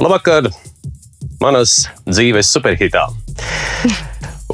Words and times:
Labvakar, 0.00 0.46
manas 1.42 1.82
dzīves 2.08 2.48
superhitā. 2.48 3.02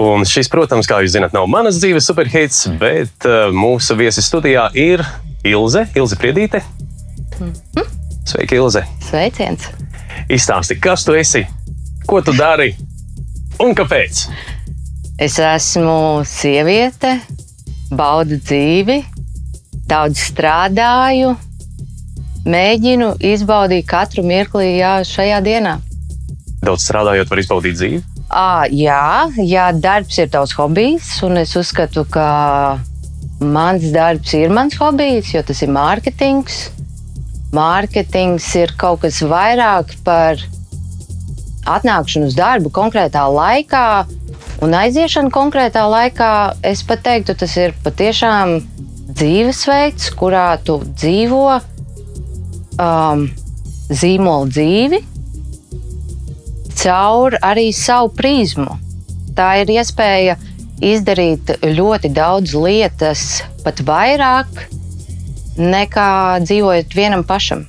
Un 0.03 0.26
šis, 0.26 0.49
protams, 0.50 0.89
kā 0.91 0.99
jūs 1.05 1.12
zināt, 1.15 1.37
nav 1.37 1.46
manas 1.46 1.78
dzīves 1.78 2.08
superhits, 2.10 2.65
bet 2.80 3.28
uh, 3.28 3.46
mūsu 3.55 3.94
viesis 3.94 4.26
studijā 4.26 4.64
ir 4.75 5.05
Ilze, 5.46 5.85
Ilze 5.94 6.19
Priedīte. 6.19 6.64
Sveika, 8.27 8.59
Ilze! 8.59 8.82
Sveiciens! 9.07 9.71
Izstāsti, 10.27 10.80
kas 10.82 11.07
tu 11.07 11.14
esi, 11.14 11.45
ko 12.11 12.19
tu 12.27 12.35
dari 12.35 12.73
un 13.63 13.71
kāpēc? 13.79 14.27
Es 15.23 15.39
esmu 15.39 16.27
sieviete, 16.27 17.21
baudu 17.95 18.43
dzīvi, 18.43 18.99
daudz 19.87 20.27
strādāju, 20.27 21.37
mēģinu 22.47 23.13
izbaudīt 23.35 23.87
katru 23.91 24.25
mirkli 24.27 24.77
jā, 24.79 24.98
šajā 25.07 25.41
dienā. 25.45 25.77
Daudz 26.65 26.87
strādājot, 26.87 27.30
var 27.30 27.43
izbaudīt 27.43 27.79
dzīvi. 27.79 28.03
À, 28.27 28.66
jā, 28.73 29.30
jā, 29.39 29.69
darbs 29.79 30.19
ir 30.19 30.30
tavs 30.33 30.55
hobijs, 30.59 31.11
un 31.27 31.39
es 31.43 31.55
uzskatu, 31.59 32.03
ka 32.11 32.80
mans 33.41 33.84
darbs 33.95 34.34
ir 34.34 34.51
mans 34.55 34.75
hobijs, 34.80 35.30
jo 35.34 35.43
tas 35.47 35.62
ir 35.62 35.70
mārketings. 35.75 36.67
Mārketings 37.55 38.48
ir 38.59 38.75
kaut 38.78 39.05
kas 39.05 39.20
vairāk 39.23 39.95
par 40.05 40.42
atnākšanu 41.67 42.31
uz 42.31 42.34
darbu 42.39 42.70
konkrētā 42.75 43.23
laikā 43.31 43.87
un 44.65 44.75
aiziešanu 44.75 45.31
konkrētā 45.34 45.87
laikā. 45.91 46.33
Es 46.67 46.83
pat 46.87 47.05
teiktu, 47.06 47.37
tas 47.39 47.55
ir 47.61 47.77
patiešām 47.84 48.59
dzīvesveids, 49.17 50.11
kurā 50.19 50.48
tu 50.67 50.81
dzīvo 50.83 51.61
um, 52.80 53.27
zīmola 53.91 54.48
dzīvi 54.51 55.03
caur 56.77 57.37
arī 57.45 57.70
savu 57.75 58.12
prizmu. 58.17 58.77
Tā 59.37 59.48
ir 59.62 59.73
iespēja 59.77 60.37
izdarīt 60.84 61.55
ļoti 61.65 62.11
daudz 62.15 62.55
lietas, 62.56 63.25
pat 63.65 63.81
vairāk 63.84 64.67
nekā 65.56 66.11
dzīvojot 66.45 66.97
vienam 66.97 67.25
pašam. 67.27 67.65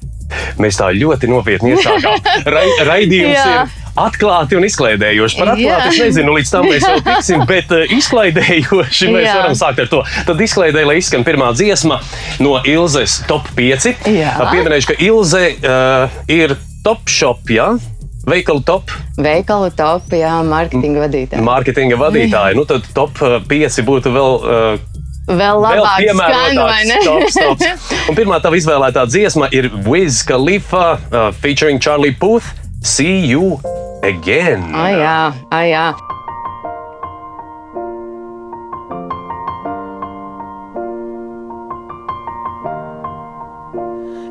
Mēs 0.60 0.80
tā 0.80 0.92
ļoti 0.96 1.30
nopietni 1.32 1.74
iesākām. 1.76 2.20
Ra 2.52 2.64
raidījums 2.90 3.40
ir 3.52 3.87
atklāti 3.98 4.58
un 4.58 4.66
izklaidējoši. 4.68 5.40
Par 5.42 5.54
atklāti 5.56 5.92
es 5.92 6.00
nezinu, 6.06 6.36
līdz 6.38 6.54
tam 6.54 6.68
mēs 6.70 6.86
vēl 6.86 7.04
tiksim, 7.10 7.44
bet 7.50 7.74
uh, 7.76 7.84
izklaidējoši 7.98 9.12
mēs 9.14 9.28
Jā. 9.28 9.36
varam 9.42 9.58
sākt 9.58 9.84
ar 9.84 9.92
to. 9.92 10.04
Tad 10.30 10.42
izklaidēja, 10.48 10.90
lai 10.90 10.98
izskan 11.02 11.26
pirmā 11.28 11.52
dziesma 11.58 12.00
no 12.44 12.58
Ilzes 12.68 13.22
top 13.30 13.50
5. 13.58 13.92
Pieminēšu, 14.08 14.94
ka 14.94 14.98
Ilze 15.10 15.44
uh, 15.58 16.20
ir 16.32 16.58
top 16.86 17.10
shop. 17.12 17.50
Ja? 17.54 17.74
Veikalu 18.28 18.62
top. 18.68 18.92
Veikalu 19.24 19.72
top, 19.78 20.12
jā, 20.12 20.34
mārketinga 20.44 21.06
vadītāja. 21.06 21.44
Mārketinga 21.48 22.00
vadītāja. 22.02 22.58
Nu, 22.60 22.68
tad 22.68 22.88
top 22.96 23.20
5 23.48 23.82
būtu 23.88 24.14
vēl. 24.16 24.40
Uh, 24.44 24.96
Vēl 25.28 25.58
labāk, 25.60 26.06
skan, 26.16 26.56
vai 26.56 26.86
ne? 26.88 27.02
Stops, 27.04 27.36
stops. 27.36 27.90
Un 28.08 28.16
pirmā 28.16 28.40
tava 28.44 28.56
izvēlētā 28.60 29.04
dziesma 29.12 29.50
ir 29.52 29.68
Wiz 29.88 30.22
Khalifa 30.28 30.86
uh, 30.96 31.18
featuring 31.36 31.84
Charlie 31.84 32.16
Puth. 32.16 32.48
See 32.80 33.28
you 33.28 33.60
again. 34.08 34.72
Ah, 34.74 34.92
jā, 34.92 35.20
ah, 35.52 35.66
jā. 35.68 35.88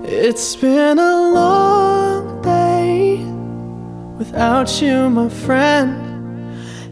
It's 0.08 0.56
been 0.56 0.98
a 0.98 1.16
long 1.38 2.42
day 2.42 3.20
without 4.18 4.80
you, 4.80 5.10
my 5.10 5.28
friend. 5.28 6.02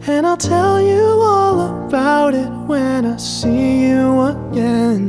And 0.07 0.27
I'll 0.27 0.37
tell 0.37 0.79
you 0.79 1.01
all 1.01 1.85
about 1.87 2.35
it 2.35 2.49
when 2.67 3.05
I 3.05 3.17
see 3.17 3.87
you 3.87 4.21
again. 4.21 5.01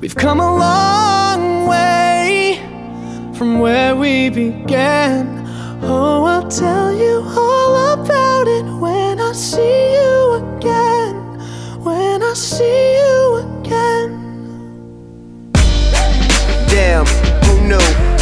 We've 0.00 0.16
come 0.16 0.40
a 0.40 0.56
long 0.56 1.68
way 1.68 2.58
from 3.34 3.60
where 3.60 3.94
we 3.94 4.30
began. 4.30 5.37
Oh, 5.82 6.24
I'll 6.24 6.48
tell 6.48 6.92
you 6.92 7.22
all 7.24 7.94
about 7.94 8.48
it 8.48 8.64
when 8.80 9.20
I 9.20 9.32
see 9.32 9.94
you 9.94 10.34
again. 10.34 11.14
When 11.84 12.22
I 12.22 12.34
see 12.34 12.96
you 12.96 13.36
again. 13.36 13.47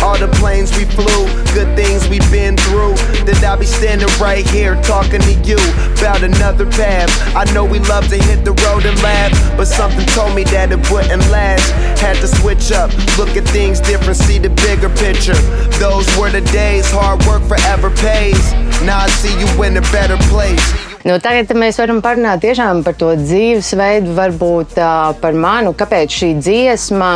All 0.07 0.17
the 0.17 0.29
planes 0.39 0.71
we 0.79 0.85
flew, 0.85 1.27
good 1.51 1.75
things 1.75 2.07
we've 2.07 2.31
been 2.31 2.57
through. 2.57 2.95
That 3.27 3.43
I'll 3.43 3.59
be 3.59 3.67
standing 3.67 4.07
right 4.23 4.47
here 4.49 4.81
talking 4.83 5.21
to 5.21 5.35
you 5.43 5.59
about 5.99 6.23
another 6.23 6.65
path. 6.65 7.11
I 7.35 7.43
know 7.53 7.65
we 7.65 7.81
love 7.91 8.07
to 8.15 8.17
hit 8.17 8.45
the 8.45 8.55
road 8.63 8.87
and 8.87 8.95
laugh, 9.03 9.35
but 9.57 9.67
something 9.67 10.07
told 10.15 10.37
me 10.37 10.45
that 10.55 10.71
it 10.71 10.79
wouldn't 10.93 11.27
last. 11.35 11.75
Had 11.99 12.23
to 12.23 12.29
switch 12.29 12.71
up, 12.71 12.95
look 13.19 13.35
at 13.35 13.51
things 13.51 13.81
different, 13.81 14.17
see 14.17 14.39
the 14.39 14.51
bigger 14.63 14.91
picture. 14.91 15.35
Those 15.83 16.07
were 16.17 16.31
the 16.31 16.45
days, 16.55 16.87
hard 16.89 17.27
work 17.27 17.43
forever 17.43 17.91
pays. 17.91 18.53
Now 18.87 19.01
I 19.03 19.09
see 19.09 19.35
you 19.35 19.51
in 19.65 19.77
a 19.77 19.85
better 19.91 20.17
place. 20.31 20.63
Nu, 21.07 21.21
tagad 21.23 21.53
mēs 21.55 21.77
varam 21.79 22.01
parunāt 22.03 22.41
tiešām 22.43 22.81
par 22.83 22.97
to 22.99 23.13
dzīvesveidu, 23.19 24.15
varbūt 24.17 24.73
uh, 24.79 25.13
par 25.23 25.37
manu, 25.39 25.71
kāpēc 25.79 26.11
šī 26.11 26.31
dziesma 26.41 27.11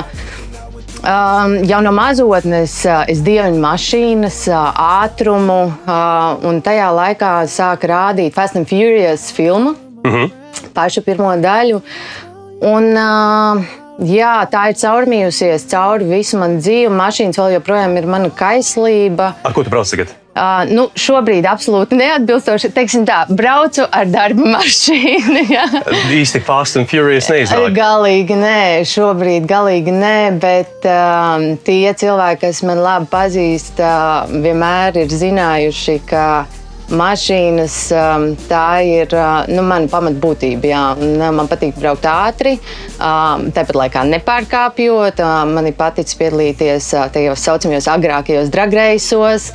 Um, 1.01 1.55
jau 1.65 1.79
no 1.81 1.95
mazotnes 1.97 2.75
uh, 2.85 3.07
es 3.09 3.23
dievinu 3.25 3.57
mašīnas, 3.63 4.43
uh, 4.53 4.83
ātrumu, 5.01 5.71
uh, 5.89 6.35
un 6.45 6.61
tajā 6.61 6.91
laikā 6.93 7.31
sāka 7.49 7.89
rādīt 7.89 8.37
Fast 8.37 8.59
and 8.61 8.69
Furious 8.69 9.31
filmu, 9.33 9.73
mm 10.05 10.11
-hmm. 10.11 10.31
pašu 10.77 11.01
pirmo 11.01 11.33
daļu. 11.41 11.81
Un, 12.61 12.93
uh, 12.93 13.65
jā, 14.05 14.35
tā 14.53 14.69
ir 14.69 14.77
caurmījusies 14.77 15.69
cauri 15.73 16.05
visu 16.05 16.37
manu 16.37 16.61
dzīvi. 16.61 16.93
Mašīnas 16.93 17.39
vēl 17.39 17.55
joprojām 17.55 17.97
ir 17.97 18.07
mana 18.07 18.29
kaislība. 18.29 19.33
Ar 19.43 19.53
ko 19.53 19.65
tu 19.65 19.71
brauc 19.71 19.91
tagad? 19.91 20.20
Uh, 20.41 20.63
nu, 20.73 20.87
šobrīd 20.97 21.45
absolūti 21.45 21.99
neatbilstoši. 22.01 22.71
Teiksim 22.73 23.03
tā, 23.05 23.27
braucu 23.29 23.85
ar 23.85 24.09
darba 24.09 24.55
mašīnu. 24.57 25.43
Ja. 25.51 25.65
Īsti 26.15 26.39
fast 26.47 26.77
and 26.79 26.87
furious 26.89 27.27
neizsaka. 27.29 27.73
Galīgi 27.75 28.37
nē, 28.39 28.85
šobrīd 28.87 29.49
galīgi 29.51 29.93
nē, 29.93 30.39
bet 30.41 30.87
uh, 30.87 31.43
tie 31.67 31.91
cilvēki, 31.99 32.45
kas 32.45 32.63
man 32.69 32.81
labi 32.85 33.11
pazīst, 33.11 33.83
uh, 33.83 34.31
vienmēr 34.31 35.01
ir 35.03 35.11
zinājuši, 35.11 35.97
ka 36.07 36.25
mašīnas, 36.97 37.77
um, 37.95 38.27
tā 38.51 38.83
ir 38.87 39.15
uh, 39.15 39.47
nu, 39.51 39.63
mana 39.67 39.89
pamatbūtība. 39.91 40.71
Jā. 40.71 40.83
Uh, 40.97 41.27
man 41.35 41.49
patīk 41.51 41.79
braukt 41.79 42.07
ātri, 42.09 42.57
um, 42.99 43.49
tāpat 43.55 43.79
laikā 43.79 44.05
nepārkāpjot. 44.11 45.23
Uh, 45.23 45.45
man 45.51 45.71
ir 45.71 45.77
paticis 45.79 46.19
piedalīties 46.21 46.91
tajos 47.15 47.47
saucamajos 47.47 47.89
agrākajos 47.95 48.53
dragreisos, 48.53 49.51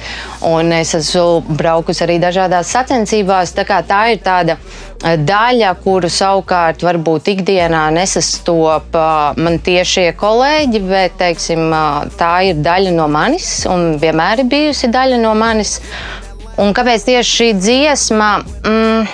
un 0.47 0.74
es 0.75 0.95
esmu 0.97 1.56
braukusi 1.59 2.06
arī 2.07 2.19
dažādās 2.24 2.72
sacensībās. 2.75 3.56
Tā, 3.56 3.81
tā 3.88 4.01
ir 4.13 4.22
tāda 4.25 4.57
daļa, 5.06 5.75
kuru 5.84 6.09
savukārt 6.09 6.84
varbūt 6.85 7.29
ikdienā 7.35 7.84
nesastopa 7.94 9.35
man 9.38 9.59
tiešie 9.63 10.07
kolēģi, 10.18 10.81
bet 10.88 11.18
teiksim, 11.19 11.68
tā 12.18 12.34
ir 12.50 12.62
daļa 12.66 12.94
no 12.95 13.09
manis 13.12 13.66
un 13.69 14.00
vienmēr 14.01 14.44
ir 14.44 14.51
bijusi 14.51 14.90
daļa 14.94 15.19
no 15.22 15.35
manis. 15.38 15.79
Un 16.61 16.71
kāpēc 16.71 17.03
tieši 17.03 17.31
šī 17.38 17.47
dziesma? 17.59 18.29
Mm, 18.63 19.07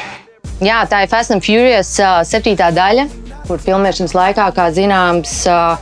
jā, 0.61 0.81
tā 0.89 1.01
ir 1.01 1.09
Fast 1.09 1.33
and 1.33 1.41
Furious 1.41 1.95
uh, 1.97 2.19
septītā 2.27 2.69
daļa, 2.75 3.07
kur 3.47 3.61
filmēšanas 3.63 4.13
laikā, 4.13 4.45
kā 4.53 4.67
zināms, 4.75 5.33
uh, 5.49 5.81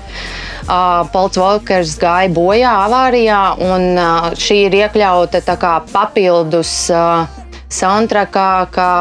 uh, 0.70 1.04
Pauls 1.12 1.36
Volkers 1.36 1.98
gāja 2.00 2.32
bojā 2.32 2.72
avārijā, 2.86 3.42
un 3.68 3.90
uh, 4.00 4.30
šī 4.40 4.62
ir 4.70 4.80
iekļauta 4.86 5.44
kā 5.60 5.76
papildus 5.92 6.74
uh, 6.96 7.28
soundtrackā 7.68 8.50
kā 8.72 8.92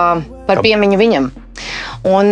par 0.51 0.65
piemiņu 0.65 0.99
viņam. 0.99 1.31
Un, 2.09 2.29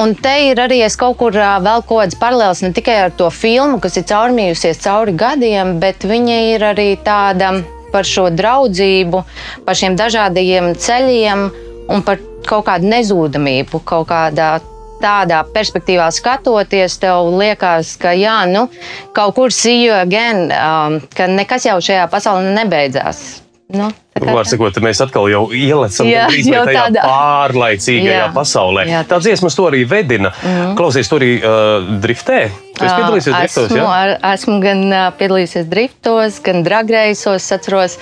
un 0.00 0.14
te 0.20 0.32
ir 0.48 0.60
arī 0.60 0.80
kaut 0.96 1.18
kur 1.20 1.36
vēl 1.36 1.84
kaut 1.84 1.90
kāds 1.90 2.16
paralēls 2.20 2.62
ne 2.64 2.72
tikai 2.76 2.96
ar 3.06 3.12
to 3.16 3.28
filmu, 3.32 3.80
kas 3.80 3.96
ir 4.00 4.08
caurmījusies 4.08 4.80
cauri 4.84 5.12
gadiem, 5.16 5.78
bet 5.80 6.04
viņa 6.08 6.38
ir 6.54 6.64
arī 6.72 6.90
tāda 7.04 7.60
par 7.92 8.08
šo 8.08 8.28
draudzību, 8.34 9.22
par 9.66 9.78
šiem 9.78 9.96
dažādajiem 10.00 10.72
ceļiem 10.80 11.46
un 11.92 12.04
par 12.06 12.20
kaut 12.48 12.66
kādu 12.66 12.90
nezūdamību, 12.90 13.82
kaut 13.86 14.08
kādā 14.10 14.56
tādā 15.02 15.42
perspektīvā 15.54 16.06
skatoties, 16.14 16.98
tev 17.02 17.32
liekas, 17.34 17.96
ka 18.00 18.14
jā, 18.14 18.42
nu, 18.50 18.68
kaut 19.16 19.34
kur 19.38 19.54
see 19.54 19.82
you 19.82 19.94
again, 19.96 20.46
um, 20.54 21.00
ka 21.16 21.26
nekas 21.30 21.66
jau 21.66 21.80
šajā 21.82 22.06
pasaulē 22.12 22.54
nebeidzās. 22.60 23.42
Nu, 23.74 23.90
Var 24.22 24.48
sakot, 24.50 24.78
mēs 24.84 25.02
atkal 25.04 25.28
jau 25.32 25.42
ielecam 25.56 26.08
jā, 26.08 26.28
jau 26.30 26.64
tajā 26.68 26.84
tādā... 26.86 27.02
pārlaicīgajā 27.06 28.20
jā, 28.20 28.28
pasaulē. 28.34 28.86
Jā, 28.90 29.02
tā 29.08 29.18
dziesma 29.24 29.50
to 29.50 29.68
arī 29.70 29.82
vedina. 29.88 30.30
Mm 30.30 30.48
-hmm. 30.48 30.76
Klausies, 30.76 31.08
tur 31.08 31.20
arī 31.20 31.32
uh, 31.38 31.90
driftē. 32.02 32.40
Tu 32.78 32.84
esi 32.84 32.94
piedalījies 32.94 33.28
driftos, 33.28 33.66
esmu, 33.66 33.76
jā? 33.76 34.18
Esmu 34.32 34.60
gan 34.60 34.80
piedalījies 35.18 35.68
driftos, 35.68 36.40
gan 36.42 36.62
dragreisos, 36.62 37.52
atceros. 37.52 37.98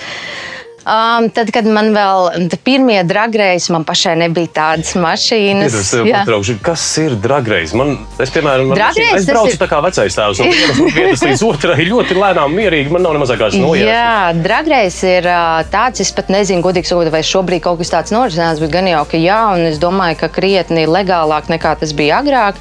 Um, 0.90 1.28
tad, 1.30 1.52
kad 1.54 1.66
man 1.70 1.92
vēl 1.94 2.48
pirmie 2.66 2.98
dragreizes, 3.06 3.68
man 3.70 3.84
pašai 3.86 4.16
nebija 4.18 4.50
tādas 4.56 4.96
mašīnas. 4.98 5.76
Patraukšu, 6.02 6.56
kas 6.66 6.82
ir 6.98 7.14
dragreizes? 7.22 7.76
Man, 7.78 7.92
es, 8.18 8.32
piemēram, 8.34 8.72
man 8.72 8.80
mašīna, 8.80 9.20
es 9.20 9.28
braucu 9.28 9.54
ir... 9.54 9.60
tā 9.60 9.68
kā 9.70 9.78
vecais 9.84 10.18
tēvs 10.18 10.40
no 10.42 10.48
vienas 10.50 10.80
vietas 10.96 11.22
līdz 11.28 11.44
otrai 11.46 11.86
ļoti 11.86 12.16
lēnām, 12.18 12.56
mierīgi. 12.58 12.90
Man 12.90 13.06
nav 13.06 13.14
ne 13.14 13.22
mazākās 13.22 13.54
nojautas. 13.60 13.86
Jā, 13.86 14.42
dragreizes 14.42 14.98
ir 15.12 15.30
tāds, 15.70 16.02
es 16.02 16.10
pat 16.16 16.34
nezinu, 16.34 16.64
godīgi 16.66 16.90
sakot, 16.90 17.12
vai 17.14 17.22
šobrīd 17.26 17.62
kaut 17.68 17.78
kas 17.84 17.94
tāds 17.94 18.16
norisinās, 18.16 18.58
bet 18.64 18.74
gan 18.74 18.90
jau, 18.90 19.04
ka 19.14 19.20
jā, 19.20 19.38
un 19.54 19.68
es 19.70 19.78
domāju, 19.78 20.18
ka 20.24 20.32
krietni 20.40 20.88
legālāk 20.90 21.52
nekā 21.54 21.76
tas 21.84 21.94
bija 21.94 22.18
agrāk. 22.18 22.58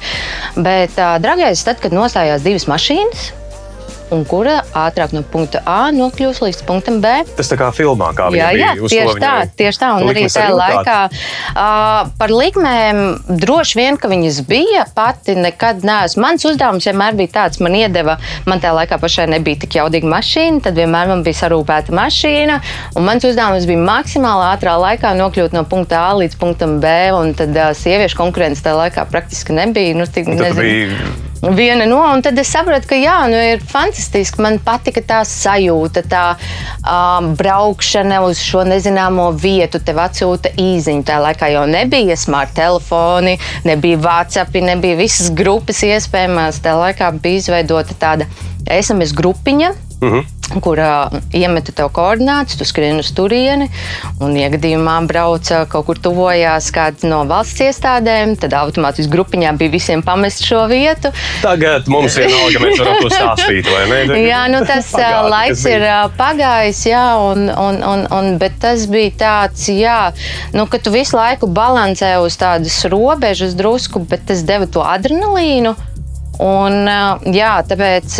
Bet 0.54 0.94
uh, 1.00 1.16
dragreizes 1.18 1.66
tad, 1.66 1.82
kad 1.82 1.98
nostājās 1.98 2.46
divas 2.46 2.70
mašīnas, 2.70 3.30
un 4.14 4.24
kura 4.28 4.60
ātrāk 4.76 5.14
no 5.14 5.22
punkta 5.26 5.62
A 5.68 5.90
nokļūs 5.94 6.40
līdz 6.44 6.62
punktam 6.68 7.00
B. 7.02 7.12
Tas 7.38 7.50
tā 7.50 7.58
kā 7.60 7.70
filmā, 7.74 8.10
kā 8.16 8.28
jā, 8.34 8.50
jā, 8.58 8.72
tieši 8.80 9.16
tā, 9.22 9.34
tieši 9.58 9.80
tā. 9.82 9.90
Un 9.98 10.10
arī 10.10 10.26
tajā 10.30 10.50
laikā 10.56 10.96
uh, 11.10 12.10
par 12.20 12.34
likmēm 12.34 13.02
droši 13.40 13.78
vien, 13.78 13.98
ka 14.00 14.10
viņas 14.10 14.42
bija 14.48 14.84
pati 14.96 15.36
nekad 15.38 15.84
neesmu. 15.86 16.24
Mans 16.24 16.44
uzdevums 16.48 16.88
vienmēr 16.88 17.16
bija 17.18 17.34
tāds, 17.38 17.62
man 17.64 17.76
iedeva, 17.78 18.18
man 18.50 18.62
tajā 18.62 18.74
laikā 18.82 19.00
pašai 19.02 19.28
nebija 19.34 19.62
tik 19.64 19.78
jaudīga 19.80 20.10
mašīna, 20.10 20.64
tad 20.66 20.78
vienmēr 20.80 21.10
man 21.12 21.24
bija 21.26 21.42
sarūpēta 21.44 21.94
mašīna, 21.96 22.60
un 22.96 23.08
mans 23.08 23.26
uzdevums 23.28 23.68
bija 23.70 23.86
maksimāli 23.86 24.46
ātrā 24.50 24.76
laikā 24.84 25.14
nokļūt 25.20 25.56
no 25.56 25.64
punkta 25.70 26.04
A 26.10 26.12
līdz 26.20 26.38
punktam 26.40 26.78
B, 26.82 26.94
un 27.16 27.34
tad 27.38 27.56
uh, 27.56 27.72
sieviešu 27.76 28.18
konkurence 28.18 28.64
tajā 28.64 28.78
laikā 28.84 29.08
praktiski 29.10 29.56
nebija. 29.56 29.96
Nu, 30.00 30.06
tik, 30.10 30.30
nezinu, 30.30 31.29
viena 31.42 31.86
no. 31.88 32.00
Un 32.12 32.22
tad 32.24 32.38
es 32.40 32.50
sapratu, 32.52 32.88
ka 32.90 32.98
jā, 32.98 33.16
nu, 33.30 33.38
ir 33.52 33.62
fantastiski. 33.66 34.42
Man 34.44 34.58
patika 34.64 35.02
tā 35.06 35.20
sajūta, 35.28 36.04
tā 36.10 36.24
um, 36.84 37.32
braukšana 37.38 38.22
uz 38.26 38.40
šo 38.44 38.64
nezināmo 38.68 39.30
vietu. 39.40 39.80
Tev 39.84 40.02
atsūta 40.04 40.52
īziņa. 40.60 41.06
Tā 41.08 41.20
laikā 41.26 41.52
jau 41.54 41.66
nebija 41.70 42.16
smart 42.20 42.54
telefoni, 42.58 43.38
nebija 43.68 44.00
WhatsApp, 44.04 44.60
nebija 44.64 44.98
visas 45.00 45.32
grupas 45.34 45.84
iespējamās. 45.86 46.60
Tā 46.64 46.76
laikā 46.78 47.12
bija 47.20 47.44
izveidota 47.44 47.96
tāda 48.00 48.28
SMS 48.66 49.16
grupiņa. 49.16 49.74
Mm 50.00 50.12
-hmm 50.12 50.39
kur 50.58 50.80
uh, 50.82 51.18
iemeta 51.36 51.72
tev 51.76 51.92
koordinātus, 51.94 52.58
tu 52.58 52.66
skrieni 52.66 53.04
uz 53.04 53.12
turieni, 53.14 53.68
un, 54.18 54.34
ja 54.38 54.50
gadījumā 54.52 54.96
brauca 55.10 55.62
kaut 55.70 55.86
kur 55.86 56.00
tuvojās 56.02 56.70
kāds 56.74 57.06
no 57.06 57.22
valsts 57.30 57.62
iestādēm, 57.68 58.34
tad 58.40 58.56
automātiski 58.58 59.12
grupiņā 59.12 59.52
bija 59.60 59.74
visiem 59.76 60.02
pamest 60.06 60.42
šo 60.46 60.64
vietu. 60.70 61.12
Tagad 61.44 61.86
mums 61.92 62.18
vienalga, 62.18 62.62
mēs 62.64 62.82
varam 62.82 62.98
to 63.04 63.12
stāstīt, 63.14 63.70
vai 63.70 63.84
ne? 63.90 64.18
jā, 64.32 64.42
nu 64.52 64.64
tas 64.66 64.90
Pagādi, 64.90 65.30
laiks 65.34 65.64
ir 65.70 65.86
pagājis, 66.18 66.82
jā, 66.90 67.04
un, 67.30 67.46
un, 67.52 67.80
un, 67.92 68.04
un, 68.16 68.32
bet 68.40 68.58
tas 68.62 68.86
bija 68.90 69.14
tāds, 69.22 69.68
jā, 69.70 70.00
nu, 70.56 70.66
ka 70.70 70.82
tu 70.82 70.92
visu 70.94 71.18
laiku 71.18 71.50
balansē 71.50 72.16
uz 72.24 72.38
tādas 72.40 72.80
robežas 72.90 73.54
drusku, 73.58 74.02
bet 74.10 74.26
tas 74.30 74.44
deva 74.46 74.68
to 74.70 74.84
adrenalīnu. 74.84 75.76
Un, 76.40 76.88
jā, 77.34 77.52
tāpēc 77.68 78.16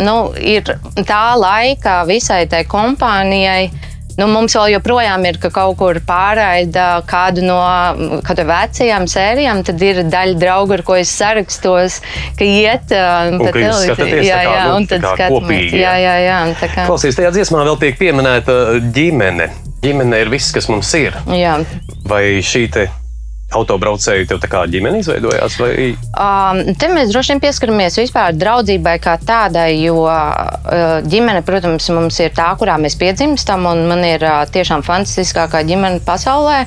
nu, 0.00 0.16
ir 0.40 0.64
tā 1.04 1.22
laika 1.36 2.02
visai 2.08 2.46
tai 2.50 2.64
kompānijai. 2.68 3.70
Nu, 4.18 4.26
mums 4.28 4.52
vēl 4.56 4.74
joprojām 4.74 5.22
ir, 5.28 5.38
ka 5.40 5.48
kaut 5.54 5.78
kur 5.80 5.96
pārraida 6.04 7.00
kādu 7.08 7.44
no 7.46 7.60
kādu 8.26 8.44
vecajām 8.48 9.06
sērijām, 9.08 9.62
tad 9.64 9.80
ir 9.86 10.02
daļa 10.12 10.36
draugu, 10.40 10.76
ar 10.76 10.84
ko 10.84 10.98
es 11.00 11.12
sarakstos, 11.14 12.00
ka 12.36 12.44
iet 12.44 12.90
pa 12.90 13.52
televīziju. 13.54 14.20
Jā, 14.26 14.42
jā, 14.44 14.62
nu, 14.68 14.76
un 14.82 14.88
tad 14.90 15.06
skatāmies. 15.06 15.72
Jā, 15.72 15.96
jā, 16.02 16.14
jā. 16.26 16.38
Kā... 16.60 16.86
Klausies, 16.90 17.16
tajā 17.16 17.32
dziesmā 17.38 17.64
vēl 17.70 17.80
tiek 17.86 18.00
pieminēta 18.02 18.60
ģimene. 18.92 19.50
Ģimene 19.80 20.24
ir 20.26 20.32
viss, 20.32 20.52
kas 20.52 20.68
mums 20.68 20.92
ir. 21.00 21.16
Jā. 21.32 21.60
Vai 22.04 22.24
šī 22.44 22.66
te 22.74 22.90
autobraucēji 23.56 24.28
tev 24.30 24.44
kā 24.50 24.64
ģimene 24.70 25.00
izveidojās? 25.02 25.56
Vai? 25.60 25.72
Um, 26.14 26.62
te 26.78 26.90
mēs 26.92 27.12
droši 27.12 27.34
vien 27.34 27.42
pieskaramies 27.44 27.98
vispār 28.00 28.36
draudzībai 28.38 28.96
kā 29.02 29.16
tādai, 29.26 29.72
jo 29.80 30.04
uh, 30.04 31.00
ģimene, 31.10 31.42
protams, 31.46 31.88
mums 31.94 32.20
ir 32.22 32.34
tā, 32.36 32.50
kurā 32.60 32.78
mēs 32.82 32.98
piedzimstam, 33.00 33.66
un 33.70 33.86
man 33.90 34.04
ir 34.06 34.24
uh, 34.26 34.44
tiešām 34.52 34.86
fantastiskākā 34.86 35.64
ģimene 35.68 36.02
pasaulē. 36.06 36.62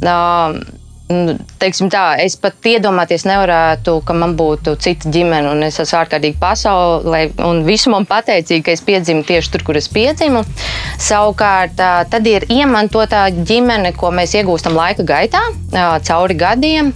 Uh, 0.00 0.60
Nu, 1.10 1.32
teiksim 1.58 1.88
tā, 1.90 2.14
es 2.22 2.36
pat 2.38 2.62
iedomāties 2.70 3.24
nevarētu, 3.26 3.96
ka 4.06 4.14
man 4.14 4.36
būtu 4.38 4.76
cita 4.78 5.10
ģimene, 5.10 5.50
un 5.50 5.64
es 5.66 5.80
esmu 5.82 5.98
ārkārtīgi 6.04 6.38
pasaulē, 6.38 7.22
un 7.48 7.64
visu 7.66 7.90
man 7.90 8.06
pateicīgi, 8.06 8.62
ka 8.68 8.74
es 8.76 8.84
piedzimu 8.86 9.24
tieši 9.26 9.50
tur, 9.50 9.64
kur 9.66 9.80
es 9.80 9.90
piedzimu. 9.90 10.44
Savukārt, 11.02 11.74
tad 12.12 12.30
ir 12.30 12.46
iemantotā 12.46 13.24
ģimene, 13.34 13.90
ko 13.98 14.12
mēs 14.14 14.36
iegūstam 14.38 14.78
laika 14.78 15.06
gaitā, 15.08 15.42
cauri 16.06 16.38
gadiem, 16.38 16.94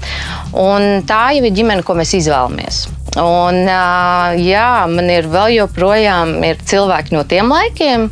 un 0.54 1.02
tā 1.10 1.24
jau 1.34 1.42
ir 1.48 1.58
ģimene, 1.58 1.82
ko 1.82 1.98
mēs 1.98 2.14
izvēlamies. 2.22 2.84
Un, 3.18 3.64
jā, 4.38 4.68
man 4.90 5.10
ir 5.10 5.26
vēl 5.30 5.56
joprojām 5.58 6.36
ir 6.46 6.62
cilvēki 6.70 7.18
no 7.18 7.26
tiem 7.26 7.50
laikiem, 7.50 8.08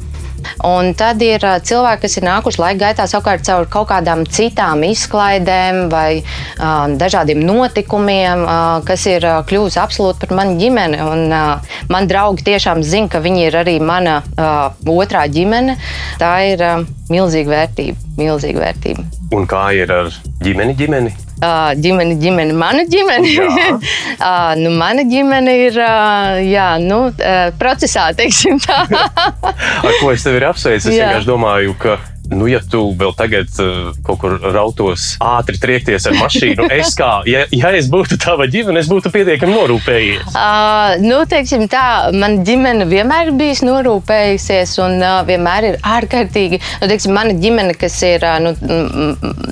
Un 0.66 0.92
tad 0.98 1.22
ir 1.24 1.42
cilvēki, 1.42 2.02
kas 2.04 2.16
ir 2.18 2.26
nākuši 2.26 2.62
laika 2.62 2.80
gaitā 2.86 3.06
savukārt 3.10 3.44
caur 3.46 3.68
kaut 3.70 3.88
kādām 3.90 4.24
citām 4.28 4.84
izklaidēm 4.86 5.86
vai 5.92 6.22
uh, 6.22 6.86
dažādiem 7.00 7.42
notikumiem, 7.44 8.44
uh, 8.46 8.78
kas 8.86 9.06
ir 9.10 9.26
uh, 9.26 9.40
kļuvusi 9.48 9.80
absolūti 9.82 10.26
par 10.26 10.36
manu 10.42 10.58
ģimeni. 10.60 11.00
Un, 11.02 11.26
uh, 11.32 11.74
man 11.92 12.10
draugi 12.10 12.46
tiešām 12.52 12.82
zina, 12.86 13.10
ka 13.12 13.22
viņi 13.24 13.46
ir 13.48 13.58
arī 13.62 13.78
mana 13.82 14.20
uh, 14.22 14.70
otrā 14.92 15.26
ģimene. 15.32 15.78
Tā 16.22 16.32
ir 16.52 16.64
uh, 16.66 16.86
milzīga 17.12 17.56
vērtība. 17.56 18.14
Milzīga 18.20 18.66
vērtība. 18.66 19.08
Un 19.32 19.48
kā 19.48 19.68
ir 19.76 19.92
ar 19.94 20.10
ģimeni? 20.44 20.76
ģimeni? 20.78 21.14
Uh, 21.42 21.72
ģimene, 21.74 22.14
ģimene, 22.22 22.54
mana 22.54 22.84
ģimene. 22.86 23.32
uh, 23.42 24.52
nu, 24.62 24.70
mana 24.78 25.02
ģimene 25.02 25.56
ir 25.64 25.80
uh, 25.82 26.38
jā, 26.38 26.68
nu, 26.78 27.08
uh, 27.10 27.48
procesā, 27.58 28.12
teiksim 28.14 28.62
tā. 28.62 28.84
ar 29.88 29.98
ko 29.98 30.12
es 30.14 30.22
tevi 30.22 30.38
apsveicu? 30.46 30.86
Es 30.86 30.94
vienkārši 30.94 31.26
domāju, 31.26 31.74
ka 31.82 31.98
nu, 32.36 32.48
ja 32.50 32.60
tu 32.70 32.82
vēl 32.98 33.14
tagad 33.16 33.50
uh, 33.62 33.92
kaut 34.06 34.20
kur 34.22 34.36
rautos 34.54 35.12
ātri 35.22 35.58
triekties 35.60 36.06
ar 36.08 36.16
mašīnu, 36.18 36.66
es 36.78 36.94
kā, 36.98 37.10
ja, 37.28 37.44
ja 37.52 37.72
es 37.76 37.88
būtu 37.92 38.18
tava 38.22 38.46
ģimene, 38.50 38.80
es 38.82 38.90
būtu 38.90 39.12
pietiekami 39.14 39.54
norūpējies. 39.54 40.32
Uh, 40.32 40.96
nu, 41.04 41.22
teiksim 41.28 41.66
tā, 41.72 42.12
man 42.16 42.40
ģimene 42.46 42.86
vienmēr 42.90 43.30
ir 43.30 43.38
bijusi 43.38 43.68
norūpējusies 43.68 44.74
un 44.84 44.98
uh, 45.00 45.20
vienmēr 45.28 45.68
ir 45.72 45.78
ārkārtīgi, 45.86 46.60
nu, 46.82 46.90
teiksim, 46.90 47.14
mana 47.16 47.36
ģimene, 47.38 47.76
kas 47.78 47.98
ir, 48.08 48.26
uh, 48.26 48.38
nu, 48.42 48.54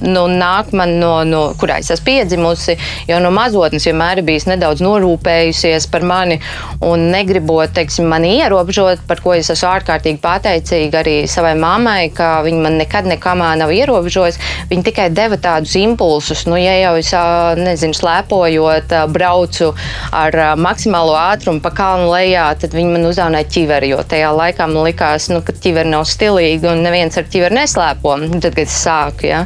nu, 0.04 0.26
nāk 0.40 0.74
man 0.76 0.96
no, 1.02 1.12
no, 1.28 1.44
kurā 1.60 1.80
es 1.82 1.92
esmu 1.92 2.08
piedzimusi, 2.10 2.76
jau 3.10 3.20
no 3.22 3.32
mazotnes 3.34 3.86
vienmēr 3.88 4.22
ir 4.22 4.28
bijis 4.28 4.48
nedaudz 4.50 4.82
norūpējusies 4.84 5.88
par 5.92 6.06
mani 6.06 6.40
un 6.86 7.08
negribot, 7.12 7.74
teiksim, 7.76 8.08
mani 8.10 8.36
ierobežot, 8.38 9.04
par 9.08 9.22
ko 9.24 9.34
es 9.36 9.50
esmu 9.52 9.70
ārkārtīgi 9.74 10.22
pateicīga 10.22 11.02
arī 11.02 11.16
savai 11.30 11.54
mammai, 11.60 12.10
ka 12.14 12.40
viņa 12.46 12.62
man 12.64 12.69
man 12.70 12.78
nekad 12.80 13.08
nekamā 13.10 13.50
nav 13.58 13.72
ierobežojis. 13.74 14.38
Viņi 14.70 14.86
tikai 14.86 15.08
deva 15.14 15.38
tādus 15.40 15.74
impulsus. 15.80 16.44
Nu, 16.46 16.56
ja 16.60 16.76
jau 16.78 16.94
es 17.00 17.10
nezinu, 17.58 17.96
slēpojot, 17.96 18.94
braucu 19.10 19.72
ar 20.14 20.36
maksimālo 20.60 21.16
ātrumu 21.18 21.62
pa 21.64 21.72
kalnu 21.74 22.10
lejā, 22.12 22.46
tad 22.60 22.74
viņi 22.76 22.94
man 22.94 23.08
uzdāvināja 23.10 23.48
ķiveri. 23.50 23.90
Jo 23.94 24.04
tajā 24.06 24.30
laikā 24.36 24.68
man 24.70 24.86
likās, 24.86 25.28
nu, 25.32 25.40
ka 25.46 25.54
ķiveri 25.56 25.90
nav 25.90 26.06
stilīgi 26.08 26.70
un 26.70 26.84
neviens 26.86 27.18
ar 27.18 27.26
ķiveri 27.30 27.58
neslēpo. 27.58 28.16
Tad, 28.40 28.54
kad 28.54 28.62
es 28.62 28.76
sāku, 28.84 29.26
ja, 29.28 29.42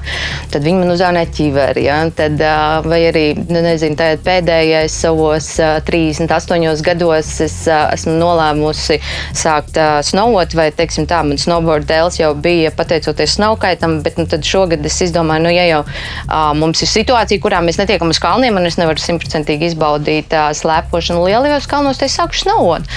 tad 0.53 0.67
viņi 0.67 0.83
man 0.83 0.95
uzdāvināja 0.95 1.33
ķiveri. 1.39 1.87
Ja, 1.89 2.01
tad, 2.15 2.41
vai 2.85 3.01
arī 3.09 3.25
nu, 3.41 3.63
nezinu, 3.65 3.97
pēdējais 4.25 5.01
savos 5.05 5.55
38 5.89 6.85
gados 6.85 7.33
es 7.45 7.57
esmu 7.71 8.17
nolēmusi 8.21 9.01
sākt 9.37 9.79
snowot, 10.11 10.55
vai 10.57 10.69
teiksim, 10.77 11.09
tā, 11.11 11.23
man 11.27 11.41
snowboard 11.41 11.89
dēls 11.89 12.21
jau 12.21 12.33
bija 12.37 12.73
pateicoties 12.75 13.04
pateicoties 13.05 13.37
snaukaitam, 13.37 14.03
bet 14.03 14.17
nu, 14.19 14.27
šogad 14.43 14.85
es 14.87 15.01
izdomāju, 15.05 15.45
nu, 15.45 15.53
ja 15.53 15.67
jau 15.69 15.83
uh, 15.85 16.53
mums 16.57 16.83
ir 16.83 16.89
situācija, 16.89 17.43
kurā 17.43 17.61
mēs 17.65 17.79
netiekam 17.79 18.11
uz 18.11 18.21
kalniem, 18.23 18.57
un 18.57 18.67
es 18.67 18.79
nevaru 18.81 19.01
simtprocentīgi 19.01 19.73
izbaudīt 19.73 20.33
uh, 20.33 20.53
slēpošanu 20.57 21.25
lielajos 21.27 21.69
kalnos, 21.69 22.01
tad 22.01 22.09
es 22.09 22.19
sāku 22.19 22.39
snaut. 22.39 22.89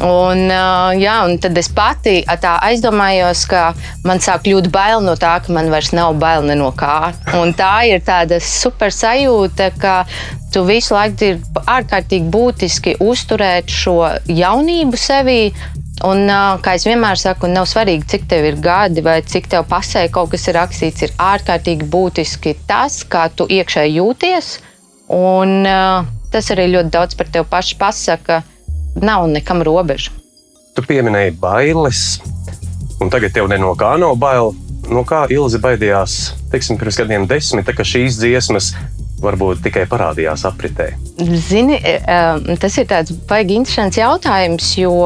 Un, 0.00 0.46
jā, 0.96 1.14
un 1.28 1.34
tad 1.36 1.58
es 1.60 1.66
pati 1.76 2.22
aizdomājos, 2.24 3.42
ka 3.50 3.74
man 4.08 4.22
sāk 4.24 4.46
kļūt 4.46 4.70
bail 4.72 5.02
no 5.04 5.12
tā, 5.12 5.34
ka 5.44 5.52
man 5.52 5.68
vairs 5.68 5.90
nav 5.92 6.14
bail 6.16 6.46
no 6.48 6.70
kā. 6.72 7.12
Un 7.36 7.52
tā 7.52 7.84
ir 7.84 8.00
tāda 8.00 8.38
super 8.40 8.88
sajūta, 8.88 9.68
ka 9.76 10.06
tu 10.54 10.64
visu 10.64 10.96
laiku 10.96 11.28
ir 11.28 11.42
ārkārtīgi 11.68 12.32
būtiski 12.32 12.96
uzturēt 13.04 13.68
šo 13.68 13.98
jaunību 14.24 14.96
sevī 14.96 15.52
Un, 16.06 16.24
kā 16.64 16.74
es 16.78 16.86
vienmēr 16.88 17.18
saku, 17.20 17.48
nav 17.52 17.66
svarīgi, 17.68 18.06
cik 18.08 18.22
tev 18.30 18.46
ir 18.48 18.56
gadi 18.62 19.02
vai 19.04 19.18
cik 19.20 19.50
tev 19.52 19.66
pasē 19.68 20.06
kaut 20.12 20.30
kas 20.32 20.46
ir 20.48 20.56
rakstīts. 20.56 21.04
Ir 21.04 21.12
ārkārtīgi 21.20 21.88
būtiski 21.92 22.54
tas, 22.68 23.02
kā 23.04 23.26
tu 23.36 23.44
iekšēji 23.44 23.98
jūties. 23.98 24.48
Un, 25.12 25.68
tas 26.32 26.50
arī 26.54 26.70
ļoti 26.72 26.94
daudz 26.94 27.18
par 27.18 27.28
tevi 27.32 27.48
pašu 27.50 27.76
pasaka. 27.80 28.40
Nav 29.00 29.28
nekam 29.30 29.60
robežu. 29.66 30.14
Tu 30.74 30.82
pieminēji 30.86 31.36
bailes. 31.40 32.20
un 33.00 33.10
tagad 33.10 33.32
tev 33.32 33.48
no 33.48 33.74
kā 33.76 33.96
nav 34.00 34.16
bail. 34.16 34.54
No 34.90 35.04
kā 35.04 35.26
Ilzi 35.30 35.60
baidījās, 35.62 36.32
teiksim, 36.50 36.78
pirms 36.80 36.96
gadiem 36.98 37.26
desmit, 37.28 37.66
tā, 37.66 37.74
ka 37.76 37.84
šīs 37.86 38.16
dziesmas 38.18 38.72
varbūt 39.22 39.60
tikai 39.62 39.84
parādījās 39.86 40.46
apritē? 40.48 40.88
Zini, 41.20 41.78
tas 42.58 42.78
ir 42.80 42.88
tāds 42.90 43.12
baigi 43.28 43.58
interesants 43.60 44.00
jautājums, 44.00 44.72
jo 44.80 44.96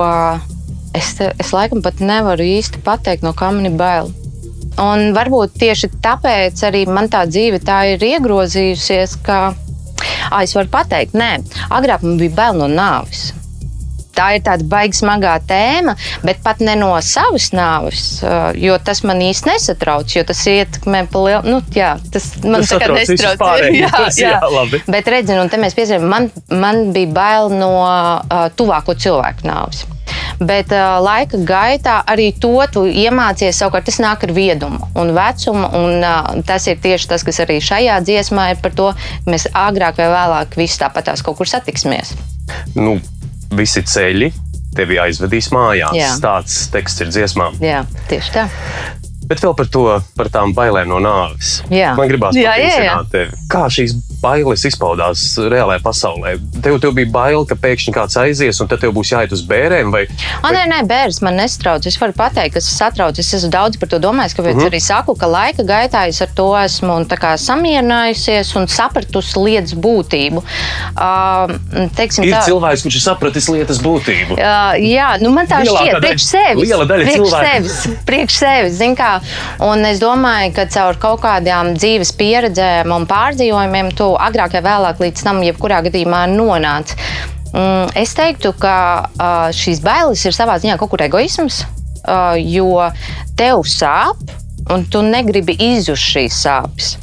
es, 0.94 1.14
es 1.20 1.52
laikam 1.54 1.82
pat 1.84 2.00
nevaru 2.04 2.46
īsti 2.56 2.82
pateikt, 2.86 3.26
no 3.26 3.34
kā 3.36 3.50
man 3.54 3.68
ir 3.68 3.76
bail. 3.78 4.12
Un 4.80 5.12
varbūt 5.14 5.54
tieši 5.60 5.92
tāpēc 6.02 6.64
arī 6.66 6.82
man 6.90 7.06
tā 7.10 7.22
dzīve 7.30 7.60
tā 7.62 7.84
ir 7.92 8.02
iegrozījusies, 8.02 9.20
ka 9.26 9.38
ah, 9.54 10.42
es 10.42 10.54
varu 10.56 10.70
pateikt, 10.72 11.14
nē, 11.14 11.36
agrāk 11.74 12.02
man 12.02 12.18
bija 12.18 12.34
bail 12.40 12.58
no 12.58 12.70
nāves. 12.70 13.32
Tā 14.14 14.28
ir 14.36 14.44
tāda 14.46 14.62
baigta 14.70 15.00
smagā 15.00 15.32
tēma, 15.42 15.96
bet 16.22 16.38
pat 16.44 16.60
ne 16.62 16.76
no 16.78 16.92
savas 17.02 17.48
nāves, 17.54 18.04
jo 18.62 18.76
tas 18.86 19.02
man 19.02 19.22
īsti 19.26 19.50
nesatrauc. 19.50 20.14
Tas 20.28 20.42
ietekmē 20.50 21.00
lielu, 21.10 21.42
nu, 21.50 21.58
jā, 21.74 21.96
tas 22.14 22.28
man 22.44 22.62
tas 22.62 22.76
tā 22.76 22.78
kā 22.84 22.92
nesatrauc. 22.94 23.42
Jā, 23.74 23.90
jā. 24.14 24.36
jā, 24.36 24.38
labi. 24.54 24.82
bet 24.86 25.10
redziet, 25.10 25.40
un 25.42 25.50
te 25.50 25.58
mēs 25.58 25.74
piezīmējam, 25.74 26.06
man, 26.10 26.30
man 26.54 26.94
bija 26.94 27.10
bail 27.16 27.50
no 27.58 27.72
uh, 27.82 28.46
tuvāko 28.54 28.94
cilvēku 28.94 29.50
nāves. 29.50 29.82
Bet 30.42 30.72
uh, 30.74 30.98
laika 31.04 31.38
gaitā 31.46 32.00
arī 32.10 32.30
to 32.40 32.56
tu 32.72 32.84
iemācies. 32.90 33.56
Savukārt 33.60 33.86
tas 33.88 34.00
nāk 34.02 34.26
ar 34.26 34.34
viedumu 34.34 34.90
un 34.98 35.12
vecumu. 35.16 35.68
Un, 35.78 36.02
uh, 36.02 36.32
tas 36.46 36.66
ir 36.70 36.80
tieši 36.82 37.10
tas, 37.14 37.24
kas 37.26 37.42
arī 37.44 37.60
šajā 37.64 38.00
dziesmā 38.04 38.50
ir 38.54 38.62
par 38.64 38.74
to, 38.76 38.90
ka 38.94 39.34
mēs 39.34 39.48
agrāk 39.52 40.00
vai 40.02 40.10
vēlāk 40.12 40.58
visi 40.60 40.80
tāpatās 40.82 41.24
kaut 41.24 41.38
kur 41.40 41.50
satiksimies. 41.50 42.14
Nu, 42.74 42.98
visi 43.54 43.84
ceļi 43.86 44.32
tevi 44.74 44.98
aizvedīs 44.98 45.52
mājās. 45.54 45.94
Jā. 45.96 46.12
Tāds 46.22 46.64
teksts 46.74 47.06
ir 47.06 47.14
dziesmā. 47.14 47.52
Jā, 47.62 47.84
tieši 48.10 48.34
tā. 48.34 48.48
Bet 49.28 49.40
vēl 49.44 49.54
par 49.56 49.70
to, 49.72 49.84
par 50.18 50.28
tām 50.32 50.52
bailēm 50.56 50.90
no 50.90 51.00
nāves. 51.02 51.58
Jā. 51.72 51.94
Man 51.98 52.10
gribās 52.10 52.36
pateikt, 52.36 53.38
kā 53.50 53.66
šīs 53.72 53.94
bailes 54.24 54.64
izpaudās 54.68 55.22
reālajā 55.38 55.82
pasaulē. 55.84 56.34
Tev, 56.64 56.78
tev 56.82 56.94
bija 56.96 57.10
bail, 57.12 57.44
ka 57.48 57.56
pēkšņi 57.60 57.94
kāds 57.94 58.16
aizies, 58.20 58.60
un 58.62 58.70
tad 58.70 58.82
tev 58.84 58.94
būs 58.96 59.12
jāiet 59.12 59.32
uz 59.36 59.44
bērniem. 59.48 59.92
Vai, 59.94 60.04
vai... 60.42 60.52
Nē, 60.56 60.64
nē, 60.70 60.80
bērns 60.88 61.20
man 61.24 61.38
nestrauc. 61.40 61.86
Es 61.88 61.98
varu 62.00 62.16
pateikt, 62.16 62.56
ka 62.56 62.62
es 62.62 62.70
satrauc. 62.72 63.18
Es 63.20 63.32
esmu 63.36 63.52
daudz 63.52 63.80
par 63.80 63.92
to 63.92 64.00
domājis, 64.02 64.36
kāpēc 64.36 64.54
mm 64.54 64.60
-hmm. 64.60 64.72
arī 64.72 64.80
saku, 64.80 65.16
ka 65.20 65.28
laika 65.30 65.66
gaitā 65.68 66.06
es 66.08 66.20
ar 66.24 66.32
to 66.34 66.48
esmu 66.58 67.00
samierinājusies 67.44 68.54
un 68.58 68.68
sapratusi 68.68 69.38
lietas 69.40 69.74
būtību. 69.74 70.42
Uh, 70.94 71.88
teiksim, 71.96 72.24
ir 72.24 72.36
tā... 72.36 72.44
cilvēks, 72.48 72.84
kurš 72.86 72.98
ir 73.00 73.04
sapratis 73.04 73.48
lietas 73.48 73.80
būtību. 73.84 74.38
Uh, 74.38 74.74
jā, 74.80 75.10
nu 75.22 75.32
man 75.34 75.48
tā 75.50 75.62
Lielākā 75.64 75.84
šķiet, 75.84 76.00
priekš 76.04 76.28
sevis. 76.28 76.68
Liela 76.68 76.88
daļa 76.88 77.08
priekš 77.08 77.20
cilvēku. 77.20 77.44
sevis. 77.50 78.04
Priekš 78.08 78.38
sevis, 78.44 78.78
zin 78.78 78.96
kā. 78.98 79.13
Un 79.66 79.84
es 79.88 80.00
domāju, 80.02 80.52
ka 80.56 80.66
caur 80.74 80.98
kaut 81.00 81.22
kādām 81.24 81.74
dzīves 81.78 82.14
pieredzēm 82.18 82.92
un 82.94 83.06
pārdzīvojumiem 83.10 83.92
tu 83.98 84.10
agrāk 84.18 84.58
vai 84.58 84.64
vēlāk 84.68 85.02
līdz 85.04 85.24
tam, 85.26 85.42
jebkurā 85.46 85.82
gadījumā 85.86 86.24
nonāc. 86.32 86.96
Mm, 87.54 87.92
es 88.00 88.14
teiktu, 88.18 88.54
ka 88.58 88.76
šīs 89.54 89.82
bailes 89.84 90.24
ir 90.26 90.34
savā 90.34 90.58
ziņā 90.62 90.78
kaut 90.80 90.90
kur 90.94 91.04
egoisms, 91.06 91.62
jo 92.42 92.88
tev 93.38 93.62
sāp, 93.68 94.20
un 94.70 94.84
tu 94.90 95.02
negribi 95.04 95.56
izjust 95.72 96.14
šīs 96.14 96.40
sāpes. 96.46 96.94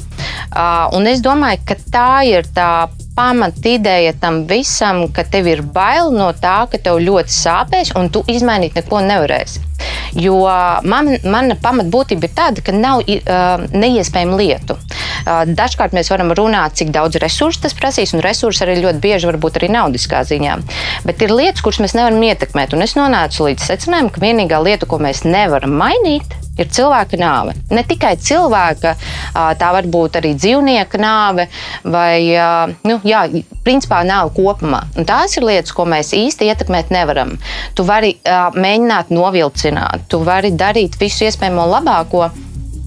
Un 0.96 1.08
es 1.08 1.22
domāju, 1.24 1.62
ka 1.66 1.78
tā 1.92 2.10
ir 2.28 2.46
tā 2.54 2.88
pamatideja 3.16 4.14
tam 4.20 4.42
visam, 4.48 5.06
ka 5.12 5.24
tev 5.24 5.48
ir 5.50 5.62
bail 5.74 6.12
no 6.14 6.30
tā, 6.36 6.62
ka 6.70 6.80
tev 6.80 7.00
ļoti 7.02 7.34
sāpēs, 7.34 7.92
un 7.98 8.08
tu 8.12 8.24
izmainīt 8.28 8.76
neko 8.78 9.02
nevarēsi. 9.08 9.71
Jo 10.18 10.42
man, 10.88 11.14
mana 11.24 11.56
pamatbūtība 11.62 12.28
ir 12.28 12.34
tāda, 12.36 12.64
ka 12.64 12.74
nav 12.76 13.04
uh, 13.06 13.64
neiespējamu 13.72 14.38
lietu. 14.40 14.76
Uh, 14.76 15.44
dažkārt 15.48 15.96
mēs 15.96 16.10
varam 16.12 16.34
runāt, 16.36 16.76
cik 16.80 16.92
daudz 16.94 17.20
resursu 17.22 17.64
tas 17.64 17.76
prasīs, 17.78 18.14
un 18.16 18.24
resursi 18.24 18.64
arī 18.66 18.80
ļoti 18.82 19.02
bieži 19.02 19.30
var 19.30 19.40
būt 19.42 19.60
arī 19.60 19.72
naudiskā 19.72 20.22
ziņā. 20.28 20.58
Bet 21.08 21.22
ir 21.24 21.34
lietas, 21.34 21.64
kuras 21.64 21.82
mēs 21.82 21.96
nevaram 21.98 22.22
ietekmēt. 22.28 22.76
Un 22.76 22.86
es 22.86 22.96
nonācu 22.98 23.48
līdz 23.48 23.72
secinājumam, 23.72 24.12
ka 24.12 24.22
vienīgā 24.24 24.62
lieta, 24.62 24.88
ko 24.90 25.00
mēs 25.02 25.24
nevaram 25.26 25.74
mainīt, 25.78 26.36
ir 26.60 26.68
cilvēka 26.68 27.16
nāve. 27.16 27.54
Ne 27.72 27.80
tikai 27.88 28.12
cilvēka, 28.20 28.92
tā 29.32 29.68
var 29.72 29.86
būt 29.88 30.18
arī 30.20 30.34
dzīvnieka 30.36 31.00
nāve, 31.00 31.46
vai 31.84 32.20
nu, 32.84 32.98
jā, 33.08 33.22
principā 33.64 34.02
nāve 34.04 34.34
kopumā. 34.36 34.82
Un 34.98 35.08
tās 35.08 35.38
ir 35.38 35.46
lietas, 35.48 35.72
ko 35.72 35.86
mēs 35.88 36.12
īsti 36.16 36.50
ietekmēt 36.52 36.92
nevaram. 36.92 37.38
Tu 37.72 37.86
vari 37.88 38.12
mēģināt 38.26 39.14
novilcināt, 39.72 40.08
tu 40.08 40.22
vari 40.24 40.52
darīt 40.52 40.98
visu 41.00 41.24
iespējamo 41.24 41.66
labāko. 41.66 42.30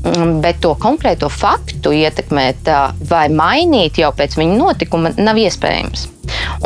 Mm, 0.06 0.42
bet 0.42 0.60
to 0.62 0.76
konkrēto 0.78 1.30
faktu 1.30 1.92
ietekmēt 1.92 2.68
vai 3.10 3.28
mainīt 3.30 3.98
jau 3.98 4.12
pēc 4.14 4.38
viņa 4.38 4.58
notikuma 4.58 5.10
nav 5.18 5.36
iespējams. 5.36 6.10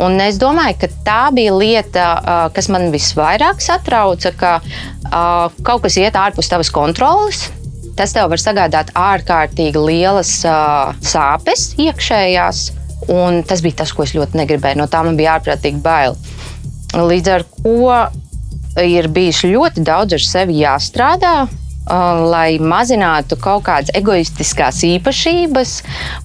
Un 0.00 0.20
es 0.20 0.36
domāju, 0.36 0.76
ka 0.80 0.88
tā 1.04 1.30
bija 1.32 1.54
lieta, 1.56 2.50
kas 2.52 2.68
man 2.68 2.90
visvairāk 2.92 3.60
satrauca, 3.60 4.32
ka 4.36 4.60
kaut 5.62 5.82
kas 5.82 5.96
iet 5.96 6.16
ārpus 6.16 6.52
tavas 6.52 6.70
kontroles. 6.70 7.48
Tas 7.96 8.12
tev 8.12 8.28
var 8.30 8.40
sagādāt 8.40 8.92
ārkārtīgi 8.96 9.80
lielas 9.80 10.44
sāpes 11.00 11.74
iekšējās, 11.80 12.62
un 13.08 13.42
tas 13.42 13.64
bija 13.64 13.82
tas, 13.82 13.92
ko 13.92 14.04
es 14.04 14.14
ļoti 14.16 14.36
negribēju. 14.40 14.80
No 14.80 14.88
tā 14.88 15.00
man 15.04 15.16
bija 15.16 15.38
ārprātīgi 15.38 15.80
bail. 15.84 16.16
Līdz 16.92 17.32
ar 17.32 17.44
to 17.48 17.88
ir 18.78 19.08
bijis 19.10 19.42
ļoti 19.46 19.82
daudz 19.86 20.16
ar 20.16 20.24
sevi 20.24 20.60
jāstrādā, 20.62 21.34
lai 22.30 22.58
mazinātu 22.62 23.38
kaut 23.40 23.64
kādas 23.66 23.90
egoistiskās 23.98 24.82
īpašības, 24.86 25.72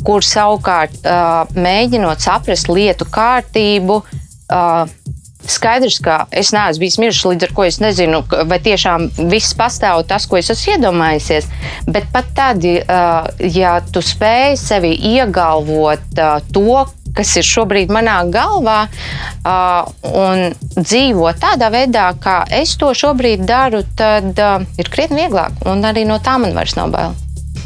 kur 0.06 0.26
savukārt 0.26 1.08
mēģinot 1.56 2.22
saprast 2.22 2.70
lietu 2.70 3.08
kārtību. 3.10 4.02
Skaidrs, 5.52 6.00
ka 6.04 6.26
es 6.34 6.52
neesmu 6.56 6.84
bijis 6.84 6.98
miris, 7.02 7.22
līdz 7.26 7.48
ar 7.48 7.56
to 7.56 7.66
es 7.68 7.80
nezinu, 7.84 8.22
vai 8.50 8.60
tiešām 8.64 9.08
viss 9.32 9.56
pastāv 9.58 10.04
tas, 10.10 10.26
ko 10.30 10.40
es 10.40 10.52
esmu 10.54 10.76
iedomājies. 10.76 11.50
Bet 11.90 12.10
pat 12.14 12.32
tad, 12.38 12.66
ja 12.66 13.78
tu 13.92 14.04
spēj 14.04 14.58
sevi 14.60 14.96
iegalvot 15.16 16.22
to, 16.54 16.86
kas 17.16 17.36
ir 17.40 17.48
šobrīd 17.48 17.92
manā 17.96 18.18
galvā, 18.32 18.80
uh, 18.86 19.88
un 20.12 20.56
dzīvo 20.76 21.32
tādā 21.40 21.72
veidā, 21.74 22.10
kā 22.22 22.42
es 22.60 22.76
to 22.80 22.92
šobrīd 22.98 23.46
daru, 23.48 23.86
tad 23.98 24.34
uh, 24.36 24.58
ir 24.80 24.92
krietni 24.92 25.24
vieglāk. 25.24 25.64
Un 25.70 25.86
arī 25.88 26.06
no 26.10 26.20
tā 26.24 26.38
man 26.42 26.58
vairs 26.58 26.76
nav 26.80 26.92
bail. 26.96 27.16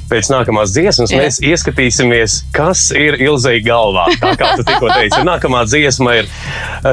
Pēc 0.09 0.31
nākamās 0.33 0.71
dziesmas 0.73 1.11
Jā. 1.13 1.19
mēs 1.21 1.37
ieskatīsimies, 1.45 2.39
kas 2.55 2.87
ir 2.97 3.19
Ilzai 3.21 3.59
galvā. 3.61 4.07
Tā 4.17 4.33
kā 4.39 4.55
tu 4.57 4.65
tikko 4.65 4.89
teici, 4.89 5.21
nākamā 5.27 5.65
dziesma 5.69 6.15
ir 6.23 6.31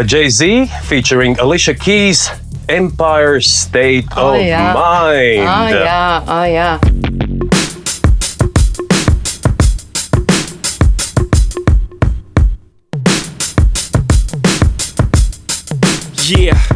Jay-Z 0.04 0.68
featuring 0.90 1.40
Alicia 1.40 1.72
Keys. 1.74 2.28
Empire 2.68 3.40
State 3.40 4.10
oh, 4.16 4.34
of 4.34 4.40
jā. 4.42 4.74
Mind. 4.74 5.46
Oh, 5.46 5.68
jā, 5.70 6.22
oh, 6.26 6.44
jā. 6.50 6.70
Yeah. 16.26 16.75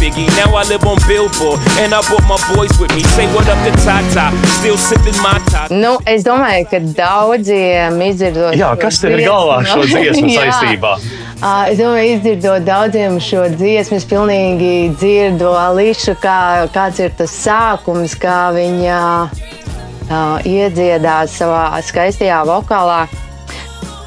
Biggie. 0.00 0.26
Now 0.36 0.54
I 0.56 0.64
live 0.68 0.84
on 0.84 0.98
Billboard, 1.06 1.60
and 1.78 1.94
I 1.94 2.00
brought 2.08 2.26
my 2.26 2.40
boys 2.54 2.72
with 2.78 2.94
me. 2.94 3.02
Say 3.14 3.26
what 3.34 3.48
up 3.48 3.58
to 3.64 3.72
Tata, 3.84 4.34
still 4.58 4.76
sipping 4.76 5.16
my 5.22 5.38
top. 5.50 5.70
Nu, 5.70 5.98
es 6.06 6.24
domāju, 6.24 6.66
ka 6.70 6.80
daudziem 6.80 8.00
izdzirdot. 8.08 8.56
Jā, 8.58 8.72
kas 8.80 9.00
tev 9.02 9.16
ir 9.16 9.24
galvā 9.28 9.62
šo 9.68 9.84
dziesmu 9.86 10.34
saistībā? 10.38 10.92
Es 11.70 11.78
domāju, 11.78 12.16
izdzirdot 12.16 12.66
daudziem 12.66 13.20
šo 13.22 13.46
dziesmu, 13.54 14.00
es 14.00 14.08
pilnīgi 14.10 14.72
dzirdu 14.98 15.54
Ališu, 15.56 16.16
kā, 16.22 16.66
kāds 16.74 17.00
ir 17.04 17.14
tas 17.16 17.32
sākums, 17.44 18.16
kā 18.18 18.50
viņa 18.56 19.00
uh, 19.26 20.38
iedziedās 20.42 21.38
savā 21.38 21.68
skaistajā 21.84 22.42
vokālā. 22.48 23.04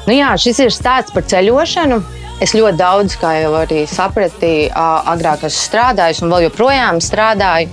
Nu 0.08 0.16
jā, 0.16 0.32
šis 0.40 0.64
ir 0.64 0.74
stāsts 0.74 1.14
par 1.14 1.26
ceļošanu. 1.30 2.00
Es 2.40 2.54
ļoti 2.56 2.78
daudz, 2.80 3.16
kā 3.20 3.34
jau 3.42 3.52
arī 3.58 3.84
sapratīju, 3.90 4.70
agrāk 5.12 5.44
esmu 5.44 5.64
strādājis 5.66 6.22
un 6.24 6.32
vēl 6.32 6.46
joprojām 6.48 7.00
strādāju. 7.04 7.68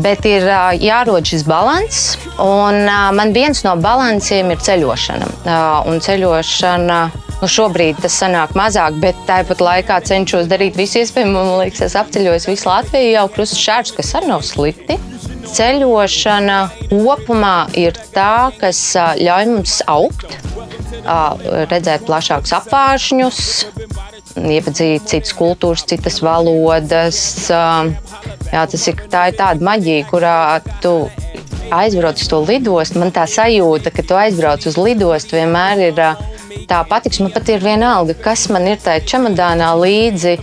Bet 0.00 0.24
ir 0.28 0.46
jārod 0.80 1.26
šis 1.26 1.42
līdzsvars, 1.44 2.04
un 2.40 2.84
man 3.18 3.34
viens 3.34 3.64
no 3.66 3.74
balansiem 3.76 4.52
ir 4.54 4.62
ceļošana. 4.62 5.32
Un 5.90 6.00
ceļošana 6.04 7.00
Nu, 7.40 7.48
šobrīd 7.48 8.02
tas 8.04 8.18
sanāk 8.20 8.50
mazāk, 8.52 8.98
bet 9.00 9.20
tāpat 9.24 9.62
laikā 9.64 9.96
cenšos 10.04 10.48
darīt 10.50 10.76
visu 10.76 11.00
iespējamo. 11.00 11.40
Man 11.46 11.62
liekas, 11.62 11.86
es 11.86 11.96
apceļoju 11.96 12.42
visu 12.50 12.68
Latviju 12.68 13.14
jau 13.14 13.22
krustas 13.32 13.62
šāds, 13.62 13.94
kas 13.96 14.12
arī 14.18 14.28
nav 14.28 14.44
slikti. 14.44 14.98
Ceļošana 15.48 16.58
kopumā 16.90 17.54
ir 17.80 17.96
tā, 18.12 18.52
kas 18.60 18.82
ļauj 19.16 19.48
mums 19.54 19.78
augt, 19.88 20.36
redzēt 21.72 22.04
plašākus 22.04 22.52
apvāršņus, 22.60 23.40
iepazīt 24.36 25.08
citas 25.10 25.32
kultūras, 25.36 25.86
citas 25.88 26.20
valodas. 26.24 27.20
Jā, 27.50 28.62
tas 28.70 28.86
ir, 28.90 29.02
tā 29.10 29.28
ir 29.30 29.38
tāda 29.38 29.66
maģija, 29.66 30.06
kurā 30.10 30.36
tu 30.82 30.94
aizbrauc 31.74 32.18
uz 32.20 32.30
to 32.30 32.40
lidostu. 32.44 33.00
Man 33.02 33.12
tā 33.14 33.26
sajūta, 33.30 33.92
ka 33.94 34.04
tu 34.06 34.18
aizbrauc 34.18 34.66
uz 34.66 34.78
lidostu 34.78 35.38
vienmēr 35.38 35.84
ir 35.90 36.00
tā 36.70 36.80
patiks. 36.88 37.20
Man 37.22 37.34
pat 37.34 37.50
ir 37.52 37.62
vienalga, 37.64 38.16
kas 38.18 38.48
man 38.52 38.66
ir 38.70 38.80
tajā 38.82 39.04
čemodānā 39.14 39.70
līdzi. 39.80 40.38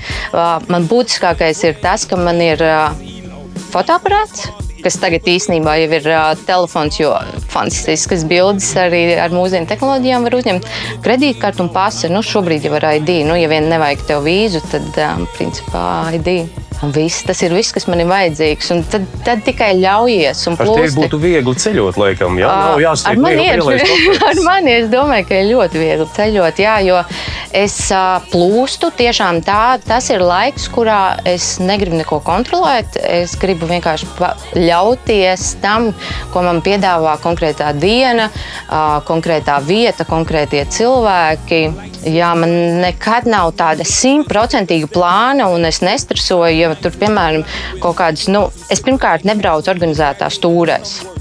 Man 0.71 0.87
būtiskākais 0.91 1.65
ir 1.67 1.81
tas, 1.83 2.07
ka 2.07 2.19
man 2.19 2.41
ir 2.43 2.63
fotoaparāts 3.73 4.66
kas 4.87 4.99
tagad 5.01 5.27
īstenībā 5.27 5.75
jau 5.81 5.89
ir 5.99 6.05
uh, 6.13 6.29
telefons, 6.47 6.99
jo 7.01 7.11
fantastiskas 7.51 8.23
bildes 8.27 8.69
arī 8.79 9.03
ar 9.19 9.33
mūsdienu 9.35 9.67
tehnoloģijām 9.67 10.27
var 10.27 10.37
uzņemt. 10.39 10.69
Kredītkartu 11.03 11.65
un 11.65 11.73
pasi, 11.75 12.07
nu 12.13 12.23
šobrīd 12.23 12.69
jau 12.69 12.77
ar 12.79 12.87
ID. 12.95 13.11
Nu, 13.27 13.35
ja 13.35 13.51
vien 13.51 13.67
nevajag 13.71 14.07
tev 14.07 14.23
vīzu, 14.27 14.63
tad 14.71 15.03
um, 15.03 15.27
principā 15.35 15.83
ID. 16.15 16.47
Un 16.85 16.91
viss, 16.93 17.23
tas 17.25 17.39
ir 17.41 17.55
viss, 17.57 17.73
kas 17.73 17.87
man 17.89 18.03
ir 18.03 18.09
vajadzīgs. 18.09 18.67
Un 18.75 18.83
tad, 18.85 19.05
tad 19.25 19.41
tikai 19.45 19.71
ļaujies. 19.79 20.43
Tevi 20.59 20.91
būtu 20.93 21.17
viegli 21.21 21.55
ceļot, 21.57 21.97
laikam. 21.97 22.37
Jā, 22.37 22.51
jāsteig. 22.83 23.17
Ar 23.17 23.23
mani, 23.23 23.47
ir, 23.49 23.63
ar 24.29 24.41
mani 24.45 24.75
es 24.83 24.91
domāju, 24.93 25.25
ka 25.25 25.39
ir 25.41 25.49
ļoti 25.55 25.81
viegli 25.81 26.07
ceļot. 26.13 26.61
Jā, 26.61 26.75
jo 26.85 27.01
es 27.57 27.75
plūstu. 28.31 28.91
Tiešām 28.97 29.41
tā, 29.45 29.77
tas 29.83 30.09
ir 30.13 30.23
laiks, 30.25 30.67
kurā 30.73 31.17
es 31.27 31.57
negribu 31.63 31.99
neko 31.99 32.19
kontrolēt. 32.25 32.99
Es 33.01 33.35
gribu 33.39 33.69
vienkārši 33.69 34.09
ļauties 34.57 35.47
tam, 35.63 35.89
ko 36.33 36.45
man 36.45 36.61
piedāvā 36.65 37.17
konkrētā 37.23 37.73
diena, 37.77 38.29
konkrētā 39.07 39.59
vieta, 39.65 40.07
konkrētie 40.07 40.63
cilvēki. 40.77 41.61
Jā, 42.07 42.31
man 42.37 42.53
nekad 42.83 43.27
nav 43.29 43.51
tāda 43.59 43.85
simtprocentīga 43.87 44.89
plāna, 44.93 45.49
un 45.51 45.67
es 45.67 45.81
nestresoju, 45.83 46.55
ja 46.55 46.73
tur, 46.79 46.95
piemēram, 47.01 47.45
kaut 47.83 47.97
kādas, 47.99 48.29
nu, 48.31 48.47
es 48.71 48.83
pirmkārt 48.85 49.27
nebraucu 49.27 49.73
organizētās 49.73 50.37
stūrēs. 50.39 51.16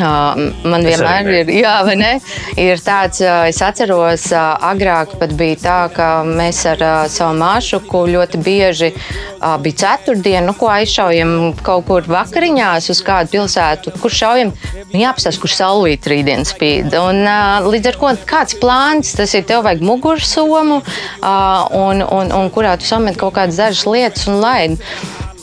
Man 0.00 0.82
vienmēr 0.86 1.28
ir, 1.30 1.50
jā, 1.60 1.74
ne, 1.98 2.16
ir 2.58 2.80
tāds, 2.82 3.20
es 3.22 3.60
atceros, 3.62 4.26
agrāk 4.34 5.14
bija 5.38 5.58
tā, 5.62 5.78
ka 5.94 6.08
mēs 6.26 6.64
ar 6.72 6.82
savu 7.12 7.38
māšu 7.38 7.80
ļoti 8.14 8.40
bieži 8.42 8.90
bija 9.62 9.80
ceturtdiena, 9.84 10.46
nu, 10.48 10.54
ko 10.58 10.70
aizšaujam 10.72 11.54
kaut 11.62 11.86
kur 11.88 12.08
vakariņās 12.10 12.90
uz 12.90 13.02
kādu 13.04 13.34
pilsētu, 13.36 13.94
kur 14.00 14.14
šaujam, 14.14 14.54
nu, 14.92 14.98
jāapstāsta, 14.98 15.42
kur 15.42 15.52
saulīt 15.52 16.08
rītdien 16.10 16.46
spīd. 16.48 16.94
Un, 16.98 17.22
līdz 17.68 17.92
ar 17.92 18.00
ko 18.00 18.14
kāds 18.28 18.58
plāns, 18.60 19.14
tas 19.18 19.34
ir 19.36 19.46
tev 19.48 19.64
vajag 19.66 19.84
mugursomu, 19.84 20.80
un, 21.22 22.02
un, 22.02 22.34
un 22.34 22.50
kurā 22.54 22.74
tu 22.80 22.88
samet 22.88 23.20
kaut 23.20 23.36
kādas 23.38 23.60
dažas 23.60 23.86
lietas 23.86 24.26
un 24.30 24.42
laidi. 24.42 24.80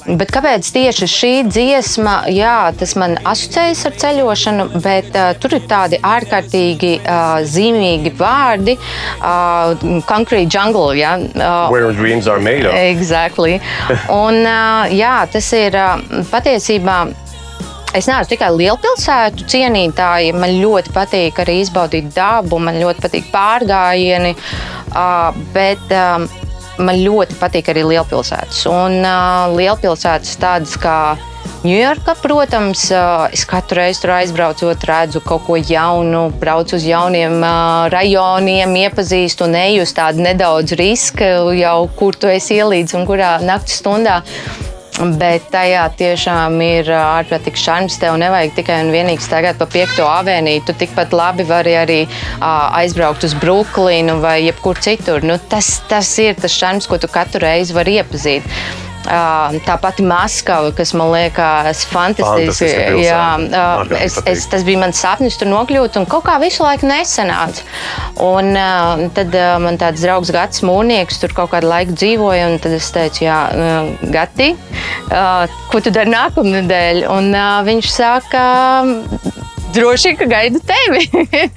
Bet 0.02 0.32
kāpēc 0.34 0.66
tieši 0.74 1.08
šī 1.10 1.32
dziesma, 1.46 2.16
jā, 2.34 2.72
tas 2.78 2.96
man 2.98 3.18
asociējas 3.28 3.84
ar 3.86 3.98
ceļošanu, 4.02 4.66
bet 4.82 5.12
uh, 5.14 5.32
tur 5.38 5.54
ir 5.60 5.68
tādi 5.70 6.00
ārkārtīgi 6.02 6.94
uh, 7.02 7.42
zīmīgi 7.46 8.14
vārdi. 8.18 8.78
Uh, 9.22 10.02
concrete 10.10 10.50
jungle, 10.50 10.96
jā. 10.98 11.14
Uh, 11.36 11.70
Where 11.74 11.94
dreams 11.94 12.28
are 12.28 12.42
made 12.42 12.66
of. 12.66 12.74
Exactly. 12.74 13.60
Un, 14.10 14.42
uh, 14.42 14.90
jā, 14.90 15.20
tas 15.32 15.52
ir 15.58 15.78
uh, 15.78 16.00
patiesībā. 16.34 17.04
Es 17.92 18.08
neesmu 18.08 18.30
tikai 18.32 18.50
lielpilsētu 18.56 19.46
cienītāja. 19.52 20.34
Man 20.34 20.56
ļoti 20.62 20.94
patīk 20.96 21.42
arī 21.44 21.58
izbaudīt 21.62 22.14
dabu, 22.16 22.58
man 22.64 22.80
ļoti 22.80 23.04
patīk 23.04 23.28
pārgājieni. 23.34 24.32
Uh, 24.92 25.36
bet, 25.54 25.84
um, 25.92 26.30
man 26.86 27.02
ļoti 27.02 27.38
patīk 27.42 27.72
arī 27.74 27.86
lielpilsētas. 27.94 28.64
Un 28.72 29.02
uh, 29.02 29.52
lielpilsētas 29.58 30.40
tādas 30.42 30.78
kā 30.82 30.98
Ņujorka, 31.62 32.16
protams, 32.18 32.88
uh, 32.90 33.28
es 33.30 33.44
katru 33.46 33.78
reizi 33.78 34.02
tur 34.02 34.16
aizbraucot, 34.16 34.86
redzu 34.90 35.22
kaut 35.22 35.44
ko 35.46 35.60
jaunu, 35.62 36.24
braucu 36.42 36.74
uz 36.80 36.88
jauniem 36.90 37.36
uh, 37.38 37.86
rajoniem, 37.94 38.74
iepazīstu 38.82 39.46
un 39.46 39.60
eju 39.60 39.86
uz 39.86 39.94
tādu 39.94 40.26
nedaudz 40.26 40.74
risku, 40.80 41.30
jau 41.54 41.78
kur 42.00 42.18
tu 42.18 42.32
esi 42.34 42.58
ielīdz 42.58 42.98
un 42.98 43.06
kurā 43.10 43.36
naktas 43.46 43.78
stundā. 43.84 44.24
Bet 45.02 45.48
tajā 45.50 45.88
tiešām 45.98 46.60
ir 46.62 46.90
ārprātīgs 46.94 47.64
šarms. 47.66 47.96
Tev 48.02 48.20
nevajag 48.22 48.54
tikai 48.60 48.76
un 48.84 48.92
vienīgi 48.94 49.26
staigāt 49.26 49.58
pa 49.58 49.66
piekto 49.66 50.06
avēniju. 50.06 50.62
Tu 50.68 50.76
tikpat 50.84 51.16
labi 51.18 51.46
vari 51.50 51.74
arī 51.80 51.98
aizbraukt 52.42 53.26
uz 53.26 53.34
Brooklynu 53.42 54.20
vai 54.22 54.38
jebkur 54.44 54.78
citur. 54.78 55.26
Nu, 55.26 55.40
tas, 55.50 55.80
tas 55.90 56.12
ir 56.22 56.38
tas 56.38 56.54
šarms, 56.54 56.86
ko 56.86 57.02
tu 57.02 57.10
katru 57.10 57.42
reizi 57.42 57.74
vari 57.74 57.98
iepazīt. 57.98 58.46
Tā 59.02 59.76
pati 59.82 60.04
Maskava, 60.06 60.70
kas 60.78 60.94
man 60.98 61.10
liekas 61.14 61.84
fantastiski. 61.90 62.70
Jā, 63.02 63.24
es, 63.98 64.20
es, 64.30 64.46
tas 64.52 64.66
bija 64.68 64.82
mans 64.84 65.02
sapnis 65.02 65.40
tur 65.42 65.50
nokļūt, 65.50 65.98
un 65.98 66.08
kaut 66.10 66.28
kā 66.28 66.38
visu 66.44 66.62
laiku 66.66 66.90
nesanāca. 66.90 67.66
Un 68.22 68.54
tad 69.18 69.36
man 69.64 69.80
tāds 69.82 70.06
draugs 70.06 70.32
Gats 70.34 70.62
Mūrnieks 70.68 71.22
tur 71.22 71.34
kaut 71.38 71.54
kādu 71.56 71.72
laiku 71.72 71.98
dzīvoja, 71.98 72.52
un 72.52 72.62
tad 72.62 72.78
es 72.78 72.92
teicu, 72.94 73.26
jā, 73.26 73.40
Gati, 74.14 74.52
ko 75.72 75.82
tu 75.82 75.94
dari 75.94 76.14
nākamnedēļ? 76.14 77.06
Un 77.12 77.34
viņš 77.68 77.92
saka, 77.96 78.46
droši 79.74 80.16
ka 80.20 80.26
gaidu 80.30 80.60
tevi. 80.66 81.06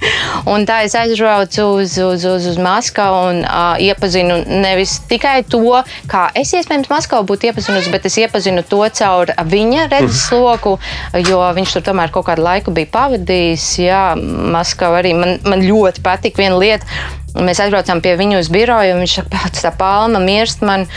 un 0.53 0.65
tā 0.67 0.81
es 0.87 0.95
aizbraucu 0.97 1.65
uz, 1.79 1.97
uz, 2.01 2.25
uz, 2.29 2.47
uz 2.51 2.59
Maskavu 2.61 3.21
un 3.31 3.41
uh, 3.43 3.79
iepazinu 3.81 4.41
nevis 4.63 4.97
tikai 5.09 5.41
to, 5.49 5.81
kā 6.11 6.27
es 6.37 6.53
iespējams 6.57 6.91
Maskavu 6.91 7.27
būtu 7.29 7.49
iepazinusi, 7.49 7.91
bet 7.93 8.07
es 8.09 8.17
iepazinu 8.21 8.63
to 8.67 8.81
caur 8.99 9.33
viņa 9.55 9.89
redzesloku, 9.91 10.77
jo 11.25 11.41
viņš 11.59 11.75
tur 11.77 11.85
tomēr 11.91 12.13
kaut 12.15 12.29
kādu 12.29 12.45
laiku 12.45 12.73
bija 12.75 12.91
pavadījis. 12.95 13.67
Jā, 13.83 14.05
Maskava 14.15 15.01
arī 15.01 15.15
man, 15.17 15.37
man 15.47 15.65
ļoti 15.65 16.03
patika 16.05 16.43
viena 16.43 16.59
lieta. 16.61 16.87
Mēs 17.35 17.59
aizbraucām 17.59 17.99
pie 17.99 18.15
viņa 18.15 18.39
uz 18.39 18.49
biroju, 18.51 18.95
un 18.95 19.03
viņš 19.03 19.19
saka, 19.19 19.51
tā 19.59 19.75
palma 19.75 20.21
mirst 20.23 20.63
man. 20.63 20.87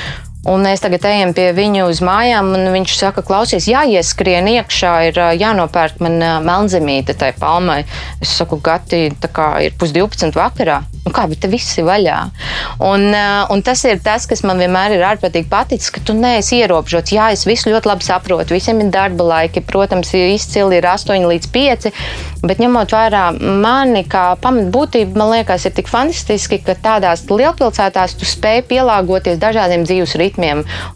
Un 0.46 0.62
mēs 0.62 0.78
tagad 0.84 1.02
ejam 1.08 1.32
pie 1.34 1.48
viņa 1.56 1.86
uz 1.90 1.98
mājām, 2.04 2.52
un 2.54 2.68
viņš 2.70 2.92
saka, 2.94 3.24
klausies, 3.26 3.66
jāieskrien 3.66 4.46
iekšā, 4.52 4.92
ir 5.10 5.18
jānopērk 5.34 5.98
man 6.04 6.20
melnzemīte 6.46 7.16
tai 7.18 7.32
palmai. 7.34 7.80
Es 8.22 8.36
saku, 8.38 8.60
gati, 8.62 9.08
tā 9.18 9.32
kā 9.34 9.48
ir 9.66 9.74
pusdivpadsmit 9.80 10.38
vakarā. 10.38 10.78
Nu, 11.08 11.12
kā, 11.14 11.24
bet 11.30 11.46
viss 11.50 11.78
ir 11.80 11.86
vaļā. 11.88 12.16
Un, 12.84 13.08
un 13.50 13.62
tas 13.64 13.80
ir 13.88 13.98
tas, 14.04 14.26
kas 14.28 14.42
man 14.46 14.60
vienmēr 14.60 14.94
ir 14.94 15.04
ārprātīgi 15.08 15.48
paticis, 15.50 15.90
ka 15.94 16.02
tu 16.04 16.14
neesi 16.14 16.58
ierobežots. 16.60 17.14
Jā, 17.16 17.30
es 17.34 17.46
visu 17.48 17.72
ļoti 17.72 17.88
labi 17.88 18.06
saprotu. 18.06 18.54
Visiem 18.54 18.82
ir 18.84 18.90
darba 18.94 19.26
laiki, 19.30 19.62
protams, 19.64 20.12
ir 20.14 20.34
izcili 20.34 20.78
ir 20.78 20.86
8 20.86 21.24
līdz 21.30 21.50
5. 21.54 21.88
Bet 22.44 22.60
ņemot 22.62 22.92
vērā 22.94 23.22
mani 23.34 24.04
kā 24.06 24.26
pamatbūtību, 24.42 25.16
man 25.18 25.32
liekas, 25.32 25.64
ir 25.66 25.74
tik 25.74 25.88
fantastiski, 25.90 26.60
ka 26.62 26.76
tādās 26.78 27.24
lielpilsētās 27.30 28.14
tu 28.20 28.28
spēj 28.28 28.62
pielāgoties 28.68 29.40
dažādiem 29.42 29.88
dzīves 29.88 30.14
ritmiem. 30.20 30.37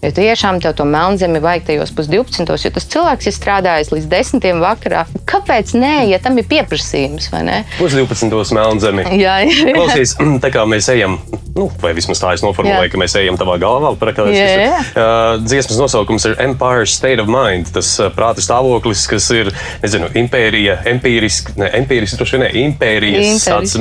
Jo 0.03 0.13
tiešām 0.15 0.61
tev 0.63 0.77
to 0.79 0.87
melnzemi 0.89 1.43
vajag 1.43 1.71
tajos 1.71 1.95
pusdivpadsmitos, 1.97 2.67
jo 2.67 2.75
tas 2.75 2.89
cilvēks 2.93 3.31
ir 3.31 3.37
strādājis 3.39 3.93
līdz 3.95 4.11
desmitiem 4.13 4.63
vakarā. 4.63 5.07
Kāpēc 5.29 5.75
nē, 5.79 5.95
ja 6.11 6.21
tam 6.23 6.39
ir 6.41 6.49
pieprasījums? 6.51 7.31
Pusdivpadsmitos 7.79 8.55
melnzemi. 8.57 9.07
Jā, 9.23 9.39
jā. 9.45 9.73
Klausies, 9.77 9.93
Klausies, 9.93 10.41
tā 10.45 10.51
kā 10.53 10.65
mēs 10.69 10.89
ejam, 10.93 11.19
nu, 11.57 11.69
vai 11.83 11.93
vismaz 11.97 12.21
tā 12.23 12.33
es 12.37 12.45
noformulēju, 12.45 12.89
jā. 12.89 12.93
ka 12.93 13.01
mēs 13.01 13.17
ejam 13.21 13.39
tavā 13.41 13.59
galvā, 13.63 13.93
praktiski. 14.01 14.69
Uh, 14.93 15.37
dziesmas 15.45 15.81
nosaukums 15.81 16.27
ir 16.29 16.37
Empire 16.43 16.89
State 16.89 17.23
of 17.23 17.31
Mind. 17.31 17.73
Tas 17.75 17.95
uh, 18.01 18.11
prāta 18.15 18.45
stāvoklis, 18.45 19.05
kas 19.11 19.29
ir, 19.35 19.53
nezinu, 19.85 20.11
impērija, 20.23 20.81
empīriski, 20.93 21.57
ne, 21.61 21.71
empīriski, 21.83 22.19
droši 22.21 22.39
vien, 22.39 22.47
ne, 22.47 22.53
impērijas. 22.67 23.47
Tāds, 23.47 23.77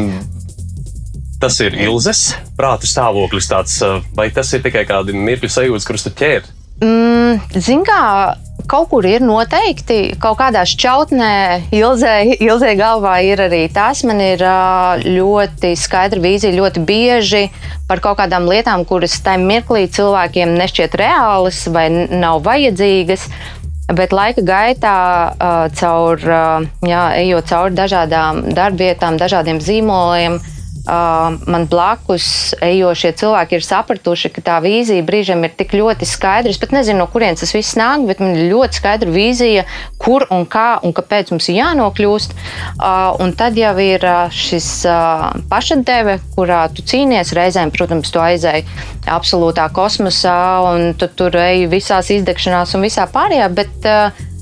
Tas 1.41 1.58
ir 1.65 1.73
ilzes 1.88 2.36
prāta 2.54 2.86
stāvoklis, 2.86 3.49
tāds, 3.49 3.80
vai 4.13 4.30
tas 4.30 4.51
ir 4.54 4.62
tikai 4.62 4.84
kādi 4.86 5.15
mirkļu 5.17 5.49
sajūtas, 5.49 5.88
kurus 5.89 6.06
tu 6.06 6.13
ķēri? 6.19 6.58
Mm, 6.82 7.41
Ziniet, 7.58 7.88
kā 7.89 8.01
kaut 8.69 8.88
kur 8.91 9.06
ir 9.06 9.23
noteikti, 9.25 10.15
kaut 10.21 10.39
kādā 10.39 10.63
šķautnē, 10.69 11.34
ilzē, 11.73 12.71
galvā 12.80 13.17
ir 13.25 13.41
arī 13.45 13.63
tas. 13.73 14.04
Man 14.08 14.21
ir 14.23 14.41
ļoti 15.06 15.73
skaidra 15.77 16.21
vīzija, 16.23 16.56
ļoti 16.58 16.84
bieži 16.88 17.47
par 17.89 18.01
kaut 18.04 18.19
kādām 18.21 18.47
lietām, 18.49 18.86
kuras 18.88 19.17
tajā 19.25 19.41
mirklī 19.41 19.88
cilvēkiem 19.91 20.56
nešķiet 20.62 20.97
reālas 21.01 21.65
vai 21.73 21.89
nav 21.91 22.41
vajadzīgas. 22.47 23.27
Bet 23.91 24.13
laika 24.15 24.41
gaitā, 24.47 24.95
caur, 25.75 26.21
jā, 26.88 27.04
ejot 27.19 27.49
cauri 27.49 27.75
dažādām 27.75 28.45
darbvietām, 28.56 29.17
dažādiem 29.19 29.60
zīmoliem, 29.60 30.39
man 30.86 31.67
blakus 31.70 32.56
ejošie 32.62 33.12
cilvēki 33.20 33.58
ir 33.58 33.65
sapratuši, 33.65 34.32
ka 34.34 34.41
tā 34.46 34.58
vīzija 34.63 35.06
brīžiem 35.06 35.44
ir 35.46 35.54
tik 35.58 35.76
ļoti 35.78 36.08
skaidra. 36.10 36.50
Es 36.50 36.60
pat 36.62 36.74
nezinu, 36.74 37.04
no 37.04 37.08
kurienes 37.12 37.44
tas 37.44 37.54
viss 37.54 37.78
nāk, 37.78 38.08
bet 38.10 38.22
man 38.24 38.34
ir 38.34 38.50
ļoti 38.50 38.80
skaidra 38.80 39.13
vīzija, 39.13 39.65
kur 40.02 40.26
un 40.34 40.48
kā 40.50 40.80
un 40.82 40.96
kāpēc 40.98 41.32
mums 41.34 41.50
ir 41.52 41.60
jānokļūst. 41.60 42.34
Un 43.22 43.36
tad 43.38 43.60
jau 43.62 43.76
ir 43.84 44.08
šis 44.34 44.70
pašadeve, 45.52 46.17
kurā 46.36 46.63
tu 46.74 46.86
cīnies. 46.86 47.36
Reizēm, 47.38 47.74
protams, 47.76 48.10
tu 48.12 48.24
aizēji 48.24 48.65
absolūtā 49.06 49.70
kosmosā 49.76 50.38
un 50.72 50.96
tu 50.98 51.10
tur 51.13 51.38
eji 51.46 51.70
visās 51.72 52.10
izdegšanās 52.13 52.74
un 52.76 52.88
visā 52.89 53.06
pārējā. 53.12 53.52
Bet, 53.54 53.89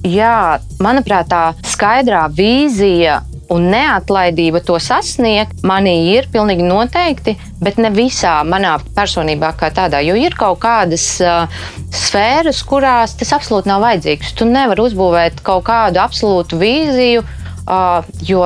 jā, 0.07 0.37
manuprāt, 0.79 1.27
tā 1.31 1.43
skaidrā 1.67 2.29
vīzija 2.31 3.19
un 3.53 3.67
neatlaidība 3.73 4.61
to 4.65 4.77
sasniegt 4.81 5.63
manī 5.65 5.95
ir 6.13 6.29
pilnīgi 6.33 6.65
noteikti, 6.65 7.35
bet 7.63 7.79
ne 7.81 7.91
visā 7.93 8.39
manā 8.47 8.75
personībā 8.95 9.51
kā 9.59 9.71
tādā. 9.75 10.01
Jo 10.05 10.17
ir 10.19 10.37
kaut 10.37 10.61
kādas 10.63 11.05
uh, 11.23 11.61
sfēras, 11.95 12.61
kurās 12.67 13.17
tas 13.19 13.33
absolūti 13.37 13.71
nav 13.71 13.83
vajadzīgs. 13.85 14.33
Tu 14.37 14.47
nevari 14.49 14.85
uzbūvēt 14.85 15.43
kaut 15.45 15.65
kādu 15.69 16.01
absolūtu 16.03 16.59
vīziju, 16.61 17.25
uh, 17.65 18.09
jo 18.25 18.43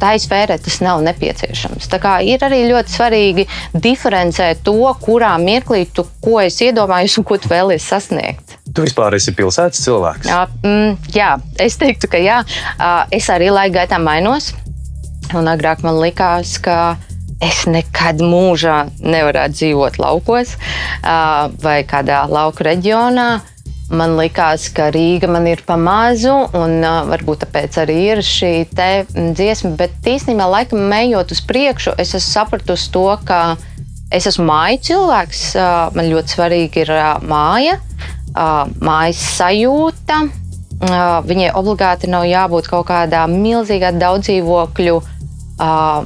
tai 0.00 0.16
sfērai 0.20 0.58
tas 0.60 0.80
nav 0.84 1.02
nepieciešams. 1.06 1.88
Tā 1.88 2.18
ir 2.28 2.42
arī 2.44 2.62
ļoti 2.68 2.92
svarīgi 2.92 3.46
diferencēt 3.72 4.62
to, 4.66 4.76
kurā 5.02 5.34
mirklī 5.42 5.86
tu 5.92 6.06
ko 6.22 6.40
esi 6.44 6.70
iedomājies 6.70 7.16
un 7.20 7.26
ko 7.28 7.40
tu 7.40 7.52
vēlies 7.52 7.88
sasniegt. 7.88 8.58
Tu 8.76 8.84
vispār 8.84 9.16
esi 9.16 9.32
pilsētas 9.32 9.80
cilvēks? 9.86 10.28
Jā, 10.28 10.44
mm, 10.60 10.96
jā 11.16 11.32
es 11.64 11.78
teiktu, 11.80 12.10
ka 12.12 12.20
jā. 12.20 12.42
Es 13.14 13.30
arī 13.32 13.48
laika 13.48 13.80
gaitā 13.80 14.00
mainos. 14.02 14.52
Un 15.34 15.48
agrāk 15.48 15.80
man 15.82 15.96
likās, 16.02 16.58
ka 16.62 16.98
es 17.42 17.64
nekad 17.68 18.20
mūžā 18.20 18.86
nevarētu 19.00 19.56
dzīvot 19.56 19.96
laukos 20.00 20.54
vai 21.02 21.78
kādā 21.88 22.24
lauku 22.28 22.68
reģionā. 22.68 23.28
Man 23.86 24.16
liekas, 24.18 24.66
ka 24.74 24.88
Rīga 24.90 25.28
man 25.30 25.44
ir 25.46 25.60
pa 25.62 25.76
mazu, 25.78 26.32
un 26.58 26.80
uh, 26.82 27.04
varbūt 27.06 27.44
tāpēc 27.44 27.76
arī 27.84 27.94
ir 28.16 28.22
šī 28.26 28.50
dziesma. 28.74 29.76
Bet 29.78 30.08
īstenībā, 30.10 30.48
laikam, 30.50 30.90
ejot 30.90 31.30
uz 31.30 31.42
priekšu, 31.46 31.94
es 31.94 32.10
esmu 32.10 32.24
sapratusi 32.24 32.90
to, 32.90 33.04
ka 33.28 33.40
es 34.10 34.26
esmu 34.26 34.48
māju 34.48 34.80
cilvēks. 34.88 35.44
Uh, 35.54 35.94
man 35.94 36.10
ļoti 36.10 36.34
svarīgi 36.34 36.82
ir 36.82 36.90
uh, 36.96 37.12
māja 37.30 37.78
mājas 38.36 39.22
sajūta. 39.38 40.22
Viņai 41.26 41.52
obligāti 41.56 42.10
nav 42.12 42.26
jābūt 42.28 42.68
kaut 42.68 42.88
kādā 42.90 43.24
milzīgā 43.32 43.94
daudzdzīvokļu. 43.96 44.96
Uh, 45.56 46.04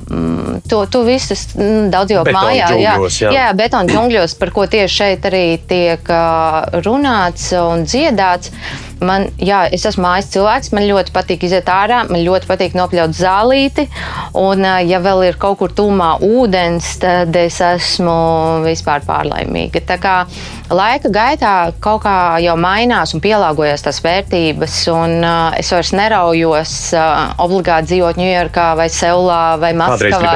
to, 0.70 0.84
to 0.86 1.00
visu 1.02 1.34
daudz 1.90 2.12
jau 2.14 2.20
mājā, 2.22 2.68
jā, 2.78 2.92
jā. 3.10 3.30
jā 3.34 3.46
betonu 3.58 3.90
džungļos, 3.90 4.36
par 4.38 4.52
ko 4.54 4.68
tieši 4.70 4.94
šeit 4.94 5.26
arī 5.26 5.42
tiek 5.66 6.06
uh, 6.06 6.78
runāts 6.86 7.48
un 7.58 7.82
dziedāts. 7.82 8.52
Man, 9.00 9.28
jā, 9.40 9.62
es 9.72 9.86
esmu 9.88 10.04
mājas 10.04 10.28
cilvēks, 10.34 10.72
man 10.76 10.84
ļoti 10.88 11.14
patīk 11.14 11.46
iziet 11.48 11.68
ārā, 11.72 12.02
man 12.10 12.20
ļoti 12.24 12.48
patīk 12.50 12.76
nopļaut 12.76 13.16
zālīti. 13.16 13.86
Un, 14.36 14.64
ja 14.84 15.00
vēl 15.02 15.24
ir 15.30 15.38
kaut 15.40 15.60
kur 15.62 15.72
tūmā 15.72 16.18
ūdens, 16.26 16.92
tad 17.00 17.36
es 17.40 17.60
esmu 17.64 18.16
vispār 18.66 19.04
pārlaimīga. 19.06 19.80
Tā 19.88 19.96
kā 20.02 20.14
laika 20.70 21.10
gaitā 21.12 21.54
kaut 21.82 22.04
kā 22.04 22.14
jau 22.44 22.56
mainās 22.60 23.14
un 23.16 23.22
pielāgojas 23.24 23.86
tās 23.86 24.02
vērtības, 24.04 24.76
un 24.92 25.16
uh, 25.24 25.56
es 25.58 25.72
vairs 25.72 25.94
neraujos 25.96 26.74
uh, 26.94 27.32
obligāti 27.42 27.94
dzīvot 27.94 28.20
Ņujorkā 28.20 28.66
vai 28.78 28.88
Seulā 28.92 29.40
vai 29.62 29.72
Maskavā 29.78 30.34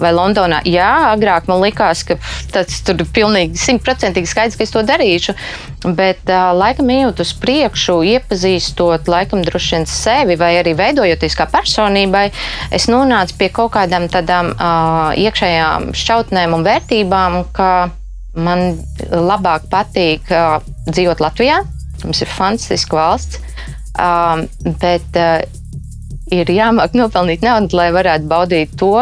vai 0.00 0.12
Londonā. 0.14 0.60
Jā, 0.68 0.90
agrāk 1.14 1.48
man 1.50 1.62
likās, 1.64 2.04
ka 2.06 2.18
tas 2.52 2.82
tur 2.86 3.02
pilnīgi 3.16 3.58
simtprocentīgi 3.60 4.30
skaidrs, 4.30 4.60
ka 4.60 4.66
es 4.66 4.74
to 4.74 4.84
darīšu. 4.86 5.34
Bet 5.84 6.30
uh, 6.30 6.52
laikam 6.56 6.92
ejot 6.94 7.24
uz 7.24 7.34
priekšu, 7.40 7.93
iepazīstot 8.02 9.08
laikam 9.10 9.44
droši 9.46 9.76
vien 9.76 9.86
sevi 9.88 10.36
vai 10.40 10.54
arī 10.58 10.74
veidojoties 10.78 11.36
kā 11.38 11.46
personībai, 11.52 12.26
es 12.74 12.88
nonācu 12.90 13.36
pie 13.38 13.50
kaut 13.54 13.74
kādām 13.76 14.08
tādām 14.12 14.52
uh, 14.54 15.12
iekšējām 15.20 15.92
šķautnēm 15.94 16.56
un 16.56 16.66
vērtībām, 16.66 17.38
ka 17.54 17.70
man 18.34 18.78
labāk 19.10 19.68
patīk 19.70 20.32
uh, 20.32 20.58
dzīvot 20.90 21.22
Latvijā. 21.22 21.60
Mums 22.04 22.20
ir 22.24 22.32
fantastiska 22.32 22.98
valsts, 22.98 23.38
uh, 23.94 24.42
bet 24.82 25.20
uh, 25.20 25.44
ir 26.34 26.50
jāmāk 26.50 26.96
nopelnīt 26.98 27.44
naudu, 27.46 27.76
lai 27.78 27.90
varētu 27.94 28.28
baudīt 28.28 28.74
to, 28.80 28.96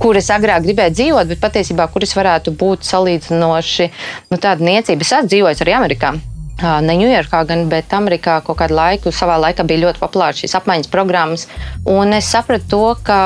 kur 0.00 0.16
es 0.16 0.30
agrāk 0.32 0.64
gribēju 0.64 0.96
dzīvot, 0.96 1.28
bet 1.28 1.42
patiesībā, 1.42 1.86
kur 1.92 2.06
es 2.06 2.16
varētu 2.16 2.54
būt 2.56 2.88
salīdzinoši 2.88 3.90
nu, 4.30 4.40
tāda 4.40 4.64
niecība. 4.64 5.04
Es 5.04 5.12
esmu 5.12 5.28
dzīvojis 5.28 5.64
arī 5.66 5.76
Amerikā. 5.76 6.14
Ne 6.60 6.96
Ņujorkā, 7.00 7.42
gan 7.48 7.66
bet 7.70 7.92
Amerikā 7.96 8.40
kaut 8.44 8.58
kādu 8.60 8.76
laiku, 8.76 9.12
savā 9.14 9.38
laikā 9.40 9.64
bija 9.68 9.86
ļoti 9.86 10.02
populārs 10.02 10.42
šīs 10.42 10.56
apmaiņas 10.58 10.90
programmas. 10.92 11.46
Un 11.88 12.12
es 12.16 12.28
sapratu 12.32 12.68
to, 12.70 12.82
ka 13.06 13.20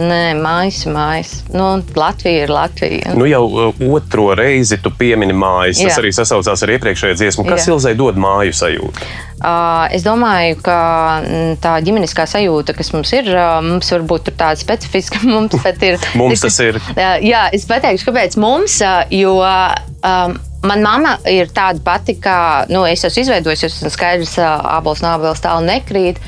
nē, 0.00 0.22
mājas, 0.40 0.84
mājas. 0.90 1.32
Nu, 1.52 1.72
Latvija 1.96 2.46
ir 2.46 2.52
Latvija. 2.52 3.14
Nu, 3.18 3.26
jau 3.28 3.72
otro 3.92 4.30
reizi 4.38 4.80
tu 4.80 4.92
piemini 4.96 5.36
mājas. 5.36 5.80
Tas 5.82 5.96
Jā. 5.96 5.98
arī 6.02 6.12
sasaucās 6.16 6.64
ar 6.64 6.74
iepriekšējo 6.76 7.18
dziesmu. 7.20 7.46
Kas. 7.48 7.68
Ilzai 7.70 7.94
dod 7.98 8.18
māju 8.20 8.56
sajūtu? 8.56 9.10
Es 9.94 10.04
domāju, 10.04 10.58
ka 10.64 10.78
tā 11.64 11.76
ģimeniskā 11.84 12.26
sajūta, 12.28 12.74
kas 12.76 12.92
mums 12.92 13.12
ir, 13.16 13.30
mums 13.64 13.88
varbūt 13.94 14.32
ir 14.32 14.36
tāda 14.40 14.60
specifiska. 14.60 15.22
Mums, 15.30 15.54
ir, 15.84 15.96
mums 16.18 16.42
tas 16.42 16.56
ir. 16.64 16.76
Jā, 16.96 17.46
es 17.54 17.64
pateikšu, 17.68 18.08
kāpēc 18.08 18.34
mums. 18.40 18.80
Jo 19.14 19.36
um, 19.40 20.34
Manā 20.60 20.82
mamma 20.84 21.16
ir 21.30 21.48
tāda 21.56 21.80
pati, 21.80 22.18
kā 22.20 22.66
nu, 22.68 22.84
es 22.84 23.04
esmu 23.06 23.24
izveidojis. 23.24 23.64
Es 23.64 23.78
esmu 23.78 23.92
skaidrs, 23.94 24.36
ka 24.36 24.54
abos 24.76 25.00
no 25.00 25.14
abiem 25.14 25.38
tālu 25.40 25.64
nekrīt. 25.68 26.20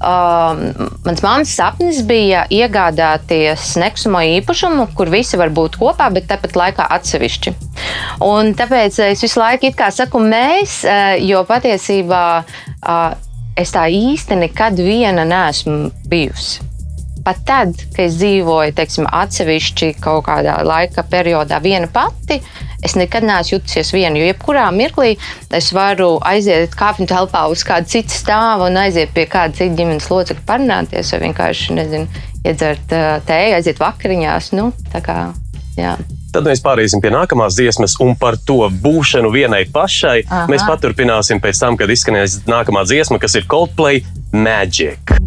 Um, 0.00 0.62
mans 1.04 1.20
mammas 1.20 1.50
sapnis 1.52 1.98
bija 2.08 2.46
iegādāties 2.48 3.74
nekustamo 3.82 4.22
īpašumu, 4.38 4.86
kur 4.96 5.10
visi 5.12 5.36
var 5.36 5.52
būt 5.52 5.76
kopā, 5.82 6.06
bet 6.14 6.30
tāpat 6.30 6.56
laikā 6.56 6.86
atsevišķi. 6.96 7.52
Un 8.24 8.54
tāpēc 8.56 9.02
es 9.10 9.26
visu 9.26 9.42
laiku 9.42 9.74
saku 9.92 10.22
mēs, 10.24 10.80
jo 11.26 11.44
patiesībā 11.44 12.24
es 13.60 13.76
tā 13.76 13.86
īsti 13.92 14.40
nekad 14.46 14.80
viena 14.80 15.26
neesmu 15.28 15.90
bijusi. 16.08 16.69
Pat 17.24 17.44
tad, 17.46 17.76
kad 17.92 18.06
es 18.06 18.16
dzīvoju 18.20 18.74
teiksim, 18.78 19.06
atsevišķi 19.06 19.94
kaut 20.00 20.24
kādā 20.28 20.56
laika 20.64 21.04
periodā 21.04 21.60
viena 21.62 21.90
pati, 21.92 22.40
uh, 22.40 22.70
es 22.84 22.96
nekad 22.96 23.24
neesmu 23.26 23.56
jutusies 23.56 23.92
viena. 23.94 24.18
Jo 24.18 24.30
jebkurā 24.30 24.66
mirklī 24.74 25.14
es 25.56 25.70
varu 25.76 26.14
aiziet 26.26 26.74
kāpņu 26.78 27.08
telpā 27.10 27.46
uz 27.52 27.64
kādu 27.66 27.90
citu 27.92 28.14
stāvu 28.14 28.68
un 28.70 28.78
aiziet 28.80 29.12
pie 29.16 29.26
kāda 29.30 29.56
cita 29.56 29.76
ģimenes 29.78 30.08
locekļa 30.10 30.46
parunāties, 30.48 31.12
vai 31.14 31.22
vienkārši 31.26 31.76
nezinu, 31.78 32.22
iedzert 32.44 32.96
tēju, 33.28 33.58
aiziet 33.58 33.82
vakariņās. 33.82 34.52
Nu, 34.56 34.70
kā, 35.04 35.20
jā. 35.78 35.96
Tad 36.30 36.46
mēs 36.46 36.62
pāriesim 36.62 37.02
pie 37.02 37.10
nākamās 37.10 37.56
dziesmas, 37.58 37.96
un 38.02 38.14
par 38.18 38.38
to 38.46 38.62
būšanu 38.84 39.32
vienai 39.34 39.64
pašai 39.72 40.20
Aha. 40.28 40.44
mēs 40.50 40.62
paturpināsim 40.68 41.42
pēc 41.42 41.64
tam, 41.64 41.80
kad 41.80 41.90
izskanēs 41.90 42.44
nākamā 42.46 42.86
dziesma, 42.86 43.18
kas 43.22 43.34
ir 43.40 43.50
Coldplay 43.50 44.04
Magic. 44.30 45.18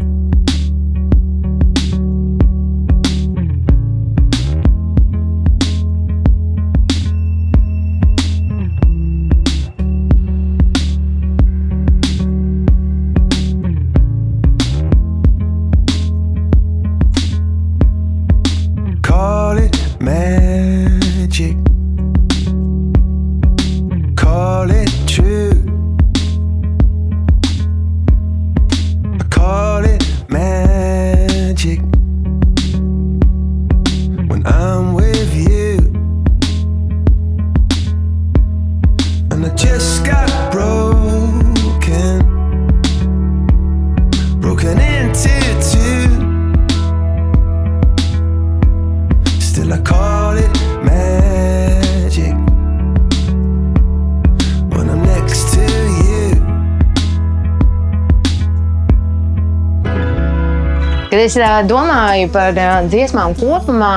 Es 61.34 61.66
domāju 61.70 62.30
par 62.34 62.54
dziesmām 62.90 63.34
kopumā, 63.40 63.96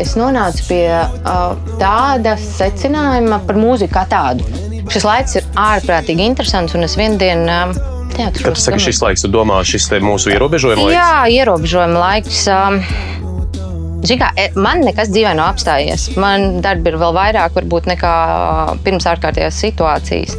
es 0.00 0.14
nonācu 0.18 0.64
pie 0.68 0.86
tāda 1.80 2.36
secinājuma 2.40 3.42
par 3.46 3.60
mūziku 3.60 3.94
kā 3.98 4.06
tādu. 4.10 4.46
Šis 4.88 5.04
laiks 5.04 5.36
ir 5.36 5.48
ārprātīgi 5.60 6.24
interesants, 6.24 6.72
un 6.78 6.86
es 6.86 6.96
vienu 6.96 7.18
dienu 7.20 7.44
uh, 7.52 7.96
Kad 8.18 8.54
tu 8.54 8.60
saki, 8.60 8.80
šis 8.82 8.98
laiks, 9.04 9.22
tu 9.22 9.30
domā, 9.30 9.60
šis 9.66 9.86
ir 9.94 10.02
mūsu 10.02 10.32
ierobežojuma 10.32 10.88
laiks? 10.88 10.96
Jā, 10.96 11.12
ierobežojuma 11.38 12.00
laiks. 12.02 12.40
Žigā, 14.08 14.30
e, 14.38 14.48
man 14.58 14.82
nekas 14.86 15.10
dzīvē 15.12 15.36
nav 15.38 15.52
apstājies. 15.52 16.08
Man 16.18 16.58
darbi 16.64 16.92
ir 16.92 16.98
vēl 16.98 17.14
vairāk, 17.14 17.54
varbūt, 17.58 17.86
nekā 17.92 18.12
pirms 18.86 19.06
ārkārtējās 19.10 19.60
situācijas. 19.62 20.34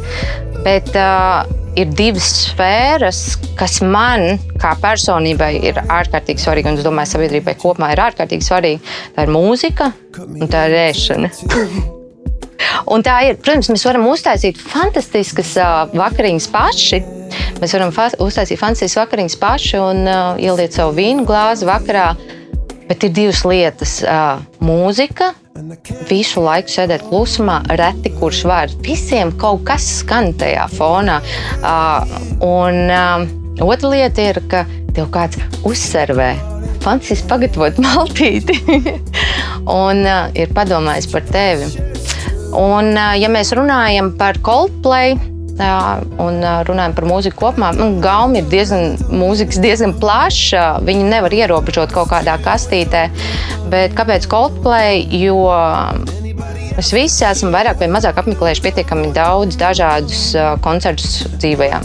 Bet 0.64 0.92
uh, 0.98 1.48
ir 1.80 1.92
divas 1.96 2.28
sfēras, 2.50 3.22
kas 3.56 3.80
man, 3.84 4.40
kā 4.60 4.74
personībai, 4.80 5.52
ir 5.70 5.80
ārkārtīgi 5.86 6.42
svarīga. 6.42 6.72
Un 6.72 6.80
es 6.80 6.86
domāju, 6.86 7.14
sabiedrībai 7.14 7.56
kopumā 7.60 7.92
ir 7.94 8.04
ārkārtīgi 8.08 8.46
svarīga. 8.46 8.98
Tā 9.16 9.26
ir 9.26 9.32
mūzika 9.34 9.92
un 10.20 10.50
tā 10.50 10.68
ir 10.70 10.78
ēšana. 10.88 11.32
Un 12.90 13.04
tā 13.04 13.16
ir, 13.28 13.38
protams, 13.40 13.70
mēs 13.72 13.84
varam 13.86 14.06
uztaisīt 14.10 14.60
fantastiskas 14.60 15.54
uh, 15.60 15.90
vakariņas 15.96 16.48
paši. 16.52 17.00
Mēs 17.60 17.74
varam 17.76 17.92
fa 17.94 18.08
uztaisīt 18.22 18.60
fantastiskas 18.60 19.00
vakariņas 19.04 19.38
paši 19.40 19.80
un 19.80 20.04
uh, 20.08 20.40
ieliet 20.40 20.76
savu 20.76 20.94
vīnu 20.98 21.26
glāzi 21.28 21.68
vakarā. 21.68 22.12
Bet 22.90 23.06
ir 23.06 23.14
divas 23.14 23.44
lietas 23.46 24.00
uh,- 24.04 24.42
mūzika. 24.68 25.32
Visu 26.08 26.40
laiku 26.42 26.72
sēdēt 26.72 27.04
klusumā, 27.10 27.60
reti 27.78 28.12
kurš 28.16 28.44
var. 28.48 28.72
Visiem 28.86 29.32
kaut 29.38 29.64
kas 29.68 29.86
skan 30.00 30.32
tajā 30.40 30.66
fonā. 30.72 31.20
Uh, 31.60 32.16
un 32.46 32.80
uh, 32.86 33.39
otra 33.60 33.90
lieta 33.92 34.30
ir, 34.30 34.40
ka 34.50 34.64
tev 34.94 35.10
kāds 35.14 35.40
uzservē 35.66 36.32
fantastiski 36.84 37.28
pagatavot 37.30 37.80
maltīti 37.82 38.56
un 39.84 40.04
uh, 40.06 40.30
ir 40.36 40.52
padomājis 40.56 41.10
par 41.12 41.26
tevi. 41.28 41.68
Un, 42.56 42.94
uh, 42.96 43.12
ja 43.18 43.30
mēs 43.32 43.52
runājam 43.56 44.14
par 44.18 44.40
Coldplay, 44.44 45.18
un 45.60 46.40
runājam 46.64 46.94
par 46.96 47.04
mūziku 47.04 47.36
kopumā. 47.36 47.74
Nu, 47.76 47.90
Gauma 48.00 48.40
ir 48.40 48.46
diezgan, 48.48 48.96
diezgan 49.60 49.92
plaša. 50.00 50.80
Viņi 50.86 51.08
nevar 51.10 51.34
ierobežot 51.36 51.92
kaut 51.92 52.08
kādā 52.14 52.38
kastītē. 52.40 53.08
Bet 53.68 53.92
kāpēc 53.98 54.24
Coldplay? 54.30 55.04
Jo 55.20 55.36
mēs 56.78 56.94
visi 56.96 57.26
esam 57.28 57.52
vairāk 57.52 57.82
vai 57.82 57.90
mazāk 57.92 58.22
apmeklējuši 58.22 58.64
pietiekami 58.70 59.12
daudz 59.16 59.60
dažādus 59.60 60.30
koncertus 60.64 61.26
dzīvajā. 61.36 61.82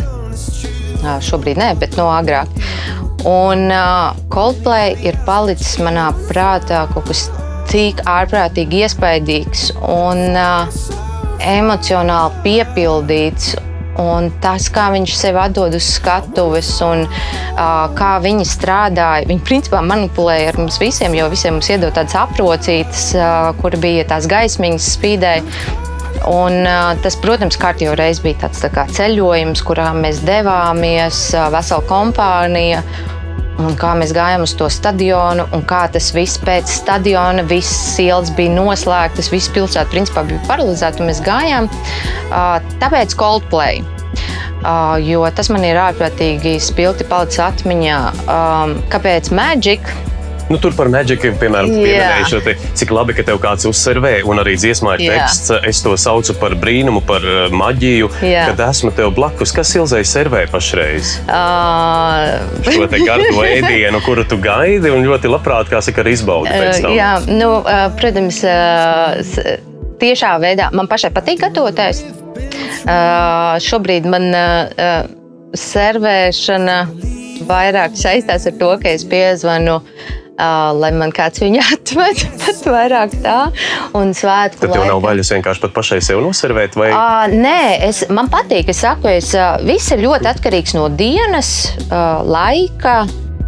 Šobrīd 1.25 1.61
nē, 1.61 1.71
bet 1.81 1.97
no 1.99 2.09
agrāk. 2.13 2.51
Un 3.25 3.71
Coldplay 4.33 4.93
ir 5.05 5.17
palicis 5.25 5.79
manā 5.81 6.11
prātā 6.27 6.85
kaut 6.93 7.09
kas 7.09 7.27
tik 7.71 8.03
ārprātīgi 8.05 8.85
iespaidīgs. 8.85 9.71
Un, 9.81 10.37
emocionāli 11.45 12.43
piepildīts. 12.45 13.55
Un 14.01 14.27
tas, 14.43 14.65
kā 14.75 14.89
viņš 14.91 15.13
sevi 15.15 15.39
atdod 15.39 15.75
uz 15.77 15.85
skatuves 15.95 16.67
un 16.83 17.05
uh, 17.05 17.85
kā 17.95 18.09
viņi 18.19 18.43
strādāja, 18.49 19.23
viņi 19.29 19.45
principā 19.47 19.79
manipulēja 19.87 20.49
ar 20.51 20.59
mums 20.59 20.81
visiem, 20.81 21.15
jo 21.15 21.29
visiem 21.31 21.55
mums 21.55 21.69
iedod 21.71 21.95
tādas 21.95 22.17
aprocītas, 22.19 23.05
uh, 23.15 23.53
kur 23.61 23.77
bija 23.79 24.03
tās 24.09 24.27
gaismiņas 24.27 24.89
spīdēja. 24.97 25.45
Un, 26.31 26.63
tas, 27.03 27.17
protams, 27.21 27.57
kārtībā 27.61 27.93
reiz 27.99 28.21
bija 28.23 28.45
tāds 28.45 28.63
tā 28.63 28.85
ceļojums, 28.97 29.61
kurā 29.65 29.91
mēs 29.97 30.23
devāmies, 30.25 31.27
vesela 31.53 31.85
kompānija 31.89 32.81
un 33.61 33.75
kā 33.79 33.93
mēs 33.97 34.11
gājām 34.15 34.43
uz 34.45 34.53
to 34.59 34.67
stadionu, 34.71 35.45
un 35.55 35.63
kā 35.67 35.85
tas 35.91 36.09
viss 36.15 36.39
pēc 36.41 36.71
stadiona, 36.81 37.45
visas 37.47 37.95
ielas 38.03 38.31
bija 38.35 38.53
noslēgtas, 38.55 39.31
visa 39.31 39.53
pilsēta 39.55 39.91
principā 39.93 40.25
bija 40.27 40.41
paralizēta, 40.49 41.05
mēs 41.07 41.21
gājām. 41.25 41.69
Tāpēc 42.81 43.15
Coldplay. 43.19 43.83
Jo 45.05 45.27
tas 45.35 45.51
man 45.53 45.63
ir 45.67 45.77
ārprātīgi 45.77 46.57
spilgti 46.63 47.07
palicis 47.07 47.43
atmiņā. 47.45 47.99
Kāpēc 48.91 49.31
Magic? 49.35 49.93
Nu, 50.45 50.59
tur 50.61 50.75
par 50.77 50.89
maģiku, 50.93 51.31
piemēram, 51.41 51.71
pieminēju 51.73 52.25
šo 52.29 52.39
te, 52.45 52.53
cik 52.77 52.91
labi, 52.93 53.15
ka 53.17 53.23
tev 53.25 53.39
kāds 53.41 53.65
uzsvervē, 53.65 54.19
un 54.29 54.37
arī 54.43 54.53
dziesmā 54.61 54.93
ir 54.99 55.05
Jā. 55.07 55.15
teksts. 55.15 55.53
Es 55.65 55.79
to 55.81 55.95
saucu 55.97 56.35
par 56.37 56.53
brīnumu, 56.61 57.01
par 57.05 57.23
uh, 57.25 57.47
maģiju, 57.49 58.11
Jā. 58.21 58.43
kad 58.51 58.61
esmu 58.67 58.91
tev 58.93 59.09
blakus. 59.17 59.53
Kas 59.55 59.73
Ilzai 59.73 60.03
servē 60.05 60.43
pašreiz? 60.51 61.15
Uh... 61.25 62.61
Šo 62.67 62.85
te 62.91 62.99
gardo 63.01 63.41
ēdienu, 63.41 64.01
kuru 64.05 64.25
tu 64.29 64.37
gaidi, 64.41 64.91
un 64.93 65.07
ļoti 65.07 65.31
labprāt, 65.33 65.71
kā 65.71 65.81
saka, 65.85 66.03
arī 66.03 66.13
izbaudi 66.19 66.53
pēc 66.53 66.83
tam. 66.83 66.91
Uh, 66.91 66.97
jā, 66.99 67.11
nu, 67.31 67.49
uh, 67.63 67.87
protams, 67.97 68.41
uh, 68.45 69.55
tiešā 70.03 70.35
veidā 70.43 70.69
man 70.77 70.89
pašai 70.91 71.09
patīk 71.15 71.41
gatavoties. 71.41 72.03
Uh, 72.85 73.55
šobrīd 73.65 74.05
man 74.13 74.29
uh, 74.29 75.09
servēšana 75.57 76.77
vairāk 77.49 77.97
saistās 77.97 78.45
ar 78.45 78.55
to, 78.61 78.69
ka 78.83 78.93
es 78.93 79.07
piezvanu 79.09 79.79
Uh, 79.81 80.24
lai 80.35 80.91
man 80.95 81.13
kāds 81.15 81.39
viņu 81.43 81.61
atved, 81.75 82.23
pat 82.43 82.65
vairāk 82.67 83.15
tā. 83.23 83.37
Un 83.97 84.13
svētku 84.17 84.65
Tad 84.65 84.75
tev 84.75 84.87
nav 84.89 85.03
vaļas 85.05 85.31
vienkārši 85.35 85.63
pat 85.63 85.75
pašai 85.77 86.01
sev 86.03 86.23
noservēt? 86.25 86.75
Vai? 86.79 86.91
Uh, 86.91 87.31
nē, 87.31 87.59
es, 87.87 88.05
man 88.11 88.29
patīk, 88.31 88.69
es 88.73 88.83
saku, 88.83 89.09
es, 89.13 89.31
uh, 89.37 89.55
viss 89.65 89.93
ir 89.95 90.03
ļoti 90.05 90.31
atkarīgs 90.35 90.75
no 90.77 90.89
dienas, 90.91 91.55
uh, 91.87 92.21
laika, 92.27 93.03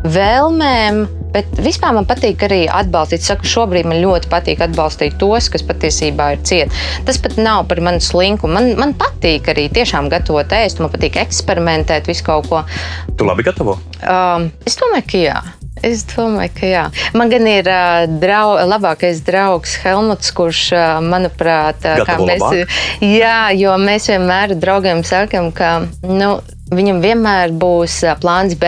vēlmēm. 0.07 1.05
Bet 1.37 1.51
vispār 1.61 1.91
man 1.93 2.05
patīk 2.07 2.41
arī 2.47 2.61
atbalstīt. 2.71 3.21
Saku, 3.21 3.45
šobrīd 3.45 3.85
man 3.85 3.99
ļoti 3.99 4.29
patīk 4.31 4.63
atbalstīt 4.63 5.19
tos, 5.21 5.51
kas 5.53 5.61
patiesībā 5.67 6.31
ir 6.33 6.41
cieti. 6.47 6.81
Tas 7.05 7.19
pat 7.21 7.35
nav 7.37 7.67
par 7.69 7.83
manu 7.83 8.01
slinku. 8.01 8.49
Man, 8.49 8.71
man 8.79 8.95
patīk 8.97 9.51
arī 9.51 9.67
tiešām 9.75 10.07
gatavot 10.13 10.55
ēst, 10.57 10.81
man 10.81 10.89
patīk 10.93 11.19
eksperimentēt, 11.21 12.09
visu 12.09 12.25
kaut 12.25 12.49
ko. 12.49 12.63
Tu 13.19 13.27
labi 13.27 13.45
gatavo? 13.45 13.77
Um, 14.01 14.49
es 14.65 14.79
domāju, 14.79 15.09
ka 15.11 15.25
jā. 15.27 15.39
Es 15.85 16.03
domāju, 16.09 16.53
ka 16.57 16.71
jā. 16.71 16.83
Man 17.17 17.31
gan 17.33 17.47
ir 17.49 17.69
uh, 17.71 18.05
drau, 18.21 18.57
labākais 18.67 19.21
draugs 19.27 19.77
Helmuts, 19.83 20.33
kurš, 20.35 20.67
uh, 20.75 20.97
manuprāt, 21.03 21.85
uh, 21.85 22.03
mēs, 22.23 22.43
labāk. 22.43 22.77
jā, 23.05 23.39
jo 23.57 23.77
mēs 23.81 24.09
vienmēr 24.11 24.57
draugiem 24.57 25.03
sakam, 25.07 25.51
ka 25.55 25.79
nu, 26.03 26.37
Viņam 26.67 26.97
vienmēr 26.99 27.53
būs 27.55 28.01
plāns 28.19 28.57
B, 28.59 28.67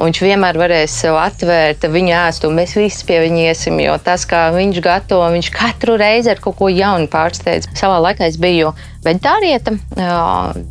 un 0.00 0.08
viņš 0.08 0.20
vienmēr 0.24 0.58
varēs 0.58 0.96
sev 1.04 1.14
atvērt 1.22 1.86
viņa 1.86 2.16
ēstu. 2.24 2.50
Mēs 2.50 2.74
visi 2.74 3.06
pie 3.06 3.20
viņa 3.22 3.44
iesim, 3.52 3.78
jo 3.78 3.94
tas, 4.02 4.26
kā 4.26 4.48
viņš 4.56 4.82
gatavo, 4.82 5.28
viņš 5.30 5.52
katru 5.54 5.94
reizi 6.02 6.32
ar 6.32 6.42
kaut 6.42 6.58
ko 6.58 6.70
jaunu 6.72 7.06
pārsteidz. 7.12 7.70
Savā 7.78 8.00
laikā 8.08 8.26
es 8.26 8.40
biju 8.42 8.74
veģetārieta 9.06 9.76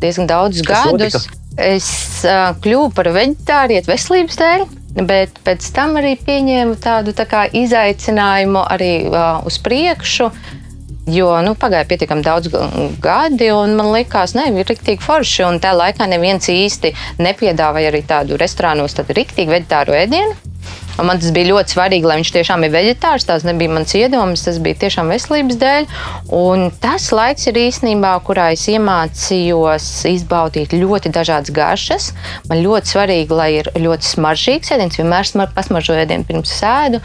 diezgan 0.02 0.28
daudzus 0.28 0.68
gadus. 0.68 0.92
Notika? 1.16 1.41
Es 1.60 1.88
kļuvu 2.64 2.92
par 2.96 3.10
veģetārietu 3.12 3.92
veselības 3.92 4.38
dēļ. 4.40 4.64
Bet 5.08 5.38
pēc 5.44 5.66
tam 5.72 5.96
arī 5.96 6.18
pieņēmu 6.20 6.76
tādu 6.80 7.14
tā 7.16 7.24
kā, 7.28 7.46
izaicinājumu 7.48 8.60
arī 8.74 8.92
uh, 9.08 9.40
uz 9.48 9.56
priekšu. 9.64 10.28
Jo 11.12 11.32
nu, 11.42 11.56
pagāja 11.58 11.88
pietiekami 11.88 12.22
daudz 12.22 12.52
gadi, 13.02 13.48
un 13.50 13.72
man 13.74 13.88
liekas, 13.90 14.36
ka 14.36 14.44
ir 14.46 14.68
rīktīgi 14.68 15.02
forši. 15.02 15.42
Un 15.48 15.58
tajā 15.64 15.74
laikā 15.80 16.06
neviens 16.12 16.46
īsti 16.52 16.92
nepiedāvāja 17.24 17.90
arī 17.90 18.04
tādu 18.06 18.38
restorānos, 18.38 18.94
tādu 18.94 19.16
rīktīgi 19.18 19.50
veģetāru 19.50 19.96
ēdienu. 19.98 20.51
Un 21.00 21.08
man 21.08 21.20
tas 21.20 21.32
bija 21.32 21.48
ļoti 21.48 21.72
svarīgi, 21.72 22.06
lai 22.06 22.18
viņš 22.20 22.30
tiešām 22.34 22.66
ir 22.66 22.72
veģetārs. 22.74 23.24
Tas 23.28 23.46
nebija 23.48 23.72
mans 23.72 23.94
iedoms, 23.96 24.44
tas 24.44 24.58
bija 24.62 24.76
tiešām 24.84 25.08
veselības 25.12 25.58
dēļ. 25.60 25.86
Un 26.36 26.66
tas 26.82 27.08
laiks 27.14 27.48
ir 27.48 27.58
īstenībā, 27.62 28.12
kurā 28.26 28.50
es 28.52 28.66
iemācījos 28.70 29.86
izbaudīt 30.10 30.76
ļoti 30.76 31.12
dažādas 31.14 31.54
garšas. 31.56 32.10
Man 32.50 32.60
ļoti 32.64 32.92
svarīgi, 32.92 33.36
lai 33.38 33.48
ir 33.62 33.70
ļoti 33.78 34.10
smaržīgs 34.10 34.74
ēdiens, 34.76 34.98
vienmēr 35.00 35.28
smar, 35.28 35.52
pasmaržoju 35.56 36.04
ēdienu 36.04 36.28
pirms 36.28 36.52
sēdu. 36.60 37.00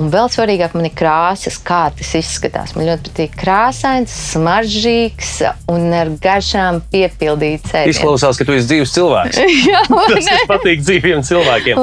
Un 0.00 0.12
vēl 0.12 0.28
svarīgāk 0.32 0.76
man 0.76 0.90
ir 0.90 0.94
krāsas, 1.00 1.56
kā 1.64 1.86
tas 1.96 2.12
izskatās. 2.20 2.76
Man 2.76 2.90
ļoti 2.90 3.08
patīk 3.08 3.40
krāsains, 3.40 4.12
smaržīgs 4.34 5.32
un 5.72 5.88
ar 5.96 6.12
garšām 6.20 6.82
piepildīts 6.92 7.72
ēdiens. 7.72 7.96
Izklausās, 7.96 8.36
ka 8.36 8.46
tu 8.48 8.56
esi 8.58 8.68
dzīves 8.68 8.94
cilvēks. 8.98 9.40
Jā, 9.70 9.82
tas 9.88 10.46
patīk 10.50 10.84
dzīviem 10.84 11.24
cilvēkiem. 11.26 11.80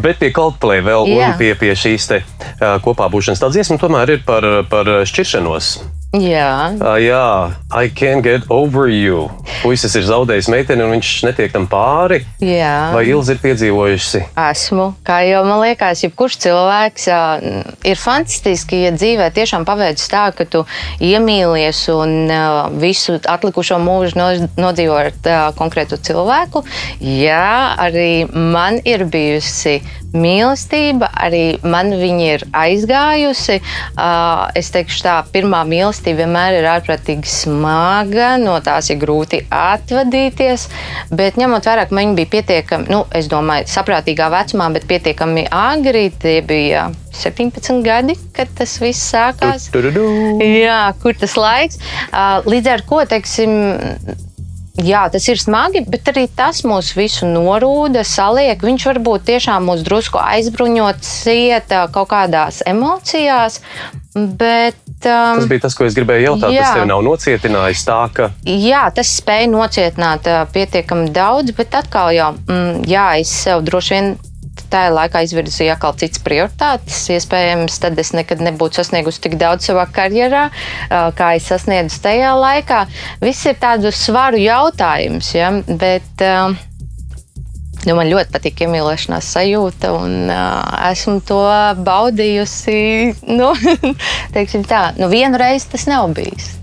Bet 0.00 0.20
pie 0.22 0.32
Coldplay 0.48 0.80
vēl 0.84 1.04
Jā. 1.12 1.28
un 1.32 1.38
pie, 1.38 1.52
pie 1.60 1.74
šīs 1.76 2.08
te, 2.08 2.22
uh, 2.60 2.78
kopā 2.84 3.08
būšanas. 3.12 3.42
Tā 3.42 3.50
dziesma 3.52 3.78
tomēr 3.82 4.16
ir 4.16 4.24
par, 4.26 4.46
par 4.70 4.88
šķiršanos. 5.08 5.76
Jā, 6.16 6.72
Uh, 6.80 6.96
jā, 6.96 7.52
I 7.70 7.90
can't 7.92 8.22
get 8.24 8.46
over 8.48 8.86
you. 8.88 9.26
Puisis 9.60 9.92
ir 9.98 10.06
zaudējis 10.08 10.46
meiteni, 10.48 10.80
un 10.80 10.94
viņš 10.94 11.10
netiek 11.26 11.52
tam 11.52 11.66
pāri. 11.68 12.22
jā. 12.40 12.94
Vai 12.94 13.02
Ilza 13.10 13.34
ir 13.34 13.42
piedzīvojusi? 13.42 14.22
Esmu. 14.40 14.86
Kā 15.04 15.18
jau 15.28 15.42
man 15.44 15.60
liekas, 15.66 16.00
jebkurš 16.06 16.38
cilvēks 16.46 17.04
ā, 17.12 17.20
ir 17.84 18.00
fantastiski, 18.00 18.80
ja 18.86 18.92
dzīvē 18.96 19.28
tiešām 19.36 19.66
paveicis 19.68 20.08
tā, 20.08 20.30
ka 20.32 20.46
tu 20.48 20.64
iemīlies 21.04 21.82
un 21.92 22.16
ā, 22.32 22.40
visu 22.80 23.18
atlikušo 23.28 23.76
mūžu 23.76 24.16
no- 24.16 24.48
nodzīvo 24.56 24.96
ar 24.96 25.12
ā, 25.12 25.52
konkrētu 25.60 26.00
cilvēku. 26.00 26.64
Jā, 27.04 27.76
arī 27.84 28.24
man 28.32 28.80
ir 28.88 29.04
bijusi 29.04 29.82
mīlestība, 30.14 31.10
arī 31.12 31.58
man 31.66 31.92
ir 31.92 32.44
aizgājusi. 32.56 33.58
Es 34.58 34.70
teikšu, 34.74 35.02
tā 35.04 35.16
pirmā 35.32 35.64
mīlestība 35.68 36.24
vienmēr 36.24 36.58
ir 36.60 36.68
ārprātīgi 36.72 37.28
smaga, 37.28 38.36
no 38.40 38.56
tās 38.64 38.90
ir 38.90 39.00
grūti 39.02 39.42
atvadīties. 39.50 40.68
Bet 41.10 41.38
ņemot 41.40 41.68
vērā, 41.68 41.88
ka 41.88 41.98
man 41.98 42.14
bija 42.18 42.32
pietiekami, 42.38 42.88
nu, 42.92 43.04
es 43.14 43.28
domāju, 43.30 43.68
saprātīgā 43.70 44.30
vecumā, 44.32 44.70
bet 44.74 44.88
pietiekami 44.90 45.48
agri, 45.54 46.08
tie 46.22 46.38
bija 46.46 46.88
17 47.18 47.82
gadi, 47.84 48.16
kad 48.36 48.50
tas 48.58 48.78
viss 48.82 49.10
sākās. 49.12 49.68
Tu-du-du. 49.74 50.06
Jā, 50.44 50.86
kur 51.02 51.16
tas 51.18 51.36
laiks? 51.38 51.80
Līdz 52.48 52.72
ar 52.76 52.86
to, 52.88 53.02
teiksim, 53.10 53.54
Jā, 54.84 55.06
tas 55.10 55.24
ir 55.26 55.40
smagi, 55.40 55.82
bet 55.90 56.06
arī 56.12 56.28
tas 56.30 56.62
mūs 56.66 56.92
visu 56.94 57.26
norūda, 57.26 58.04
saliek. 58.06 58.60
Viņš 58.62 58.84
varbūt 58.92 59.24
tiešām 59.26 59.66
mūs 59.66 59.82
drusku 59.86 60.20
aizbruņot, 60.22 61.02
cieta 61.02 61.86
kaut 61.94 62.12
kādās 62.12 62.62
emocijās. 62.66 63.58
Bet, 64.14 64.78
um, 65.06 65.38
Tas 65.38 65.48
bija 65.50 65.64
tas, 65.66 65.74
ko 65.78 65.86
es 65.86 65.94
gribēju 65.98 66.24
jautāt. 66.28 66.54
Jā. 66.54 66.62
Tas 66.64 66.78
tev 66.78 66.88
nav 66.90 67.02
nocietinājis 67.06 67.84
tā, 67.86 67.98
ka 68.14 68.30
Jā, 68.46 68.86
tas 68.94 69.12
spēja 69.18 69.50
nocietināt 69.52 70.26
ā, 70.30 70.40
pietiekami 70.54 71.12
daudz, 71.14 71.54
bet 71.58 71.76
atkal 71.78 72.10
jau, 72.16 72.32
mm, 72.46 72.88
jā, 72.88 73.08
es 73.22 73.34
sev 73.44 73.62
droši 73.66 73.94
vien 73.94 74.10
tajā 74.72 74.92
laikā 74.94 75.24
izvirzīju 75.26 75.74
atkal 75.74 75.96
citas 76.00 76.22
prioritātes. 76.24 77.00
Iespējams, 77.14 77.80
tad 77.82 77.98
es 78.00 78.14
nekad 78.16 78.42
nebūtu 78.44 78.80
sasniegusi 78.80 79.24
tik 79.26 79.38
daudz 79.40 79.68
savā 79.70 79.88
karjerā, 79.92 80.48
kā 80.88 81.34
es 81.38 81.48
sasniedzu 81.50 82.00
tajā 82.04 82.32
laikā. 82.38 82.84
Viss 83.24 83.48
ir 83.48 83.58
tādu 83.60 83.92
svaru 83.94 84.40
jautājums, 84.42 85.34
ja? 85.36 85.52
bet 85.68 86.26
Nu, 87.86 87.94
man 87.94 88.08
ļoti 88.10 88.32
patīk 88.34 88.64
iemīlēšanās 88.64 89.28
sajūta, 89.36 89.92
un 89.94 90.32
esmu 90.90 91.20
to 91.28 91.38
baudījusi. 91.86 92.74
Nu, 93.38 93.52
tā, 94.72 94.82
nu, 94.98 95.08
vienu 95.12 95.38
reizi 95.40 95.70
tas 95.76 95.86
nav 95.88 96.10
bijis. 96.16 96.56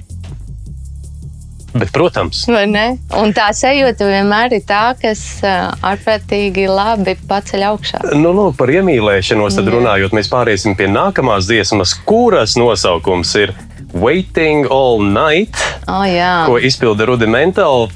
Bet, 1.76 1.90
protams, 1.92 2.46
Vai 2.48 2.66
ne? 2.72 2.86
Un 3.20 3.34
tā 3.36 3.50
sajūta 3.52 4.08
vienmēr 4.08 4.54
ir 4.56 4.64
tā, 4.68 4.94
kas 5.02 5.22
ā, 5.44 5.56
ārprātīgi 5.92 6.70
labi 6.72 7.18
paceļ 7.28 7.66
augšā. 7.72 8.00
nu, 8.16 8.32
lūk, 8.38 8.56
par 8.60 8.72
iemīlēšanos 8.72 9.58
tad 9.60 9.68
runājot, 9.74 10.16
mēs 10.16 10.32
pāriesim 10.32 10.78
pie 10.80 10.88
nākamās 10.88 11.50
dziesmas, 11.52 11.94
kuras 12.08 12.56
nosaukums 12.56 13.36
ir 13.44 13.52
Waiting 13.94 14.68
All 14.72 15.04
Night, 15.04 15.56
Oh, 15.88 16.04
jā, 16.08 16.46
ko 16.48 16.58
izpilda 16.60 17.06
Rudimental. 17.12 17.90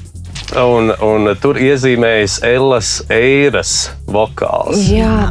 Un, 0.60 0.90
un 1.04 1.28
tur 1.38 1.56
iezīmējas 1.62 2.40
Ellas 2.42 2.88
Eiras 3.14 3.90
vokāls. 4.10 4.88
jā. 4.90 5.30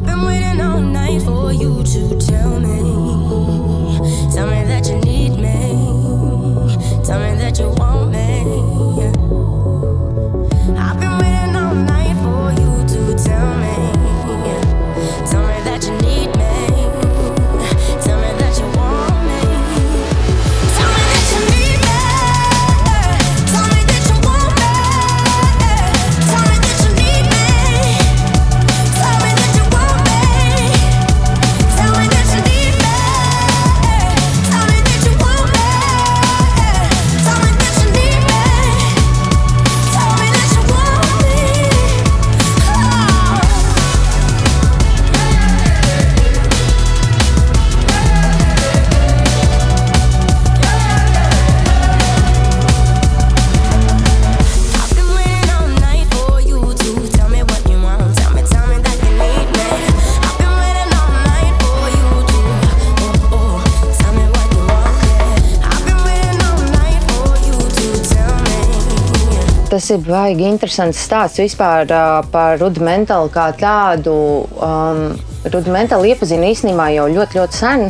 Ir 69.94 70.04
baigi 70.06 70.46
interesants 70.48 71.00
stāsts 71.06 71.42
vispār 71.42 71.90
par 72.34 72.60
rudimentālu 72.62 73.32
kā 73.34 73.50
tādu. 73.60 74.14
Um, 74.60 75.18
rudimentālu 75.48 76.12
iepazinu 76.12 76.50
īstenībā 76.52 76.90
jau 76.96 77.08
ļoti, 77.14 77.40
ļoti 77.40 77.60
sen. 77.60 77.90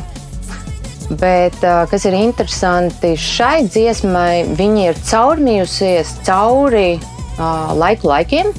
Bet, 1.20 1.58
kas 1.90 2.04
ir 2.06 2.14
interesanti, 2.14 3.16
šai 3.18 3.64
dziesmai 3.66 4.44
viņa 4.60 4.84
ir 4.92 5.00
caurmījusies 5.10 6.12
cauri 6.28 7.00
uh, 7.00 7.72
laiku 7.74 8.12
laikiem. 8.12 8.52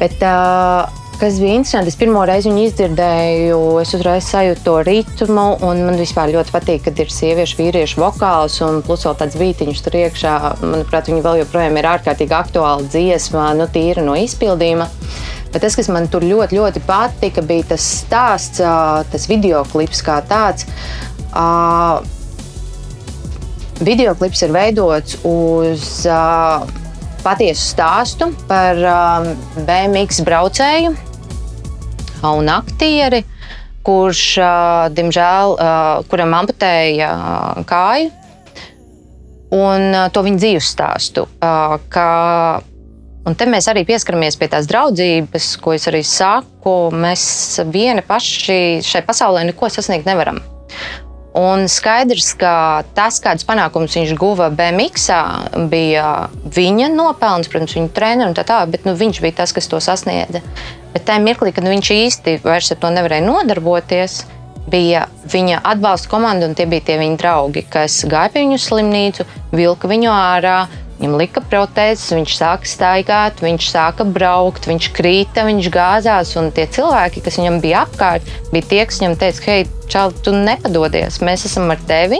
Bet, 0.00 0.18
uh, 0.26 0.97
kas 1.20 1.38
bija 1.40 1.54
interesanti, 1.58 1.90
es 1.90 1.96
pirmo 1.98 2.20
reizi 2.26 2.50
viņu 2.50 2.64
izdzirdēju, 2.68 3.58
es 3.82 3.94
uzreiz 3.96 4.26
sajūtu 4.30 4.62
to 4.66 4.74
ritmu, 4.86 5.46
un 5.66 5.80
man 5.86 5.98
vispār 5.98 6.30
ļoti 6.34 6.54
patīk, 6.54 6.84
kad 6.86 7.00
ir 7.02 7.10
sieviešu, 7.12 7.56
vīriešu 7.58 7.98
vokāls, 8.02 8.60
un 8.66 8.80
plus 8.86 9.06
vēl 9.06 9.16
tāds 9.18 9.38
beigtiņš 9.40 9.82
tur 9.84 9.96
iekšā. 9.98 10.34
Manuprāt, 10.62 11.10
viņa 11.10 11.24
vēl 11.24 11.40
joprojām 11.42 11.80
ir 11.80 11.88
ārkārtīgi 11.90 12.36
aktuāla 12.38 12.86
dziesma, 12.86 13.48
nu, 13.58 13.66
tīra 13.74 14.04
no 14.06 14.14
izpildījuma. 14.18 14.86
Bet 15.50 15.64
tas, 15.64 15.78
kas 15.78 15.90
man 15.90 16.06
tur 16.12 16.26
ļoti, 16.28 16.60
ļoti 16.60 16.84
patika, 16.86 17.42
bija 17.42 17.70
tas 17.72 17.88
stāsts, 18.02 18.62
tas 19.10 19.28
video 19.30 19.64
klips 19.72 20.04
kā 20.06 20.20
tāds. 20.28 20.68
Ā, 21.32 21.48
Videoklips 23.78 24.40
ir 24.42 24.50
veidots 24.50 25.20
uz 25.22 25.84
uh, 26.10 26.64
patiesu 27.22 27.62
stāstu 27.62 28.32
par 28.50 28.80
uh, 28.82 29.28
BMX 29.62 30.24
braucēju 30.26 31.07
un 32.26 32.48
aktieri, 32.52 33.22
kurš, 33.86 34.22
diemžēl, 34.96 35.54
kuram 36.10 36.34
amputēja 36.40 37.12
kāju. 37.68 38.10
Un 39.54 39.94
to 40.12 40.24
viņa 40.26 40.42
dzīves 40.42 40.72
stāstu. 40.74 41.24
Ka, 41.40 42.08
un 43.24 43.38
te 43.38 43.48
mēs 43.48 43.70
arī 43.72 43.86
pieskaramies 43.88 44.36
pie 44.36 44.50
tās 44.52 44.68
draudzības, 44.68 45.48
ko 45.64 45.72
es 45.72 45.88
arī 45.88 46.02
saku. 46.04 46.76
Mēs 46.92 47.24
vieni 47.72 48.04
paši 48.04 48.84
šai 48.84 49.02
pasaulē 49.08 49.46
neko 49.48 49.72
sasniegt 49.72 50.04
nevaram. 50.10 50.42
Un 51.36 51.66
skaidrs, 51.68 52.30
ka 52.40 52.84
tas, 52.96 53.18
kādas 53.20 53.44
panākumus 53.46 53.98
viņš 53.98 54.14
guva 54.18 54.48
BMX, 54.48 55.10
bija 55.68 56.06
viņa 56.56 56.88
nopelns, 56.94 57.50
protams, 57.52 57.76
viņa 57.76 57.92
treneris 57.94 58.30
un 58.30 58.38
tā 58.38 58.46
tālāk, 58.48 58.72
bet 58.72 58.88
nu, 58.88 58.96
viņš 58.96 59.20
bija 59.22 59.42
tas, 59.42 59.52
kas 59.52 59.68
to 59.68 59.80
sasniedza. 59.84 60.40
Bet 60.94 61.04
tajā 61.04 61.20
mirklī, 61.22 61.52
kad 61.52 61.68
viņš 61.68 61.92
īsti 61.94 62.38
vairs 62.46 62.72
ar 62.72 62.80
to 62.80 62.90
nevarēja 62.96 63.26
nodarboties, 63.28 64.22
bija 64.72 65.06
viņa 65.28 65.60
atbalsta 65.68 66.10
komanda 66.10 66.48
un 66.48 66.56
tie 66.56 66.66
bija 66.68 66.88
tie 66.88 66.98
viņa 67.00 67.20
draugi, 67.20 67.64
kas 67.70 68.00
gāja 68.08 68.32
pie 68.32 68.44
viņu 68.46 68.60
slimnīcu, 68.64 69.28
vilka 69.52 69.90
viņu 69.90 70.10
ārā. 70.12 70.58
Viņam 70.98 71.14
lika 71.20 71.42
protēzes, 71.46 72.10
viņš 72.10 72.32
sāka 72.34 72.66
staigāt, 72.66 73.42
viņš 73.44 73.68
sāka 73.70 74.02
braukt, 74.02 74.66
viņš 74.66 74.88
krīta, 74.96 75.44
viņš 75.46 75.68
gāzās. 75.74 76.32
Un 76.40 76.50
tie 76.54 76.64
cilvēki, 76.74 77.22
kas 77.22 77.38
viņam 77.38 77.60
bija 77.62 77.84
apkārt, 77.86 78.26
bija 78.50 78.66
tie, 78.72 78.80
kas 78.88 78.98
viņam 78.98 79.14
teica, 79.20 79.44
hei, 79.46 79.68
čau, 79.92 80.08
tu 80.10 80.34
nepadodies, 80.34 81.20
mēs 81.22 81.46
esam 81.46 81.70
ar 81.70 81.84
tevi. 81.86 82.18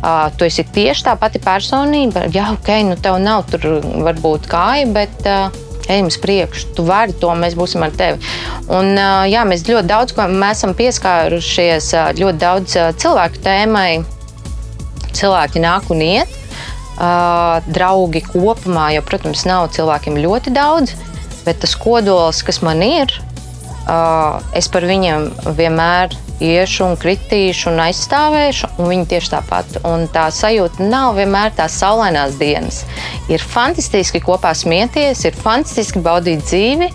Uh, 0.00 0.28
tu 0.38 0.46
esi 0.46 0.62
tieši 0.62 1.08
tā 1.08 1.16
pati 1.18 1.42
personība. 1.42 2.28
Jā, 2.32 2.52
ok, 2.54 2.70
nu 2.88 2.94
tev 3.02 3.18
nav 3.20 3.50
tur 3.50 3.82
varbūt 3.82 4.46
kāja, 4.48 4.86
bet 4.94 5.26
uh, 5.26 5.50
ejam 5.90 6.08
uz 6.08 6.16
priekšu, 6.22 6.70
tu 6.78 6.86
vari 6.86 7.16
to, 7.18 7.34
mēs 7.34 7.58
būsim 7.58 7.82
ar 7.84 7.92
tevi. 7.98 8.22
Un, 8.70 8.94
uh, 8.94 9.26
jā, 9.28 9.42
mēs 9.48 9.66
ļoti 9.66 9.90
daudz 9.90 10.14
ko 10.14 10.30
esam 10.48 10.78
pieskārušies, 10.78 11.92
uh, 11.98 12.12
ļoti 12.16 12.42
daudz 12.46 12.78
uh, 12.78 12.92
cilvēku 12.94 13.42
tēmai 13.44 13.90
cilvēki 15.18 15.62
nāk 15.66 15.90
un 15.90 16.04
iet. 16.06 16.36
Draugi 17.00 18.20
kopumā, 18.26 18.90
jo, 18.92 19.02
protams, 19.06 19.46
nav 19.48 19.70
cilvēkiem 19.72 20.18
ļoti 20.20 20.52
daudz, 20.52 20.92
bet 21.46 21.62
tas 21.62 21.72
kodols, 21.80 22.42
kas 22.44 22.60
man 22.60 22.82
ir, 22.84 23.14
es 24.52 24.68
par 24.68 24.84
viņiem 24.84 25.30
vienmēr 25.56 26.12
iešu 26.40 26.84
un 26.86 26.94
kritīšu 27.00 27.70
un 27.72 27.80
aizstāvēšu, 27.84 28.68
un 28.80 28.88
viņi 28.92 29.08
tieši 29.12 29.32
tāpat. 29.34 29.80
Un 29.88 30.06
tā 30.12 30.26
sajūta 30.32 30.84
nav 30.88 31.16
vienmēr 31.18 31.52
tās 31.56 31.76
saulainās 31.80 32.36
dienas. 32.40 32.84
Ir 33.32 33.40
fantastiski 33.40 34.22
kopā 34.24 34.52
smieties, 34.56 35.24
ir 35.24 35.36
fantastiski 35.36 36.00
baudīt 36.04 36.44
dzīvi, 36.46 36.88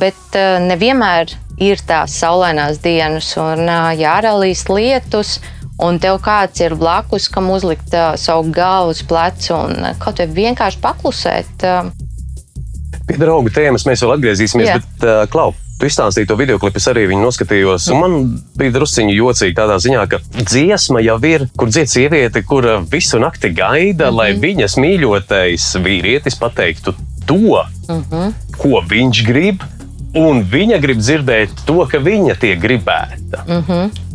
bet 0.00 0.38
nevienmēr 0.68 1.36
ir 1.64 1.80
tās 1.86 2.16
saulainās 2.18 2.80
dienas, 2.84 3.30
un 3.40 3.68
jāralīs 4.00 4.66
lietus. 4.72 5.38
Un 5.82 5.98
tev 5.98 6.20
kāds 6.22 6.60
ir 6.62 6.76
blakus, 6.78 7.26
kam 7.32 7.50
uzlikt 7.50 7.94
uh, 7.96 8.14
savu 8.20 8.52
galvu 8.54 8.94
uz 8.94 9.02
pleca 9.06 9.56
un 9.64 9.74
uh, 9.80 9.92
kaut 9.98 10.22
vai 10.22 10.28
vienkārši 10.30 10.80
paklusēt. 10.82 11.66
Uh, 11.66 11.90
Pie 13.04 13.18
draugu 13.20 13.50
tēmas 13.52 13.84
mēs 13.88 14.04
vēl 14.04 14.14
atgriezīsimies, 14.14 14.70
Jā. 14.70 14.78
bet, 14.78 15.02
uh, 15.02 15.24
Klau, 15.32 15.50
tu 15.80 15.88
izstāstīji 15.88 16.28
to 16.30 16.36
video 16.38 16.60
klipu, 16.62 16.78
es 16.78 16.86
arī 16.88 17.08
viņu 17.10 17.26
noskatījos. 17.26 17.88
Man 17.98 18.14
bija 18.56 18.76
drusciņi 18.76 19.16
jocīgi 19.18 19.56
tādā 19.58 19.80
ziņā, 19.82 20.06
ka 20.12 20.22
dziesma 20.38 21.02
jau 21.04 21.18
ir, 21.26 21.48
kur 21.58 21.72
dzied 21.74 21.90
sieviete, 21.90 22.44
kur 22.46 22.68
visu 22.90 23.20
nakti 23.22 23.50
gaida, 23.54 24.12
lai 24.14 24.30
viņas 24.38 24.78
mīļotais 24.80 25.68
vīrietis 25.84 26.38
pateiktu 26.40 26.94
to, 27.26 27.64
ko 28.60 28.84
viņš 28.94 29.24
grib, 29.26 29.66
un 30.14 30.44
viņa 30.46 30.78
grib 30.82 31.02
dzirdēt 31.02 31.66
to, 31.66 31.82
ka 31.90 31.98
viņa 31.98 32.38
tiek 32.40 32.62
gribēta. 32.62 33.42
Tas 33.44 33.50
uh, 33.50 34.13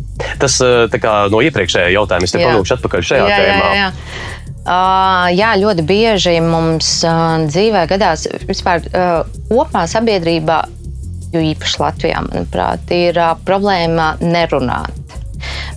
tā 0.92 1.00
kā 1.02 1.14
no 1.32 1.40
iepriekšējā 1.44 1.94
jautājuma, 1.94 2.28
es 2.28 2.34
te 2.34 2.42
Jā. 2.42 2.50
palūkšu 2.50 2.76
atpakaļ 2.78 3.06
šajā 3.10 3.28
jā, 3.30 3.40
tēmā. 3.40 3.72
Jā, 3.74 3.88
jā. 3.88 4.38
Uh, 4.60 5.30
jā, 5.32 5.54
ļoti 5.56 5.82
bieži 5.88 6.34
mums 6.44 6.98
uh, 7.08 7.40
dzīvē 7.48 7.86
gadās 7.88 8.26
vispār 8.44 8.84
uh, 8.90 9.22
kopumā 9.48 9.86
sabiedrībā, 9.88 10.58
jo 11.32 11.44
īpaši 11.48 11.80
Latvijā, 11.80 12.20
manuprāt, 12.26 12.92
ir 12.92 13.16
uh, 13.16 13.32
problēma 13.48 14.12
nerunāt. 14.20 15.00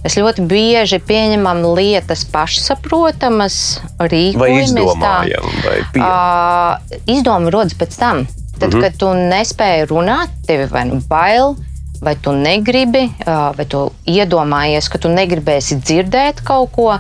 Mēs 0.04 0.18
ļoti 0.20 0.44
bieži 0.52 1.00
pieņemam 1.08 1.64
lietas 1.78 2.26
pašsaprotamas, 2.34 3.58
rīkojamies 4.04 4.74
tā. 4.76 4.84
izdomājam, 4.84 5.52
vai 5.64 5.78
pie... 5.96 6.04
Uh, 6.04 7.04
izdoma 7.16 7.54
rodas 7.56 7.78
pēc 7.80 7.96
tam. 8.00 8.26
Tad, 8.60 8.68
mm 8.68 8.76
-hmm. 8.76 8.82
kad 8.84 8.98
tu 9.00 9.14
nespēji 9.16 9.88
runāt, 9.90 10.36
tev 10.48 10.68
vai 10.72 10.84
nu 10.92 11.00
bail, 11.10 11.56
vai 12.04 12.16
tu 12.20 12.34
negribi, 12.36 13.08
vai 13.26 13.66
tu 13.70 13.86
iedomājies, 14.10 14.90
ka 14.92 15.02
tu 15.02 15.12
negribēsi 15.14 15.80
dzirdēt 15.82 16.44
kaut 16.46 16.72
ko. 16.76 16.92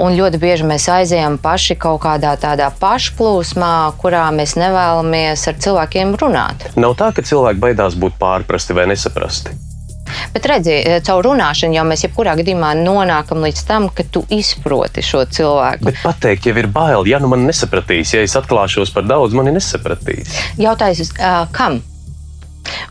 Un 0.00 0.14
ļoti 0.16 0.38
bieži 0.40 0.64
mēs 0.64 0.86
aizejam 0.88 1.34
paši 1.36 1.74
kaut 1.76 2.00
kādā 2.06 2.32
tādā 2.40 2.70
pašplūsmā, 2.80 3.72
kurā 4.00 4.22
mēs 4.32 4.54
nevēlamies 4.56 5.42
ar 5.50 5.58
cilvēkiem 5.60 6.14
runāt. 6.16 6.64
Nav 6.80 6.96
tā, 6.96 7.10
ka 7.12 7.24
cilvēki 7.28 7.60
baidās 7.60 7.98
būt 8.00 8.16
pārprasti 8.22 8.72
vai 8.78 8.88
nesaprasti. 8.88 9.52
Bet 10.32 10.48
redziet, 10.48 11.04
caur 11.04 11.24
runāšanu 11.28 11.76
jau 11.76 11.84
mēs 11.88 12.06
jebkurā 12.06 12.34
gadījumā 12.40 12.72
nonākam 12.80 13.44
līdz 13.44 13.62
tam, 13.68 13.90
ka 13.92 14.04
tu 14.08 14.24
izproti 14.32 15.04
šo 15.04 15.26
cilvēku. 15.28 15.84
Bet 15.88 16.00
pateikt, 16.04 16.48
jau 16.48 16.56
ir 16.56 16.68
bail, 16.72 17.04
ja 17.08 17.20
nu 17.20 17.28
man 17.32 17.44
nesapratīs, 17.48 18.16
ja 18.16 18.24
es 18.24 18.36
atklāšos 18.40 18.92
par 18.96 19.04
daudz, 19.08 19.36
mani 19.36 19.52
nesapratīs. 19.56 20.32
Jautājums, 20.60 21.12
kam? 21.52 21.82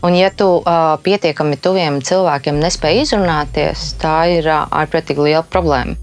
Un, 0.02 0.14
ja 0.18 0.30
tu 0.34 0.46
uh, 0.58 0.94
pietiekami 1.02 1.58
tuviem 1.62 2.00
cilvēkiem 2.04 2.58
nespēj 2.60 3.04
izrunāties, 3.04 3.92
tā 4.02 4.16
ir 4.36 4.48
uh, 4.50 4.64
ārprātīgi 4.82 5.28
liela 5.28 5.44
problēma. 5.48 5.98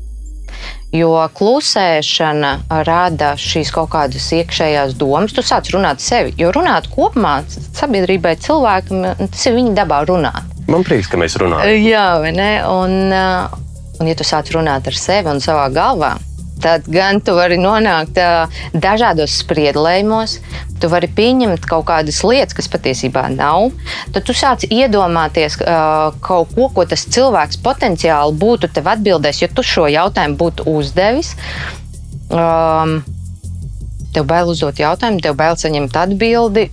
Jo 0.96 1.12
klusēšana 1.38 2.82
rada 2.88 3.36
šīs 3.38 3.70
kaut 3.76 3.92
kādas 3.94 4.26
iekšējās 4.34 4.96
domas. 4.98 5.36
Tu 5.38 5.44
sāc 5.46 5.70
runāt 5.76 6.02
sevi, 6.02 6.34
jo 6.40 6.50
runāt 6.56 6.90
kopumā 6.90 7.36
sabiedrībai, 7.52 8.34
cilvēkam, 8.42 9.06
tas 9.22 9.46
ir 9.46 9.58
viņa 9.60 9.76
dabā 9.84 10.02
runāt. 10.10 10.56
Man 10.70 10.86
prieks, 10.86 11.10
ka 11.12 11.20
mēs 11.22 11.38
runājam. 11.42 11.78
Jā, 11.86 12.08
vai 12.24 12.34
ne? 12.34 12.50
Un, 12.66 12.98
uh, 13.14 14.02
un 14.02 14.10
ja 14.10 14.18
tu 14.18 14.26
sāc 14.26 14.50
runāt 14.56 14.90
ar 14.90 14.98
sevi 14.98 15.30
un 15.30 15.44
savā 15.44 15.68
galvā, 15.76 16.16
tad 16.62 16.88
gan 16.92 17.22
tu 17.24 17.36
vari 17.38 17.58
nonākt 17.60 18.18
dažādos 18.74 19.38
spriedlējumos, 19.44 20.38
tu 20.80 20.90
vari 20.92 21.10
pieņemt 21.12 21.68
kaut 21.70 21.88
kādas 21.90 22.22
lietas, 22.26 22.56
kas 22.58 22.70
patiesībā 22.72 23.26
nav. 23.34 23.70
Tad 24.16 24.28
tu 24.28 24.36
sāc 24.38 24.66
iedomāties 24.70 25.60
kaut 25.60 26.54
ko, 26.56 26.70
ko 26.76 26.88
tas 26.90 27.06
cilvēks 27.08 27.62
potenciāli 27.66 28.38
būtu 28.40 28.72
tev 28.76 28.92
atbildējis, 28.96 29.44
ja 29.44 29.52
tu 29.54 29.66
šo 29.66 29.88
jautājumu 29.92 30.40
būtu 30.40 30.68
uzdevis. 30.72 31.34
Um, 32.30 33.00
tev 34.14 34.28
bail 34.30 34.52
uzdot 34.52 34.80
jautājumu, 34.80 35.24
tev 35.24 35.38
bail 35.40 35.58
saņemt 35.60 35.98
atbildi. 36.04 36.70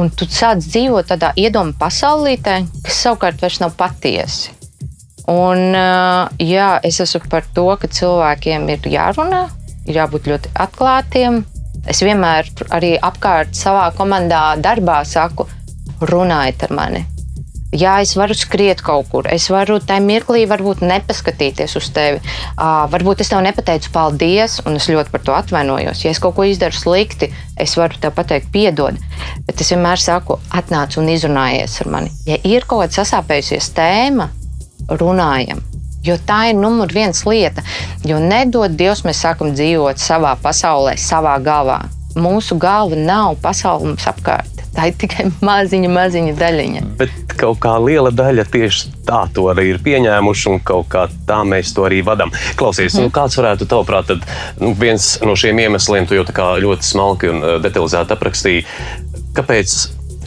Un 0.00 0.08
tu 0.10 0.26
sāc 0.26 0.58
dzīvot 0.64 1.06
tādā 1.12 1.30
iedomu 1.38 1.76
pasaulītē, 1.78 2.64
kas 2.82 3.02
savukārt 3.04 3.42
vairs 3.44 3.60
nav 3.62 3.76
patiesi. 3.78 4.53
Un, 5.30 5.72
jā, 6.42 6.68
es 6.84 7.00
esmu 7.00 7.22
par 7.32 7.46
to, 7.56 7.66
ka 7.80 7.88
cilvēkiem 7.88 8.68
ir 8.74 8.90
jārunā, 8.92 9.46
ir 9.88 10.00
jābūt 10.02 10.28
ļoti 10.28 10.52
atklātiem. 10.66 11.40
Es 11.88 12.00
vienmēr 12.04 12.48
arī 12.72 12.94
apkārt 13.00 13.56
savā 13.56 13.90
komandā, 13.96 14.54
darbā 14.60 15.02
saku, 15.08 15.48
runājiet 16.04 16.68
ar 16.68 16.76
mani. 16.76 17.04
Jā, 17.74 17.96
es 18.04 18.12
varu 18.14 18.36
skriet 18.38 18.78
kaut 18.86 19.08
kur. 19.10 19.26
Es 19.26 19.48
varu 19.50 19.80
tajā 19.82 20.02
mirklī 20.04 20.44
varbūt 20.46 20.84
nepaskatīties 20.86 21.74
uz 21.80 21.88
tevi. 21.96 22.20
Uh, 22.54 22.84
varbūt 22.92 23.24
es 23.24 23.32
tev 23.32 23.42
nepateicu 23.42 23.90
paldies, 23.94 24.60
un 24.62 24.78
es 24.78 24.86
ļoti 24.86 25.10
par 25.10 25.24
to 25.26 25.34
atvainojos. 25.34 26.04
Ja 26.04 26.12
es 26.14 26.22
kaut 26.22 26.36
ko 26.36 26.46
izdaru 26.46 26.78
slikti, 26.78 27.32
es 27.58 27.74
varu 27.80 27.98
tev 27.98 28.14
pateikt, 28.14 28.52
piedod. 28.54 29.00
Bet 29.48 29.64
es 29.64 29.74
vienmēr 29.74 29.98
saku, 29.98 30.38
atnāc 30.54 30.94
un 31.02 31.10
izrunājies 31.10 31.80
ar 31.82 31.90
mani. 31.96 32.14
Ja 32.30 32.38
ir 32.46 32.68
kaut 32.68 32.84
kāda 32.84 33.00
sasāpējusies 33.00 33.72
tēma, 33.74 34.30
runājam. 34.88 35.62
Jo 36.04 36.18
tā 36.20 36.50
ir 36.50 36.58
numur 36.58 36.92
viens 36.92 37.22
lieta. 37.24 37.64
Jo 38.04 38.18
nedod 38.20 38.74
Dievs, 38.76 39.04
mēs 39.06 39.22
sākam 39.24 39.54
dzīvot 39.56 40.00
savā 40.00 40.34
pasaulē, 40.42 40.98
savā 41.00 41.38
galvā. 41.44 41.80
Mūsu 42.14 42.58
galva 42.60 42.98
nav 42.98 43.38
pasaule 43.42 43.88
mums 43.88 44.04
apkārt. 44.06 44.50
Tā 44.74 44.88
ir 44.90 44.96
tikai 44.98 45.28
maziņa, 45.48 45.88
maziņa 45.94 46.34
daļiņa. 46.38 46.82
Bet 46.98 47.34
kaut 47.38 47.60
kā 47.62 47.76
liela 47.82 48.10
daļa 48.14 48.44
tieši 48.50 48.92
tā 49.06 49.22
to 49.34 49.46
arī 49.52 49.68
ir 49.70 49.80
pieņēmuši, 49.84 50.48
un 50.50 50.62
kaut 50.66 50.88
kā 50.92 51.06
tā 51.28 51.40
mēs 51.46 51.72
to 51.76 51.86
arī 51.86 52.02
vadām. 52.06 52.34
Klausies, 52.58 52.98
nu, 52.98 53.08
kāds 53.14 53.38
varētu 53.38 53.68
tavuprāt, 53.70 54.10
tad 54.10 54.26
nu, 54.60 54.74
viens 54.78 55.14
no 55.22 55.36
šiem 55.38 55.62
iemesliem, 55.64 56.08
tu 56.10 56.18
jau 56.18 56.26
ļoti 56.26 56.90
smalki 56.90 57.30
un 57.30 57.42
uh, 57.42 57.56
detalizēti 57.62 58.16
aprakstīji, 58.16 58.66
kāpēc 59.38 59.76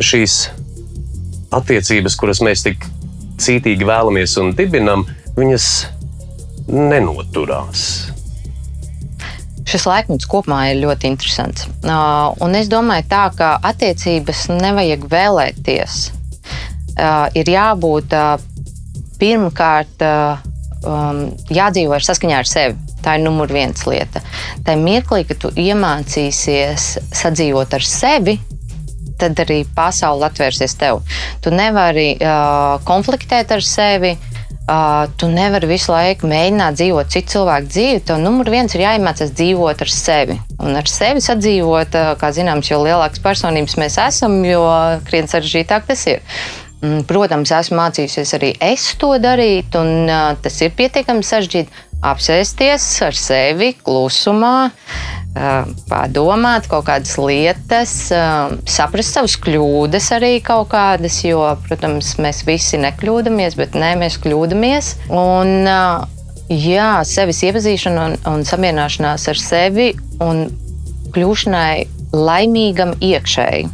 šīs 0.04 0.38
attiecības, 1.58 2.16
kuras 2.20 2.44
mēs 2.44 2.64
tik 2.66 2.88
cītīgi 3.42 3.88
vēlamies 3.88 4.36
un 4.42 4.54
dibinam, 4.58 5.06
viņas 5.38 5.68
nenoturās. 6.68 7.84
Šis 9.68 9.84
laikmets 9.84 10.28
kopumā 10.32 10.70
ir 10.72 10.80
ļoti 10.80 11.10
interesants. 11.12 11.66
Uh, 11.84 12.32
un 12.44 12.56
es 12.56 12.70
domāju, 12.72 13.04
tā, 13.12 13.26
ka 13.36 13.56
attiecības 13.68 14.46
nevajag 14.54 15.04
vēlēties. 15.12 15.98
Uh, 16.98 17.28
ir 17.36 17.52
jābūt 17.52 18.16
uh, 18.16 18.38
pirmkārt 19.20 20.04
um, 20.06 21.24
jādzīvo 21.52 21.98
ar 21.98 22.06
saskaņā 22.06 22.40
ar 22.40 22.50
sevi. 22.50 22.78
Tā 23.04 23.18
ir 23.18 23.26
numur 23.26 23.52
viens 23.54 23.84
lieta. 23.88 24.22
Tā 24.66 24.76
ir 24.76 24.84
mirklī, 24.84 25.24
kad 25.28 25.40
tu 25.42 25.52
iemācīsies 25.52 26.88
sadzīvot 27.16 27.76
ar 27.78 27.86
sevi, 27.86 28.38
tad 29.20 29.40
arī 29.44 29.62
pasaule 29.76 30.28
atvērsies 30.28 30.76
tev. 30.80 31.02
Tu 31.44 31.54
nevari 31.54 32.12
uh, 32.18 32.78
konfliktēt 32.88 33.54
ar 33.56 33.64
sevi. 33.66 34.18
Uh, 34.68 35.06
tu 35.16 35.30
nevari 35.32 35.70
visu 35.70 35.94
laiku 35.94 36.28
mēģināt 36.28 36.76
dzīvot 36.76 37.12
citu 37.14 37.38
cilvēku 37.38 37.70
dzīvi. 37.72 38.02
Tev 38.10 38.20
numur 38.20 38.50
viens 38.52 38.74
ir 38.76 38.84
jāiemācās 38.84 39.32
dzīvot 39.32 39.84
ar 39.86 39.92
sevi. 39.94 40.36
Un 40.60 40.76
ar 40.76 40.92
sevi 40.92 41.24
sadzīvot, 41.24 41.96
uh, 41.96 42.14
kā 42.20 42.34
zināms, 42.36 42.68
jo 42.74 42.82
lielākas 42.84 43.24
personības 43.24 43.78
mēs 43.80 43.96
esam, 44.04 44.42
jo 44.44 44.64
krietni 45.08 45.32
sarežģītāk 45.32 45.88
tas 45.88 46.04
ir. 46.12 46.24
Mm, 46.78 47.08
Protams, 47.10 47.50
esmu 47.58 47.80
mācījusies 47.80 48.36
arī 48.38 48.52
es 48.62 48.84
to 49.02 49.16
darīt, 49.24 49.74
un 49.80 50.06
uh, 50.06 50.36
tas 50.44 50.60
ir 50.62 50.76
pietiekami 50.78 51.26
sarežģīti. 51.26 51.87
Apsēsties 52.06 52.84
ar 53.02 53.16
sevi 53.18 53.72
klusumā, 53.82 54.70
padomāt 55.90 56.68
kaut 56.70 56.86
kādas 56.90 57.16
lietas, 57.22 57.94
saprast 58.70 59.18
savas 59.18 59.38
kļūdas 59.42 60.12
arī 60.18 60.38
kaut 60.46 60.70
kādas, 60.74 61.20
jo, 61.26 61.42
protams, 61.66 62.16
mēs 62.22 62.44
visi 62.48 62.80
nekļūdāmies, 62.82 63.58
bet 63.60 63.78
nē, 63.78 63.96
mēs 64.02 64.20
kļūdāmies. 64.24 64.94
Un, 65.14 65.70
jā, 66.54 66.92
sevis 67.08 67.44
iepazīšana 67.50 68.06
un, 68.06 68.18
un 68.30 68.46
samierināšanās 68.48 69.28
ar 69.34 69.42
sevi 69.42 69.92
un 70.24 70.48
kļūšanai 71.16 72.14
laimīgam 72.14 72.96
iekšēji. 73.04 73.68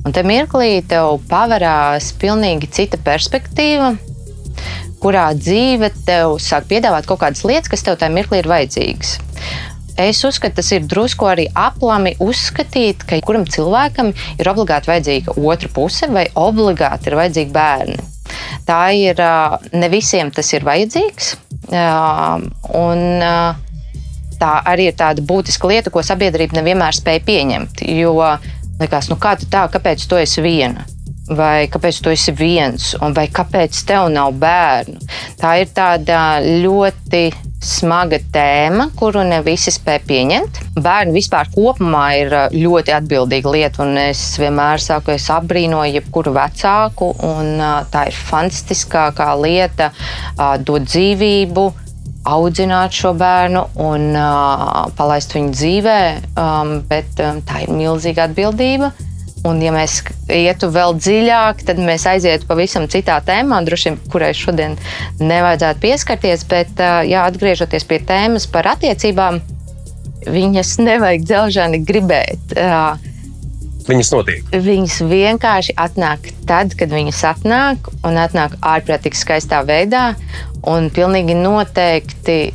Un 0.00 0.14
te 0.16 0.22
mirklī 0.24 0.80
tev 0.88 1.18
paverās 1.28 2.14
pilnīgi 2.20 2.70
cita 2.72 2.96
perspektīva, 3.04 3.92
kurā 5.00 5.30
dzīve 5.36 5.90
tev 6.06 6.36
sāk 6.42 6.68
piedāvāt 6.70 7.08
kaut 7.08 7.22
kādas 7.22 7.44
lietas, 7.48 7.70
kas 7.72 7.84
tev 7.86 7.98
tajā 8.00 8.12
mirklī 8.14 8.42
ir 8.42 8.50
vajadzīgas. 8.50 9.16
Es 10.00 10.22
uzskatu, 10.24 10.60
tas 10.60 10.70
ir 10.72 10.86
drusku 10.88 11.26
arī 11.28 11.48
aplami 11.56 12.14
uzskatīt, 12.24 13.02
ka 13.08 13.18
kuram 13.26 13.44
cilvēkam 13.44 14.14
ir 14.40 14.48
obligāti 14.48 14.88
vajadzīga 14.92 15.34
otra 15.36 15.68
puse 15.74 16.08
vai 16.12 16.24
obligāti 16.38 17.10
ir 17.10 17.18
vajadzīgi 17.20 17.52
bērni. 17.52 17.98
Tā 18.68 18.80
ir 18.96 19.20
ne 19.76 19.90
visiem 19.92 20.30
tas 20.32 20.52
ir 20.54 20.64
vajadzīgs. 20.64 21.34
Un 22.80 23.02
tā 24.40 24.52
arī 24.72 24.88
ir 24.88 24.96
tāda 24.96 25.24
būtiska 25.26 25.68
lieta, 25.68 25.92
ko 25.92 26.04
sabiedrība 26.06 26.60
nevienmēr 26.60 26.96
spēj 26.96 27.20
pieņemt. 27.26 27.84
Jo 27.90 28.14
likās, 28.80 29.10
nu 29.12 29.18
kā 29.20 29.34
tu 29.36 29.50
tā, 29.52 29.66
kāpēc 29.68 30.06
tu 30.08 30.16
esi 30.16 30.44
viena? 30.44 30.86
Vai 31.30 31.68
kāpēc 31.70 32.00
tu 32.02 32.10
esi 32.10 32.32
viens, 32.34 32.94
un 32.98 33.14
kāpēc 33.14 33.84
tev 33.86 34.08
nav 34.10 34.34
bērnu? 34.40 34.98
Tā 35.38 35.52
ir 35.62 35.70
tāda 35.70 36.40
ļoti 36.42 37.28
smaga 37.60 38.18
tēma, 38.32 38.88
kuru 38.96 39.22
ne 39.28 39.38
visi 39.44 39.70
spēj 39.70 40.00
pieņemt. 40.08 40.60
Bērni 40.80 41.14
vispār 41.18 41.50
kopumā 41.52 42.06
ir 42.18 42.34
ā, 42.34 42.42
ļoti 42.54 42.94
atbildīga 42.96 43.52
lieta, 43.52 43.84
un 43.84 44.00
es 44.00 44.22
vienmēr 44.40 44.80
saku, 44.82 45.12
es 45.14 45.28
apbrīnoju 45.30 45.98
jebkuru 45.98 46.32
vecāku, 46.34 47.12
un 47.28 47.60
ā, 47.60 47.74
tā 47.92 48.06
ir 48.08 48.16
fantastiskākā 48.16 49.28
lieta 49.42 49.90
ā, 49.92 50.56
dot 50.64 50.88
dzīvību, 50.88 51.66
audzināt 52.30 52.96
šo 52.96 53.12
bērnu 53.16 53.62
un 53.80 54.10
uh, 54.16 54.88
palaist 54.96 55.36
viņu 55.36 55.54
dzīvē, 55.56 56.00
um, 56.40 56.74
bet 56.88 57.20
um, 57.24 57.40
tā 57.44 57.64
ir 57.64 57.72
milzīga 57.76 58.28
atbildība. 58.28 58.92
Un, 59.48 59.60
ja 59.64 59.70
mēs 59.72 60.02
ietu 60.28 60.68
vēl 60.68 60.98
dziļāk, 61.00 61.62
tad 61.64 61.78
mēs 61.80 62.04
aizietu 62.10 62.44
pavisam 62.48 62.84
citā 62.92 63.16
tēmā, 63.24 63.62
droši 63.64 63.88
vien, 63.88 63.96
kurai 64.12 64.34
šodien 64.36 64.76
nevajadzētu 65.16 65.80
pieskarties. 65.80 66.44
Bet, 66.50 66.82
jā, 67.08 67.22
atgriežoties 67.24 67.88
pie 67.88 68.02
tēmas 68.04 68.44
par 68.52 68.68
attiecībām, 68.74 69.40
viņas 70.28 70.74
nevajag 70.84 71.24
dzelžani 71.24 71.80
gribēt. 71.88 72.52
Viņas 73.88 74.12
notiek. 74.12 74.52
Viņas 74.52 75.00
vienkārši 75.08 75.74
atnāk 75.80 76.28
tad, 76.46 76.76
kad 76.76 76.92
viņas 76.92 77.24
atnāk, 77.32 77.88
un 78.04 78.20
atnāk 78.20 78.58
ārprātīgi 78.60 79.18
skaistā 79.18 79.64
veidā. 79.66 80.10
Un 80.68 80.90
pilnīgi 80.92 81.32
noteikti, 81.38 82.52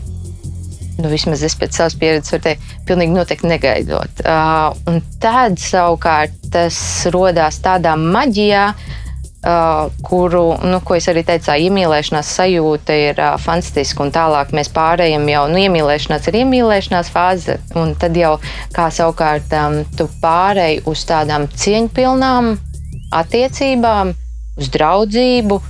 nu, 0.99 1.09
vismaz 1.11 1.43
es 1.45 1.55
pēc 1.59 1.77
savas 1.77 1.95
pieredzes 1.99 2.33
varu 2.35 2.45
teikt, 2.47 2.75
pilnīgi 2.87 3.15
noteikti 3.15 3.49
negaidot. 3.49 4.21
Uh, 4.23 4.75
un 4.89 5.01
tad 5.23 5.59
savukārt 5.61 6.35
tas 6.53 6.77
radās 7.13 7.59
tādā 7.63 7.97
maģijā. 7.99 8.69
Uh, 9.45 9.91
kuru, 10.01 10.55
nu, 10.65 10.79
ko 10.81 10.95
es 10.97 11.05
arī 11.11 11.21
teicu, 11.21 11.51
iemīlēšanās 11.67 12.31
sajūta 12.33 12.95
ir 12.97 13.19
uh, 13.21 13.35
fantastiska. 13.37 14.01
Un 14.01 14.13
tālāk 14.15 14.55
mēs 14.57 14.71
pārējām 14.73 15.27
jau, 15.29 15.43
nu, 15.51 15.59
iemīlēšanās 15.67 16.25
ir 16.31 16.39
iemīlēšanās 16.39 17.11
fāze, 17.13 17.59
un 17.77 17.93
tad 18.01 18.17
jau 18.17 18.39
kā 18.73 18.87
savukārt 18.89 19.53
um, 19.53 19.83
tu 19.93 20.09
pārēji 20.23 20.81
uz 20.89 21.05
tādām 21.05 21.45
cieņpilnām 21.61 22.55
attiecībām, 23.21 24.15
uz 24.57 24.71
draudzību. 24.73 25.61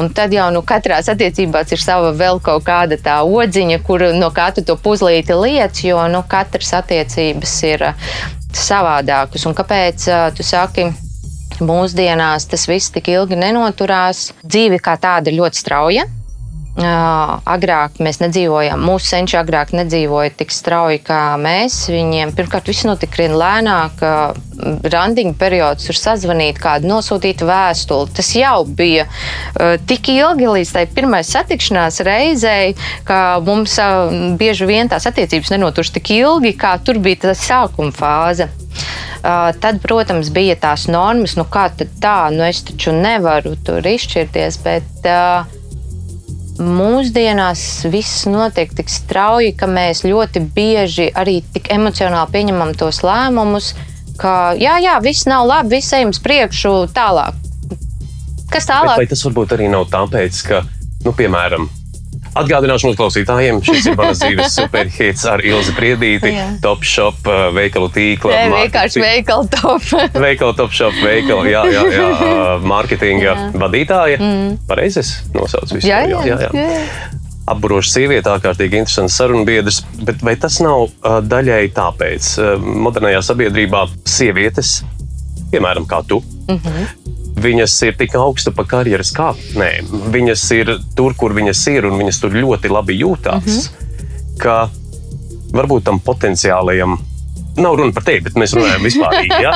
Un 0.00 0.08
tad 0.16 0.32
jau 0.32 0.46
nu, 0.54 0.62
katrā 0.64 1.02
attiecībās 1.04 1.72
ir 1.74 1.80
sava 1.82 2.14
vēl 2.16 2.40
kaut 2.44 2.64
kāda 2.64 2.96
tā 2.96 3.18
odziņa, 3.28 3.82
kur 3.84 4.06
no 4.16 4.30
kā 4.32 4.48
tu 4.56 4.64
to 4.64 4.78
puzlīti 4.80 5.36
liec, 5.36 5.82
jo 5.84 6.00
nu, 6.08 6.22
katras 6.28 6.72
attiecības 6.80 7.56
ir 7.68 7.84
uh, 7.90 8.08
savādākas. 8.56 9.44
Un 9.48 9.56
kāpēc 9.58 10.08
uh, 10.08 10.28
tu 10.36 10.46
saki? 10.46 10.88
Mūsdienās 11.62 12.48
tas 12.48 12.64
viss 12.66 12.90
tik 12.90 13.12
ilgi 13.12 13.36
nenoturās. 13.38 14.30
Dzīve 14.42 14.80
kā 14.82 14.96
tāda 14.98 15.30
ir 15.30 15.36
ļoti 15.42 15.60
strauja. 15.60 16.08
Agrāk 16.72 17.98
mēs 18.00 18.22
nedzīvojām, 18.22 18.80
mūsu 18.80 19.10
senči 19.10 19.36
agrāk 19.36 19.74
nedzīvoja 19.76 20.30
tik 20.38 20.54
strauji 20.56 21.02
kā 21.04 21.34
mēs. 21.36 21.90
Viņiem 21.92 22.32
pirmkārt 22.32 22.70
viss 22.70 22.86
notika 22.88 23.12
krietni 23.18 23.36
lēnāk. 23.36 24.00
Randiņu 24.88 25.34
periods, 25.36 25.84
tur 25.84 25.98
sazvanīt, 26.00 26.56
kādu 26.62 26.88
nosūtīt 26.88 27.44
vēstuli. 27.44 28.08
Tas 28.16 28.32
jau 28.38 28.64
bija 28.64 29.04
tik 29.84 30.08
ilgi 30.14 30.48
līdz 30.48 30.72
tai 30.72 30.86
pirmai 30.88 31.20
satikšanās 31.28 32.00
reizei, 32.08 32.72
ka 33.04 33.42
mums 33.44 33.76
bieži 34.40 34.68
vien 34.70 34.88
tās 34.88 35.04
attiecības 35.10 35.52
nenoturas 35.52 35.92
tik 35.92 36.14
ilgi, 36.16 36.56
kā 36.56 36.78
tur 36.80 37.02
bija 37.04 37.26
tā 37.28 37.36
sākuma 37.36 37.92
fāze. 37.92 38.48
Tad, 39.22 39.82
protams, 39.84 40.32
bija 40.34 40.56
tās 40.58 40.88
normas, 40.88 41.36
nu 41.36 41.44
kā 41.44 41.68
tā, 41.76 42.20
nu 42.32 42.48
es 42.48 42.64
taču 42.64 42.96
nevaru 42.96 43.58
tur 43.62 43.84
izšķirties, 43.86 44.56
bet 44.64 45.06
uh, 45.06 45.60
mūsdienās 46.62 47.62
viss 47.92 48.26
notiek 48.30 48.72
tik 48.76 48.90
strauji, 48.92 49.52
ka 49.58 49.68
mēs 49.70 50.04
ļoti 50.06 50.42
bieži 50.54 51.10
arī 51.14 51.40
tik 51.54 51.70
emocionāli 51.74 52.32
pieņemam 52.34 52.74
tos 52.78 53.02
lēmumus, 53.06 53.72
ka 54.20 54.54
jā, 54.60 54.78
jā, 54.84 54.96
viss 55.04 55.28
nav 55.30 55.46
labi, 55.48 55.76
viss 55.78 55.94
ejam 55.96 56.12
uz 56.14 56.20
priekšu, 56.22 56.74
tālāk. 56.94 57.38
Kas 58.52 58.66
Bet 58.66 58.72
tālāk? 58.74 58.96
vai 59.00 59.08
tas 59.10 59.24
varbūt 59.26 59.54
arī 59.56 59.70
nav 59.72 59.88
tāpēc, 59.92 60.42
ka, 60.48 60.62
nu, 61.06 61.14
piemēram, 61.16 61.68
Atgādināšu 62.32 62.88
mūsu 62.88 62.96
klausītājiem, 62.96 63.58
šis 63.66 63.90
ir 63.90 63.96
manas 63.98 64.20
dzīves 64.22 64.54
superhits 64.60 65.24
ar 65.28 65.42
Ilzi 65.44 65.74
Priedīti, 65.76 66.30
Jā. 66.32 66.46
Top 66.64 66.84
Shop, 66.86 67.18
uh, 67.28 67.50
veikalu 67.52 67.90
tīkla. 67.92 68.32
Marketi- 68.32 68.62
vienkārši 68.62 69.02
veikala 69.04 69.48
top. 69.52 69.90
Veikala 70.24 70.56
Top 70.56 70.72
Shop, 70.72 70.96
veikala, 71.04 71.44
jā, 71.50 71.64
jā, 71.74 71.82
jā, 71.92 72.06
uh, 72.28 72.64
mārketinga 72.64 73.34
vadītāja. 73.60 74.16
Mm. 74.22 74.54
Pareizi 74.70 75.02
es 75.02 75.12
nosaucu 75.36 75.76
visu. 75.76 75.90
jā, 75.90 76.06
jā, 76.08 76.22
jā. 76.30 76.38
jā. 76.56 76.80
Apburoša 77.52 77.90
sieviete, 77.98 78.30
ārkārtīgi 78.30 78.78
interesants 78.78 79.16
sarunbiedrs, 79.18 79.82
bet 80.06 80.22
vai 80.24 80.36
tas 80.40 80.60
nav 80.62 80.86
uh, 80.86 81.18
daļai 81.26 81.66
tāpēc, 81.74 82.28
uh, 82.38 82.52
modernajā 82.86 83.20
sabiedrībā 83.28 83.84
sievietes, 84.08 84.78
piemēram, 85.52 85.84
kā 85.90 86.00
tu, 86.08 86.22
mm 86.48 86.56
-hmm. 86.62 86.86
Viņas 87.36 87.74
ir 87.88 87.96
tik 88.00 88.16
augstu 88.18 88.52
pa 88.56 88.64
karjeras 88.68 89.12
kāpnēm, 89.16 89.88
viņas 90.12 90.44
ir 90.58 90.74
tur, 90.96 91.14
kur 91.18 91.34
viņas 91.36 91.62
ir, 91.72 91.88
un 91.88 91.98
viņas 92.00 92.20
tur 92.22 92.36
ļoti 92.36 92.72
labi 92.72 92.98
jūtās, 93.00 93.46
mm 93.46 93.58
-hmm. 93.62 94.38
ka 94.42 94.56
varbūt 95.52 95.84
tam 95.88 96.00
potenciālajam. 96.00 96.98
Nav 97.56 97.76
runa 97.76 97.92
par 97.92 98.04
tevi, 98.06 98.20
bet 98.24 98.38
mēs 98.40 98.54
runājam 98.56 98.82
vispār. 98.82 99.18
Ja? 99.42 99.52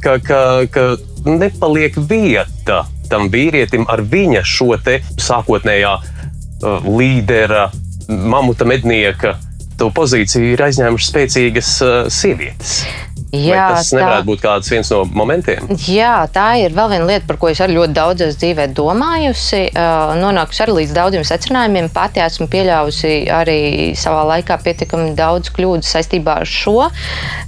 Ka, 0.00 0.18
ka, 0.24 0.40
ka 0.72 0.84
nepaliek 1.24 1.96
vieta 2.08 2.84
tam 3.10 3.28
vīrietim 3.28 3.84
ar 3.90 4.02
viņa 4.06 4.42
šo 4.46 4.76
te 4.84 5.00
sākotnējā 5.18 5.92
uh, 5.98 6.86
līdera, 6.86 7.70
mamuta 8.08 8.64
mednieka. 8.64 9.36
To 9.80 9.90
pozīciju 9.90 10.54
ir 10.54 10.62
aizņēmušas 10.62 11.12
spēcīgas 11.12 11.70
uh, 11.82 11.94
sievietes. 12.12 12.84
Jā, 13.30 13.66
Vai 13.70 13.74
tas 13.78 13.92
tā- 13.92 14.00
nevarētu 14.00 14.26
būt 14.26 14.40
kāds 14.42 14.70
viens 14.72 14.88
no 14.90 15.04
momentiem? 15.04 15.68
Jā, 15.86 16.26
tā 16.34 16.58
ir 16.58 16.72
vēl 16.74 16.88
viena 16.90 17.06
lieta, 17.06 17.26
par 17.28 17.36
ko 17.38 17.48
es 17.52 17.60
arī 17.62 17.76
ļoti 17.76 17.94
daudz 17.94 18.24
dzīvē 18.40 18.66
domājusi. 18.74 19.60
Uh, 19.70 20.16
Nonākusi 20.18 20.64
arī 20.64 20.74
līdz 20.80 20.94
daudziem 20.96 21.22
secinājumiem. 21.28 21.92
Pati 21.94 22.18
esmu 22.24 22.48
pieļāvusi 22.50 23.12
arī 23.30 23.60
savā 23.94 24.24
laikā 24.32 24.58
pietiekami 24.64 25.14
daudz 25.14 25.52
kļūdu 25.54 25.86
saistībā 25.86 26.40
ar 26.42 26.50
šo. 26.50 26.90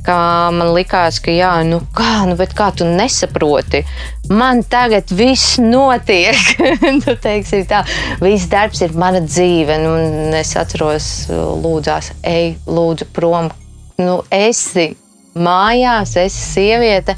Man 0.06 0.70
likās, 0.76 1.18
ka, 1.22 1.34
jā, 1.34 1.50
nu 1.66 1.80
kā, 1.94 2.26
nu, 2.30 2.38
kā 2.38 2.70
tu 2.76 2.86
nesaproti? 2.86 3.82
Man 4.30 4.62
tagad 4.62 5.10
viss 5.10 5.58
notiek. 5.58 6.38
nu, 7.02 7.16
teiksim, 7.18 7.66
tā, 7.66 7.82
viss 8.22 8.46
darbs 8.46 8.86
ir 8.86 8.94
mana 8.94 9.20
dzīve. 9.26 9.82
Nu, 9.82 9.98
un 9.98 10.38
es 10.38 10.54
atceros, 10.54 11.26
lūdzās, 11.28 12.14
ej, 12.22 12.54
lūdzu, 12.70 13.10
prom. 13.14 13.50
Nu, 13.98 14.22
esi 14.30 14.92
mājās, 15.34 16.16
esi 16.20 16.42
sieviete. 16.42 17.16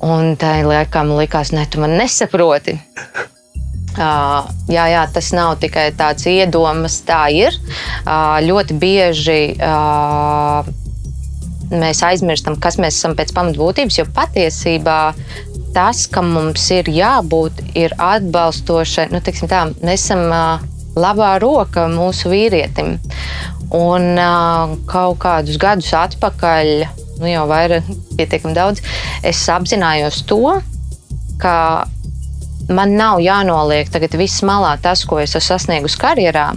Un 0.00 0.34
tā 0.40 0.60
laikā 0.64 1.04
man 1.04 1.20
likās, 1.20 1.52
ne, 1.52 1.66
tu 1.68 1.82
man 1.82 1.98
nesaproti. 2.00 2.78
Uh, 3.98 4.48
jā, 4.76 4.86
jā, 4.94 5.04
tas 5.12 5.32
nav 5.36 5.58
tikai 5.60 5.90
tāds 5.98 6.24
iedomas, 6.30 7.02
tā 7.04 7.26
ir. 7.36 7.56
Uh, 8.06 8.38
ļoti 8.46 8.78
bieži 8.80 9.40
uh, 9.60 10.64
mēs 11.70 12.02
aizmirstam, 12.06 12.56
kas 12.60 12.78
mēs 12.80 12.98
esam 12.98 13.14
pēc 13.18 13.34
pamatbūtības, 13.36 14.00
jo 14.00 14.06
patiesībā 14.14 14.98
tas, 15.74 16.06
kam 16.10 16.32
mums 16.34 16.64
ir 16.74 16.90
jābūt, 16.90 17.62
ir 17.78 17.94
atbalstošai. 17.94 19.10
Nu, 19.12 19.20
tā, 19.22 19.66
mēs 19.84 20.08
esam 20.08 20.26
labā 20.98 21.36
roka 21.42 21.86
mūsu 21.90 22.32
vīrietim. 22.32 22.96
Un 23.76 24.18
kaut 24.90 25.20
kādus 25.22 25.60
gadus 25.62 25.92
atpakaļ, 25.94 26.72
nu 27.20 27.28
jau 27.30 27.46
vairāk, 27.50 27.86
pietiekami 28.18 28.56
daudz, 28.56 28.82
es 29.26 29.42
apzinājos 29.52 30.22
to, 30.28 30.56
ka 31.40 31.54
man 32.70 32.96
nav 32.96 33.20
jānoliek 33.24 33.90
tagad 33.92 34.16
viss 34.18 34.44
malā 34.46 34.76
tas, 34.82 35.04
ko 35.08 35.20
es 35.22 35.34
esmu 35.34 35.46
sasniegusi 35.54 36.00
karjerā, 36.00 36.48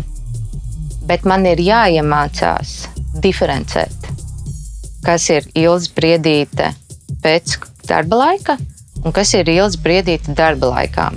bet 1.10 1.26
man 1.28 1.46
ir 1.50 1.62
jāiemācās 1.64 2.76
diferencēt, 3.24 4.10
kas 5.06 5.30
ir 5.34 5.48
ilgs 5.60 5.90
briedīte 5.96 6.72
pēc 7.24 7.58
darba 7.88 8.22
laika 8.26 8.58
un 9.04 9.12
kas 9.16 9.34
ir 9.36 9.50
ilgs 9.52 9.78
briedīte 9.84 10.36
darba 10.38 10.72
laikā. 10.78 11.10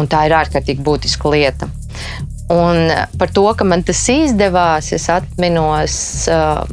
Un 0.00 0.08
tā 0.10 0.24
ir 0.26 0.34
ārkārtīgi 0.34 0.82
būtiska 0.82 1.30
lieta. 1.30 1.68
Un 2.52 2.90
par 3.18 3.30
to, 3.32 3.44
ka 3.56 3.64
man 3.64 3.84
tas 3.86 4.00
izdevās, 4.10 4.90
es 4.92 5.06
atminos, 5.12 5.94
uh, 6.28 6.64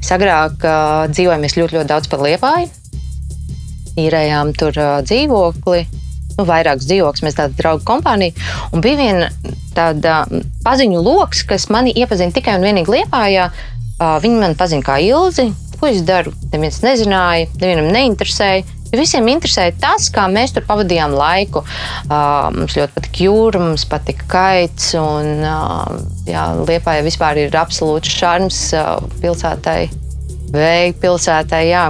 es 0.00 0.12
agrāk 0.14 0.64
uh, 0.64 1.06
dzīvoju 1.12 1.40
ļoti, 1.44 1.76
ļoti 1.76 1.88
daudz 1.90 2.10
par 2.10 2.24
liepāju. 2.24 2.68
Īrējām 4.00 4.52
tur 4.58 4.76
uh, 4.80 4.98
dzīvokli, 5.06 5.84
nu, 6.38 6.46
vairākus 6.48 6.88
dzīvokļus, 6.88 7.24
mēs 7.26 7.38
tāda 7.38 7.56
draugu 7.58 7.84
kompānija. 7.88 8.36
Un 8.72 8.84
bija 8.84 9.00
viena 9.00 9.30
tāda 9.76 10.22
paziņu 10.64 11.02
lokus, 11.04 11.44
kas 11.48 11.68
mani 11.72 11.94
iepazina 11.96 12.34
tikai 12.34 12.58
un 12.58 12.66
vienīgi 12.66 12.96
liepājā. 12.96 13.50
Uh, 14.00 14.16
viņi 14.22 14.40
man 14.40 14.56
pazina 14.58 14.86
kā 14.86 14.96
ilzi, 15.04 15.50
ko 15.80 15.90
es 15.90 16.02
daru. 16.08 16.32
Neviens 16.52 16.80
nezināja, 16.84 17.50
nevienam 17.60 17.90
neinteresēja. 17.94 18.79
Visiem 18.90 19.28
interesēja 19.30 19.76
tas, 19.78 20.08
kā 20.10 20.24
mēs 20.32 20.54
tur 20.54 20.64
pavadījām 20.66 21.14
laiku. 21.14 21.62
Uh, 21.62 22.48
mums 22.56 22.74
ļoti 22.74 22.96
patika 22.96 23.22
jūra, 23.26 23.62
mums 23.62 23.86
patika 23.90 24.26
kaits. 24.32 24.90
Un, 24.98 25.44
uh, 25.46 26.00
jā, 26.26 26.48
Liepā 26.66 26.96
jau 26.98 27.06
vispār 27.06 27.38
ir 27.44 27.54
absolūts 27.60 28.10
šarms 28.10 28.58
uh, 28.74 28.96
pilsētai, 29.22 29.78
vēja 30.50 30.98
pilsētai. 31.02 31.62
Jā. 31.70 31.86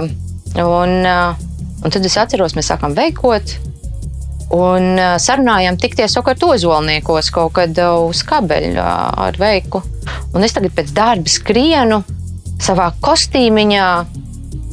Un, 0.61 0.95
uh, 1.01 1.81
un 1.81 1.89
tad 1.89 2.05
es 2.05 2.19
atceros, 2.21 2.53
mēs 2.57 2.69
sākām 2.69 2.93
veikot. 2.97 3.57
Un 4.53 4.97
uh, 4.99 5.15
sarunājām 5.21 5.81
tikties 5.81 6.13
savukārt 6.13 6.43
ozolniekos 6.43 7.31
kaut 7.33 7.55
kad 7.57 7.77
uh, 7.81 8.01
uz 8.11 8.21
kabeļa 8.27 8.77
uh, 8.77 9.21
ar 9.25 9.41
veiku. 9.41 9.81
Un 10.35 10.45
es 10.45 10.53
tagad 10.53 10.75
pēc 10.77 10.91
darba 10.93 11.31
skrienu 11.31 12.03
savā 12.61 12.91
kostīmiņā. 13.01 13.87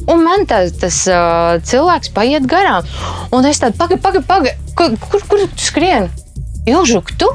Un 0.09 0.23
man 0.25 0.45
tas, 0.49 0.71
tas 0.81 1.03
uh, 1.11 1.59
cilvēks 1.61 2.13
paiet 2.15 2.47
garām. 2.49 2.87
Un 3.35 3.45
es 3.45 3.61
tādu 3.61 3.77
pagaidi, 3.77 4.01
pagaidi, 4.01 4.25
pagaidi, 4.25 4.73
kur, 4.77 4.97
kur, 5.05 5.25
kur 5.29 5.45
tu 5.45 5.65
skrieni? 5.69 6.09
Ilžuk, 6.69 7.13
tu? 7.19 7.29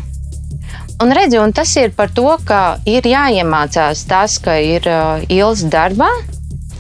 Un 1.03 1.11
redzi, 1.15 1.39
un 1.43 1.53
tas 1.55 1.71
ir 1.79 1.95
par 1.95 2.11
to, 2.15 2.27
ka 2.47 2.79
ir 2.87 3.07
jāiemācās 3.07 4.05
tas, 4.11 4.39
ka 4.43 4.57
ir 4.63 4.87
uh, 4.91 5.23
ilgs 5.31 5.67
darbā 5.71 6.11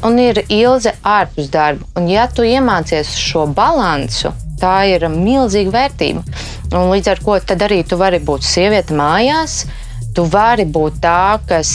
un 0.04 0.18
ir 0.20 0.42
ilze 0.52 0.92
ārpus 1.06 1.48
darba. 1.52 1.86
Un 1.98 2.08
ja 2.10 2.26
tu 2.30 2.44
iemācies 2.46 3.14
šo 3.18 3.46
balansu, 3.56 4.34
tā 4.60 4.84
ir 4.92 5.06
milzīga 5.10 5.72
vērtība. 5.74 6.24
Un 6.74 6.90
līdz 6.92 7.12
ar 7.14 7.22
to 7.24 7.38
arī 7.66 7.80
tu 7.88 7.98
vari 8.00 8.20
būt 8.20 8.44
sieviete 8.46 8.96
mājās. 8.96 9.64
Tu 10.14 10.22
vari 10.30 10.62
būt 10.62 11.00
tā, 11.02 11.40
kas 11.48 11.70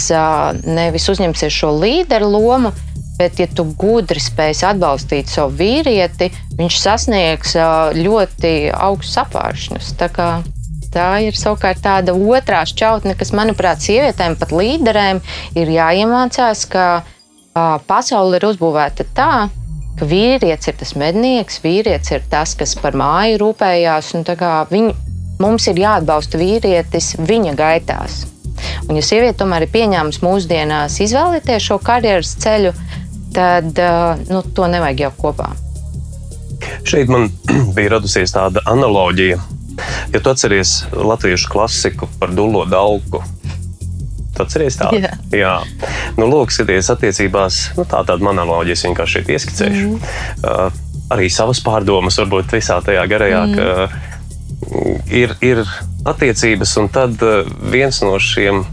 nevis 0.64 1.10
uzņemsies 1.12 1.52
šo 1.52 1.74
līderu 1.76 2.30
lomu, 2.32 2.72
bet, 3.20 3.40
ja 3.42 3.48
tu 3.52 3.68
gudri 3.80 4.22
spēsi 4.24 4.66
atbalstīt 4.70 5.32
savu 5.32 5.54
vīrieti, 5.60 6.32
viņš 6.60 6.80
sasniegs 6.80 7.58
ļoti 8.00 8.54
augstus 8.74 9.20
apvāršņus. 9.26 9.92
Tā, 10.90 11.10
ir 11.22 11.36
savukārt 11.38 11.84
tāda 11.86 12.16
otrā 12.18 12.64
šķautne, 12.66 13.14
kas, 13.20 13.30
manuprāt, 13.38 13.84
sievietēm, 13.86 14.40
pat 14.40 14.56
līderēm, 14.56 15.20
ir 15.60 15.70
jāiemācās, 15.70 16.64
ka 16.72 16.86
uh, 17.04 17.76
pasaule 17.86 18.40
ir 18.40 18.48
uzbūvēta 18.50 19.06
tā, 19.14 19.34
ka 20.00 20.08
vīrietis 20.10 20.72
ir 20.72 20.80
tas 20.80 20.96
mednieks, 20.98 21.60
vīrietis 21.62 22.16
ir 22.16 22.26
tas, 22.32 22.56
kas 22.58 22.74
par 22.80 22.98
māju 22.98 23.38
rūpējās. 23.44 24.16
Viņ, 24.72 24.90
mums 25.44 25.70
ir 25.70 25.84
jāatbalsta 25.84 26.42
vīrietis 26.42 27.14
viņa 27.20 27.56
gaitās. 27.60 28.24
Un, 28.88 28.98
ja 28.98 29.04
sieviete 29.06 29.40
tomēr 29.44 29.66
ir 29.66 29.74
pieņēmusi 29.74 30.24
mūsdienās 30.26 30.98
izvēlēties 31.06 31.70
šo 31.70 31.78
karjeras 31.84 32.34
ceļu, 32.44 32.74
tad 33.34 33.80
uh, 33.80 34.20
nu, 34.30 34.44
to 34.56 34.68
nevajag 34.72 35.08
jau 35.08 35.12
kopā. 35.24 35.50
Šeit 36.88 37.12
man 37.12 37.30
bija 37.76 37.96
radusies 37.96 38.34
tāda 38.36 38.64
analoģija. 38.70 39.40
Ja 40.14 40.20
tu 40.20 40.32
atceries 40.32 40.82
latviešu 40.92 41.52
klasiku 41.54 42.10
par 42.20 42.34
dūlo 42.36 42.66
dalku, 42.68 43.22
tu 44.36 44.44
atceries 44.44 44.78
tādu? 44.80 45.00
Jā. 45.04 45.14
Jā. 45.36 45.56
Nu, 46.18 46.28
lūk, 46.32 46.52
skaties, 46.52 46.92
attiecībās, 46.92 47.62
nu, 47.78 47.86
tā 47.88 48.02
tāda 48.08 48.20
mana 48.24 48.44
analoģija, 48.44 48.80
es 48.80 48.86
vienkārši 48.88 49.20
šeit 49.20 49.32
ieskicēšu. 49.36 49.86
Mm. 49.88 50.02
Uh, 50.44 50.88
arī 51.16 51.30
savas 51.34 51.62
pārdomas, 51.66 52.20
varbūt 52.22 52.58
visā 52.58 52.80
tajā 52.86 53.06
garajā, 53.10 53.46
mm. 53.46 53.56
ka 53.56 54.74
mm, 54.74 55.00
ir, 55.22 55.36
ir 55.46 55.64
attiecības, 56.10 56.76
un 56.82 56.92
tad 56.94 57.24
uh, 57.26 57.48
viens 57.72 58.04
no 58.06 58.18
šiem 58.24 58.66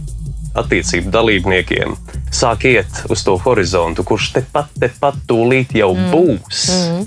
attiecību 0.63 1.13
dalībniekiem 1.13 1.97
sāk 2.37 2.67
iet 2.69 3.03
uz 3.13 3.23
to 3.25 3.37
horizontu, 3.45 4.05
kurš 4.07 4.33
tepat, 4.37 4.73
tepat 4.81 5.21
tūlīt 5.29 5.77
jau 5.79 5.93
mm. 5.95 6.09
būs. 6.13 6.65
Mm. 6.73 7.07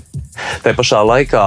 Tā 0.64 0.74
pašā 0.78 1.02
laikā 1.06 1.44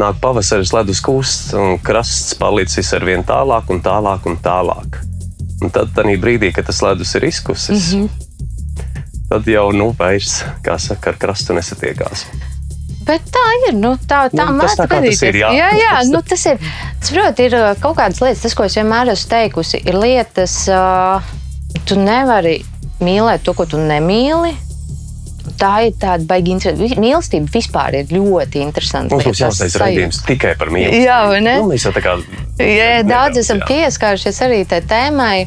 nāk 0.00 0.20
pavasaris, 0.20 0.72
ledus 0.76 1.00
kusts, 1.04 1.54
un 1.56 1.78
krasts 1.82 2.36
palicis 2.38 2.92
ar 2.96 3.06
vien 3.06 3.24
tālāk 3.26 3.70
un 3.72 3.82
tālāk 3.84 4.28
un 4.28 4.38
tālāk. 4.42 5.00
Un 5.64 5.72
tad 5.72 5.96
brīdī, 5.96 6.52
kad 6.52 6.66
tas 6.68 6.82
ledus 6.84 7.14
ir 7.16 7.24
izkusis, 7.24 7.94
mm 7.94 8.02
-hmm. 8.02 9.24
tad 9.30 9.48
jau 9.48 9.72
nu, 9.72 9.94
vairs, 9.98 10.44
kā 10.62 10.78
saka, 10.78 11.10
ar 11.10 11.16
krastu 11.16 11.54
nesatiekās. 11.56 12.26
Bet 13.06 13.26
tā 13.30 13.44
ir. 13.68 13.76
Nu, 13.78 13.94
tā 14.08 14.26
tā 14.32 14.48
Nu, 14.50 14.60
tas 14.64 14.80
gadīties. 14.90 15.22
ir, 15.28 15.40
jā. 15.44 15.50
jā, 15.54 15.70
jā 15.78 15.96
nu, 16.10 16.22
tas 16.26 16.42
ir. 16.50 16.60
Saprot, 17.06 17.38
ir 17.44 17.54
kaut 17.82 17.96
kādas 18.00 18.22
lietas, 18.24 18.42
tas, 18.42 18.54
ko 18.58 18.66
es 18.66 18.74
vienmēr 18.78 19.12
esmu 19.12 19.30
teikusi, 19.30 19.80
ir 19.86 19.98
lietas, 20.02 20.56
uh, 20.72 21.22
tu 21.86 21.98
nevari 22.00 22.58
mīlēt 23.04 23.44
to, 23.46 23.54
ko 23.54 23.66
tu 23.70 23.78
nemīli. 23.78 24.54
Tā 25.56 25.86
ir 25.86 25.94
tāda 26.02 26.26
baigta 26.26 26.50
interesanta. 26.50 26.98
Mīlestība 27.00 27.52
vispār 27.54 28.00
ir 28.00 28.10
ļoti 28.10 28.64
interesanta. 28.64 29.14
Mums 29.14 29.28
būs 29.30 29.42
jāuztais 29.44 29.76
raidījums 29.78 30.18
tikai 30.26 30.56
par 30.58 30.72
mīlestību. 30.74 31.04
Jā, 31.06 31.20
vai 31.30 31.38
ne? 31.44 31.54
Nu, 31.62 31.68
mēs 31.70 31.86
jau 31.86 31.94
tā 31.94 32.02
kā 32.04 32.16
Jā, 32.58 33.04
daudz 33.06 33.38
esam 33.44 33.62
pieskārušies 33.68 34.42
arī 34.42 34.64
tai 34.68 34.82
tēmai. 34.90 35.46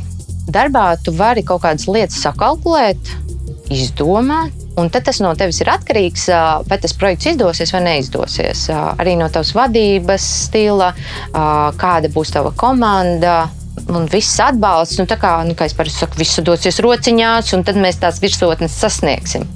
Darbā 0.50 0.94
tu 1.04 1.12
vari 1.14 1.44
kaut 1.46 1.62
kādas 1.66 1.86
lietas 1.92 2.24
sakalkulēt, 2.24 3.12
izdomāt. 3.74 4.56
Un 4.80 4.88
tad 4.94 5.06
tas 5.10 5.20
no 5.20 5.32
tevis 5.36 5.60
ir 5.60 5.72
atkarīgs, 5.74 6.28
vai 6.70 6.78
tas 6.80 6.96
projekts 6.96 7.34
izdosies 7.34 7.74
vai 7.76 7.82
neizdosies. 7.84 8.68
Arī 8.72 9.18
no 9.20 9.28
tavas 9.32 9.52
vadības 9.58 10.28
stila, 10.46 10.94
kāda 11.34 12.12
būs 12.14 12.34
tava 12.36 12.54
komanda. 12.56 13.50
Un 13.90 14.06
viss 14.12 14.40
atbalsts, 14.44 15.00
nu, 15.00 15.08
tā 15.10 15.16
kā, 15.20 15.34
nu, 15.48 15.56
kā 15.58 15.68
es 15.70 15.76
parasti 15.76 16.04
saku, 16.04 16.20
viss 16.20 16.42
dosies 16.46 16.80
rociņās, 16.84 17.54
un 17.56 17.64
tad 17.68 17.80
mēs 17.80 18.00
tās 18.02 18.20
virsotnes 18.22 18.76
sasniegsim. 18.76 19.48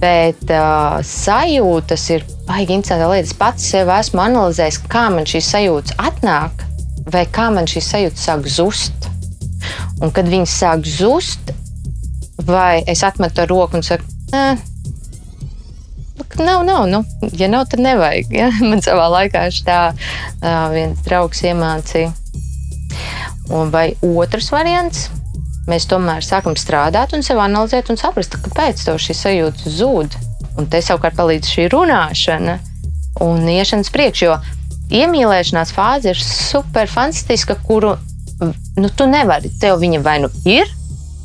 Bet 0.00 0.48
uh, 0.48 0.98
sajūtas 1.04 2.06
ir 2.14 2.24
baigi 2.48 2.74
interesanta 2.74 3.10
lieta. 3.12 3.28
Es 3.28 3.36
pats 3.36 3.68
sev 3.72 3.92
esmu 3.94 4.22
analizējis, 4.24 4.80
kā 4.90 5.06
man 5.14 5.28
šīs 5.28 5.52
sajūtas 5.54 5.96
atnāk, 6.00 6.64
vai 7.12 7.24
kā 7.32 7.50
man 7.54 7.68
šīs 7.70 7.92
sajūtas 7.94 8.26
sāk 8.30 8.48
zust. 8.50 9.10
Un 10.00 10.12
kad 10.16 10.28
viņas 10.30 10.56
sāk 10.62 10.86
zust, 10.88 11.52
vai 12.46 12.82
es 12.86 13.02
atmetu 13.06 13.44
ar 13.44 13.50
roku 13.50 13.78
un 13.78 13.86
saku, 13.86 14.04
nē, 14.32 14.44
nav, 16.38 16.64
nav. 16.64 16.86
Nu, 16.88 17.04
ja 17.32 17.48
nav, 17.48 17.66
tad 17.70 17.80
nevajag. 17.80 18.32
Ja? 18.34 18.50
Man 18.70 18.82
savā 18.84 19.08
laikā 19.12 19.46
tā 19.66 19.80
uh, 19.92 20.66
viens 20.74 21.00
draugs 21.06 21.42
iemācīja. 21.44 22.12
Un 23.50 23.72
vai 23.74 23.90
otrs 24.06 24.50
variants? 24.54 25.08
Mēs 25.68 25.86
tomēr 25.90 26.24
sākam 26.24 26.56
strādāt 26.58 27.12
un 27.14 27.22
sev 27.22 27.38
analizēt 27.42 27.90
un 27.92 27.98
saprast, 28.00 28.34
kāpēc 28.42 28.82
šī 28.90 29.14
sajūta 29.16 29.70
zūd. 29.70 30.16
Un 30.58 30.66
te 30.70 30.80
savukārt 30.82 31.18
palīdz 31.18 31.50
šī 31.50 31.68
runāšana 31.70 32.56
un 33.22 33.46
iešanas 33.48 33.92
priekš. 33.94 34.24
Jo 34.24 34.38
iemīlēšanās 34.90 35.74
fāze 35.74 36.14
ir 36.14 36.22
super 36.22 36.90
fantastiska, 36.90 37.58
kuru 37.66 37.94
nu, 38.40 38.90
tu 38.96 39.06
nevari. 39.06 39.52
Tev 39.60 39.78
viņa 39.82 40.02
vai 40.02 40.18
nu 40.24 40.30
ir, 40.48 40.70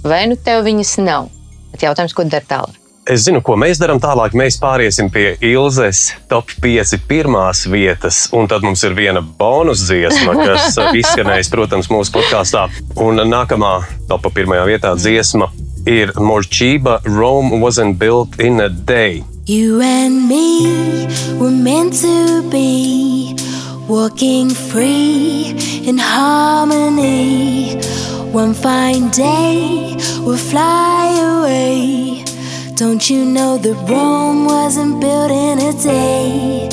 vai 0.05 0.25
nu 0.29 0.37
tev 0.37 0.63
viņas 0.65 0.97
nav. 1.03 1.29
Bet 1.73 1.83
jautājums, 1.85 2.15
ko 2.15 2.25
dari 2.29 2.47
tālāk? 2.47 2.81
Es 3.05 3.21
zinu, 3.27 3.37
ko 3.45 3.53
mēs 3.53 3.77
darām 3.77 3.99
tālāk. 4.01 4.33
Mēs 4.33 4.55
pāriesim 4.57 5.11
pie 5.13 5.35
Ilzas 5.45 6.07
top 6.29 6.49
5 6.63 6.95
pirmās 7.05 7.65
vietas, 7.69 8.23
un 8.33 8.49
tad 8.49 8.65
mums 8.65 8.81
ir 8.87 8.95
viena 8.97 9.21
bonus 9.21 9.83
dziesma, 9.85 10.33
kas 10.39 10.79
izskanēs, 11.01 11.51
protams, 11.53 11.91
mūsu 11.93 12.15
podkāstā. 12.15 12.65
Un 13.05 13.21
nākamā 13.29 13.75
top 14.09 14.25
pirmajā 14.33 14.65
vietā 14.71 14.95
dziesma 14.97 15.51
ir 15.85 16.15
Morčība 16.17 16.97
Rome 17.05 17.61
wasn't 17.61 17.99
built 18.01 18.39
in 18.39 18.59
a 18.59 18.69
day. 18.69 19.21
You 19.45 19.81
and 19.81 20.27
me 20.27 21.05
were 21.37 21.53
meant 21.53 21.93
to 22.01 22.41
be 22.49 23.37
walking 23.87 24.49
free 24.49 25.53
in 25.85 25.97
harmony. 25.97 27.75
One 28.31 28.53
fine 28.53 29.09
day 29.09 29.95
we'll 30.19 30.37
fly 30.37 31.39
away. 31.39 32.25
Don't 32.75 33.09
you 33.09 33.23
know 33.25 33.57
that 33.57 33.89
Rome 33.89 34.45
wasn't 34.45 34.99
built 34.99 35.31
in 35.31 35.59
a 35.59 35.73
day? 35.81 36.67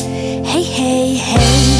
Hey, 0.44 0.62
hey, 0.62 1.14
hey. 1.14 1.71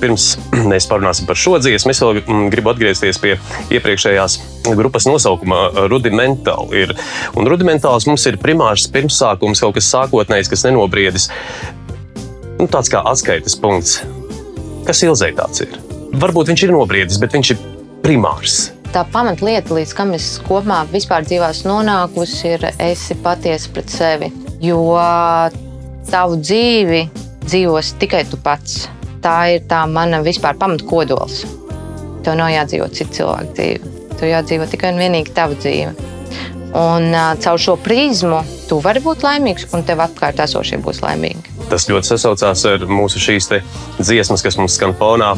Pirms 0.00 0.34
mēs 0.70 0.88
parunāsim 0.90 1.28
par 1.28 1.38
šo 1.38 1.58
dziesmu, 1.62 1.92
es 1.92 2.02
vēl 2.02 2.20
mm, 2.22 2.50
gribu 2.52 2.72
atgriezties 2.72 3.20
pie 3.22 3.36
iepriekšējās 3.74 4.38
grupas 4.78 5.08
nosaukuma 5.08 5.86
Rudimentāli. 5.90 6.84
Ir, 6.84 6.94
un 7.36 7.48
rudimentāls 7.50 8.08
mums 8.08 8.24
ir 8.30 8.40
primārs 8.40 8.86
pirmsākums, 8.92 9.62
kaut 9.64 9.76
kas 9.78 9.90
sākotnējs, 9.92 10.50
kas 10.52 10.64
nenobriedis. 10.68 11.28
Nu, 12.58 12.68
tāds 12.70 12.92
kā 12.92 13.02
atskaites 13.10 13.58
punkts. 13.60 13.98
Kas 14.84 15.02
ilzē 15.04 15.32
tāds 15.36 15.64
ir? 15.64 15.76
Varbūt 16.20 16.52
viņš 16.52 16.66
ir 16.66 16.72
nobriedis, 16.74 17.18
bet 17.20 17.34
viņš 17.34 17.54
ir 17.54 17.60
primārs. 18.04 18.68
Tā 18.94 19.02
pamatlieta, 19.10 19.74
līdz 19.74 19.92
kam 19.98 20.12
es 20.14 20.36
kopumā 20.46 20.84
vispār 20.92 21.24
dzīvē 21.26 21.48
esmu 21.50 21.72
nonākusi, 21.72 22.52
ir 22.54 22.66
esi 22.78 23.16
patiesa 23.24 23.72
pret 23.74 23.90
sevi. 23.90 24.30
Jo 24.62 24.84
tavu 26.10 26.38
dzīvi 26.38 27.00
dzīvos 27.44 27.94
tikai 28.00 28.22
tu 28.30 28.38
pats. 28.44 28.84
Tā 29.24 29.36
ir 29.54 29.62
tā 29.70 29.80
mana 29.88 30.20
vispār 30.24 30.58
pamatkodols. 30.60 31.44
Tev 32.24 32.36
nav 32.36 32.50
jādzīvot 32.52 32.96
citu 32.96 33.22
cilvēku 33.22 33.56
dzīvi. 33.56 33.92
Tev 34.18 34.28
jādzīvo 34.28 34.68
tikai 34.68 34.92
un 34.92 35.00
vienīgi 35.00 35.32
tava 35.36 35.56
dzīve. 35.56 35.94
Un 36.74 37.08
uh, 37.14 37.32
caur 37.40 37.60
šo 37.60 37.78
prizmu 37.80 38.42
tu 38.68 38.80
vari 38.84 39.00
būt 39.00 39.24
laimīgs, 39.24 39.68
un 39.72 39.86
tev 39.86 40.02
apkārt 40.04 40.42
esošie 40.44 40.80
būs 40.84 41.00
laimīgi. 41.04 41.53
Tas 41.70 41.88
ļoti 41.88 42.12
sasaucās 42.12 42.64
ar 42.68 42.84
mūsu 42.88 43.22
šīs 43.22 43.48
dziesmas, 43.98 44.44
kas 44.44 44.58
mums 44.60 44.76
skan 44.78 44.94
fonā. 44.98 45.32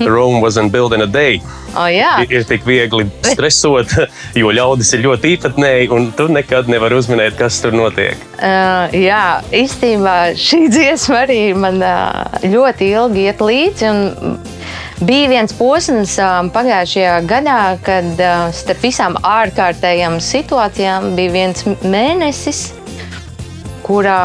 Rome 0.00 0.42
wasn't 0.42 0.72
built 0.72 0.94
in 0.96 1.02
a 1.02 1.10
day. 1.10 1.40
O, 1.72 1.86
jā, 1.88 2.14
Ir, 2.28 2.44
tik 2.48 2.66
viegli 2.68 3.06
stresot, 3.24 3.94
jo 4.40 4.52
ļaudis 4.52 4.92
ir 4.96 5.06
ļoti 5.06 5.34
īpatnēji, 5.36 5.88
un 5.94 6.10
tu 6.16 6.28
nekad 6.32 6.68
nevari 6.70 6.98
uzminēt, 7.00 7.38
kas 7.38 7.60
tur 7.64 7.76
notiek. 7.76 8.18
Uh, 8.36 8.92
jā, 8.96 9.40
īstenībā 9.54 10.16
šī 10.38 10.66
dziesma 10.72 11.22
arī 11.24 11.40
man 11.56 11.80
uh, 11.80 12.40
ļoti 12.44 12.92
ilgi 12.92 13.28
iet 13.30 13.44
līdzi. 13.44 13.92
un 13.92 14.38
Bija 15.02 15.26
viens 15.32 15.50
posms 15.58 16.12
uh, 16.22 16.44
pagājušajā 16.54 17.14
gadā, 17.26 17.56
kad 17.82 18.20
uh, 18.22 18.44
starp 18.54 18.84
visām 18.86 19.16
ārkārtējām 19.26 20.20
situācijām 20.22 21.16
bija 21.16 21.32
viens 21.34 21.64
mēnesis, 21.82 22.60
kurā 23.82 24.20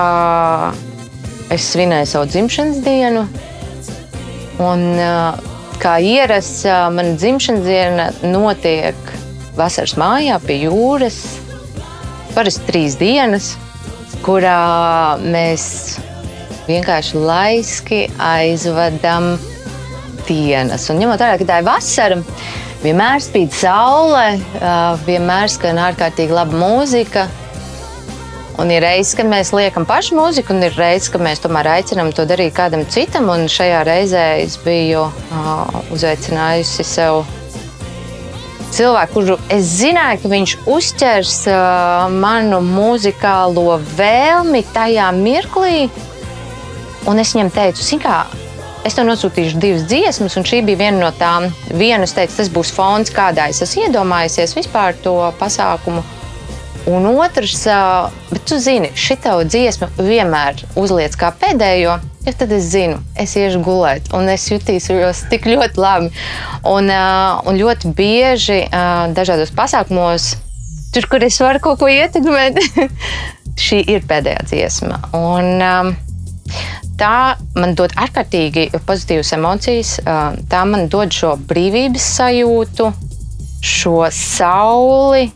es 1.54 1.68
svinēju 1.72 2.10
savu 2.10 2.30
dzimšanas 2.32 2.82
dienu. 2.86 3.24
Un, 4.64 4.84
kā 5.82 5.98
ierasts, 6.02 6.66
mana 6.66 7.16
dzimšanas 7.20 7.66
diena 7.68 8.10
notiek 8.26 9.14
vasaras 9.58 9.95
mājā 10.00 10.39
pie 10.43 10.62
jūras. 10.66 11.22
Parasti 12.36 12.68
trīs 12.68 12.98
dienas, 13.00 13.56
kurā 14.26 15.18
mēs 15.24 15.64
vienkārši 16.68 17.22
laiski 17.24 18.04
aizvedam 18.22 19.36
dienas. 20.28 20.89
Un 20.91 21.02
ņemot 21.02 21.22
vērā, 21.24 21.39
ka 21.39 21.48
tā 21.48 21.62
ir 21.62 21.68
vasara, 21.68 22.20
vienmēr 22.84 23.24
spīd 23.24 23.56
saule, 23.56 24.38
vienmēr 25.08 25.50
skan 25.54 25.80
ārkārtīgi 25.88 26.36
laba 26.36 26.60
mūzika. 26.60 27.28
Un 28.58 28.72
ir 28.74 28.82
reizes, 28.82 29.14
kad 29.14 29.28
mēs 29.30 29.51
liekam 29.53 29.86
pašu 29.86 30.16
mūziku, 30.18 30.55
un 30.55 30.66
ir 30.66 30.78
reizes, 30.80 31.12
kad 31.14 31.22
mēs 31.22 31.43
tomēr 31.43 31.68
aicinām 31.76 32.10
to 32.16 32.26
darīt 32.26 32.55
kādam 32.58 32.88
citam. 32.89 33.30
Un 33.30 33.45
šajā 33.51 33.84
reizē 33.86 34.24
es 34.41 34.58
biju 34.64 35.03
uh, 35.12 35.76
uzaicinājusi 35.93 36.86
sev 36.88 37.22
cilvēku, 38.74 39.14
kuru 39.14 39.38
es 39.53 39.70
zināju, 39.78 40.24
ka 40.24 40.34
viņš 40.34 40.55
uzķers 40.74 41.36
uh, 41.51 42.10
manu 42.10 42.64
muzikālo 42.66 43.78
vēlmi 43.93 44.66
tajā 44.74 45.12
mirklī. 45.22 45.88
Un 47.08 47.22
es 47.22 47.38
viņam 47.38 47.53
teicu, 47.53 48.01
kā 48.01 48.24
es 48.88 48.97
tev 48.97 49.05
nosūtīšu 49.08 49.62
divas 49.62 49.86
dziesmas, 49.88 50.36
un 50.39 50.45
šī 50.47 50.64
bija 50.66 50.82
viena 50.88 51.05
no 51.05 51.14
tām. 51.16 51.51
Vienu 51.78 52.10
es 52.10 52.18
teicu, 52.18 52.39
tas 52.41 52.49
būs 52.51 52.74
fons, 52.74 53.14
kādā 53.14 53.51
es 53.51 53.62
esmu 53.62 53.86
iedomājusies 53.86 54.58
vispār 54.58 54.97
to 55.05 55.20
pasākumu. 55.38 56.01
Un 56.88 57.05
otrs, 57.11 57.65
bet 58.31 58.45
tu 58.47 58.59
zini, 58.63 58.93
šī 58.95 59.17
dziesma 59.43 59.89
vienmēr 59.97 60.61
uzliek 60.79 61.11
kā 61.19 61.33
pēdējo. 61.35 61.97
Ja 62.27 62.33
tad 62.35 62.51
es 62.51 62.69
zinu, 62.71 62.99
es 63.15 63.35
iešu 63.39 63.59
gulēt, 63.63 64.09
un 64.15 64.27
es 64.31 64.47
jutīšos 64.51 65.25
tik 65.31 65.47
ļoti 65.47 65.79
labi. 65.79 66.09
Un, 66.67 66.91
un 66.91 67.59
ļoti 67.59 67.91
bieži 67.95 68.65
dažādos 69.15 69.51
pasākumos, 69.55 70.33
tur, 70.95 71.07
kur 71.11 71.23
es 71.23 71.39
varu 71.43 71.63
kaut 71.63 71.79
ko 71.79 71.91
ietekmēt, 71.91 72.59
šī 73.67 73.83
ir 73.95 74.07
pēdējā 74.07 74.43
dziesma. 74.47 75.01
Un, 75.15 75.95
Tā 76.97 77.38
man 77.53 77.75
dod 77.77 77.91
ārkārtīgi 77.99 78.71
pozitīvas 78.88 79.33
emocijas. 79.35 79.89
Tā 80.49 80.61
man 80.65 80.88
dod 80.89 81.13
šo 81.13 81.35
brīvības 81.49 82.07
sajūtu, 82.15 82.88
šo 83.61 83.99
sauli, 84.13 85.27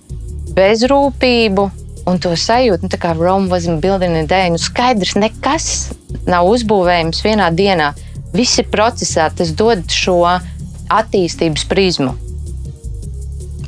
bezrūpību 0.55 1.67
un 2.09 2.19
to 2.21 2.33
sajūtu, 2.37 2.87
nu, 2.87 2.99
kā 3.01 3.13
Rome 3.17 3.51
wasn't 3.51 3.81
built 3.83 4.03
in 4.05 4.17
a 4.17 4.25
day. 4.25 4.49
Nu, 4.53 4.59
skaidrs, 4.61 5.15
nekas 5.19 5.67
nav 6.29 6.49
uzbūvējams 6.49 7.21
vienā 7.25 7.51
dienā. 7.55 7.91
Viss 8.33 8.59
ir 8.61 8.69
procesā, 8.71 9.29
tas 9.35 9.51
dod 9.57 9.85
šo 9.91 10.21
attīstības 10.91 11.67
prizmu. 11.69 12.15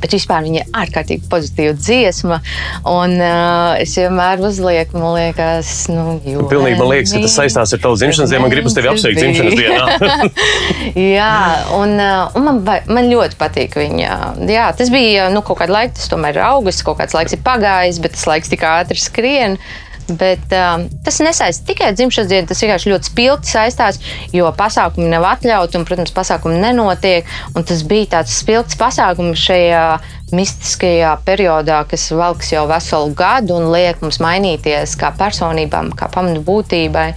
Bet 0.04 0.12
vispār 0.12 0.42
viņa 0.44 0.58
ir 0.60 0.74
ārkārtīgi 0.76 1.24
pozitīva 1.32 1.72
dziesma. 1.78 2.40
Un 2.90 3.14
uh, 3.16 3.72
es 3.80 3.94
vienmēr 3.96 4.42
uzlieku, 4.44 4.98
man 5.00 5.14
liekas, 5.16 5.70
nu, 5.88 6.18
jo. 6.28 6.44
Pilnīgi 6.50 6.76
man 6.76 6.90
liekas, 6.90 7.14
ka 7.16 7.22
tas 7.24 7.36
saistās 7.38 7.72
ar 7.72 7.80
tavu 7.80 7.96
dzimšanas 7.96 8.34
dienu. 8.34 8.44
Man 8.44 8.52
gribas 8.52 8.76
tevi 8.76 8.90
apsveikt 8.92 9.22
dzimšanas 9.22 9.56
dienā. 9.56 10.28
Jā, 11.16 11.32
un, 11.78 11.96
uh, 11.96 12.36
un 12.36 12.48
man, 12.50 12.60
man 12.92 13.08
ļoti 13.08 13.40
patīk 13.40 13.78
viņa. 13.80 14.12
Jā, 14.52 14.68
tas 14.76 14.92
bija 14.92 15.30
nu, 15.32 15.40
kaut 15.46 15.62
kāds 15.62 15.72
laiks, 15.72 16.02
tas 16.02 16.12
tomēr 16.12 16.36
ir 16.36 16.44
augusts, 16.50 16.84
kaut 16.84 17.00
kāds 17.00 17.16
laiks 17.16 17.32
ir 17.32 17.40
pagājis, 17.46 18.02
bet 18.04 18.18
tas 18.18 18.28
laiks 18.28 18.52
tik 18.52 18.68
ātri 18.68 19.00
skrien. 19.00 19.56
Bet, 20.04 20.50
um, 20.52 20.84
tas 21.04 21.16
nesaistās 21.24 21.62
tikai 21.64 21.86
ar 21.88 21.94
dzimšanas 21.96 22.28
dienu, 22.28 22.48
tas 22.50 22.60
vienkārši 22.60 22.90
ļoti 22.92 23.08
spilgti 23.08 23.52
saistās, 23.54 24.00
jo 24.36 24.50
pasākumi 24.52 25.08
nav 25.08 25.24
atļauti 25.30 25.78
un, 25.78 25.86
protams, 25.88 26.12
pasākumi 26.12 26.58
nenotiek. 26.60 27.30
Tas 27.56 27.84
bija 27.88 28.10
tāds 28.18 28.34
spilgts 28.36 28.76
pasākums 28.80 29.40
šajā 29.40 29.86
mistiskajā 30.34 31.14
periodā, 31.24 31.80
kas 31.88 32.04
valks 32.12 32.52
jau 32.52 32.66
veselu 32.68 33.16
gadu 33.16 33.56
un 33.56 33.70
liek 33.72 34.02
mums 34.04 34.20
mainīties 34.20 34.96
kā 35.00 35.14
personībām, 35.16 35.94
kā 35.96 36.10
pamatu 36.12 36.44
būtībai. 36.44 37.08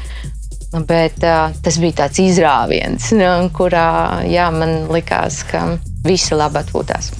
Bet 0.87 1.23
uh, 1.23 1.51
tas 1.63 1.77
bija 1.79 2.03
tāds 2.05 2.23
izrāviens, 2.23 3.11
nu, 3.19 3.29
kurā 3.55 4.23
jā, 4.31 4.47
man 4.55 4.87
likās, 4.93 5.43
ka 5.47 5.65
visi 6.07 6.39
labi 6.39 6.63
atpūtās. 6.63 7.11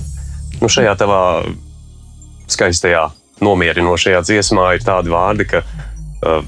nu, 0.62 0.72
šajā 0.72 0.96
tavā 1.00 1.22
skaistajā, 2.48 3.10
nomierinošajā 3.44 4.24
dziesmā 4.28 4.72
ir 4.78 4.86
tādi 4.86 5.14
vārdi, 5.14 5.48
ka, 5.50 5.64
uh, 5.64 6.42